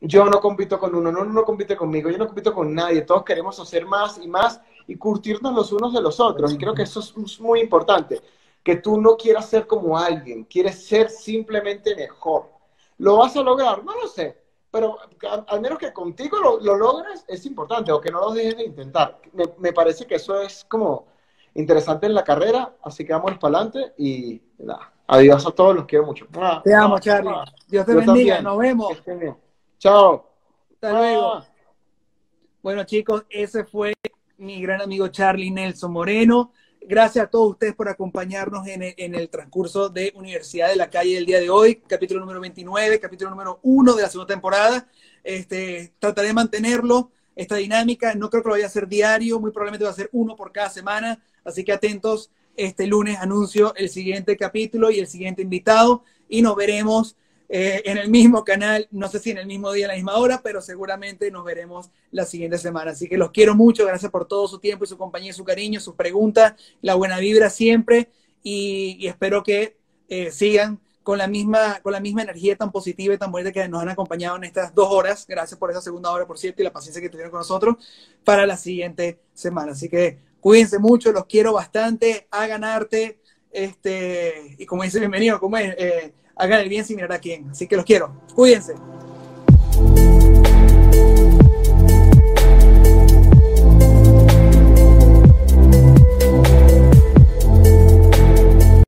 [0.00, 3.24] yo no compito con uno, no, no compite conmigo, yo no compito con nadie, todos
[3.24, 6.52] queremos hacer más y más y curtirnos los unos de los otros.
[6.52, 8.20] Y creo que eso es muy importante,
[8.62, 12.50] que tú no quieras ser como alguien, quieres ser simplemente mejor.
[12.98, 13.84] ¿Lo vas a lograr?
[13.84, 14.96] No lo sé, pero
[15.48, 18.64] al menos que contigo lo, lo logres es importante o que no lo dejes de
[18.64, 19.20] intentar.
[19.58, 21.06] Me, parece que eso es como
[21.54, 24.92] interesante en la carrera, así que vamos para adelante y nada.
[25.08, 26.26] Adiós a todos, los quiero mucho.
[26.64, 27.34] Te amo, Charlie.
[27.68, 29.02] Dios te bendiga, nos vemos.
[29.78, 30.30] Chao.
[30.74, 31.42] Hasta luego.
[32.62, 33.92] Bueno, chicos, ese fue
[34.42, 36.52] mi gran amigo Charlie Nelson Moreno.
[36.80, 41.26] Gracias a todos ustedes por acompañarnos en el, transcurso de Universidad de la Calle del
[41.26, 44.88] día de hoy, capítulo número 29, capítulo número 1 de la segunda temporada.
[45.22, 48.16] Este, trataré de mantenerlo, esta dinámica.
[48.16, 50.50] No creo que lo vaya a hacer diario, muy probablemente va a ser uno por
[50.50, 56.02] cada semana, así que atentos este lunes anuncio el siguiente capítulo y el siguiente invitado
[56.28, 57.16] y nos veremos
[57.54, 60.16] eh, en el mismo canal, no sé si en el mismo día, a la misma
[60.16, 62.92] hora, pero seguramente nos veremos la siguiente semana.
[62.92, 65.78] Así que los quiero mucho, gracias por todo su tiempo y su compañía, su cariño,
[65.78, 68.08] sus preguntas, la buena vibra siempre
[68.42, 69.76] y, espero que
[70.08, 73.68] eh, sigan con la, misma, con la misma energía tan positiva y tan bonita que
[73.68, 75.26] nos han acompañado en estas dos horas.
[75.28, 77.76] Gracias por esa segunda hora, por cierto, y la paciencia que tuvieron con nosotros
[78.24, 79.72] para la siguiente semana.
[79.72, 83.18] Así que cuídense mucho, los quiero bastante, hagan arte,
[83.50, 87.50] este, y como dice bienvenido, como es, eh, hagan el bien sin mirar a quién.
[87.50, 88.74] Así que los quiero, cuídense.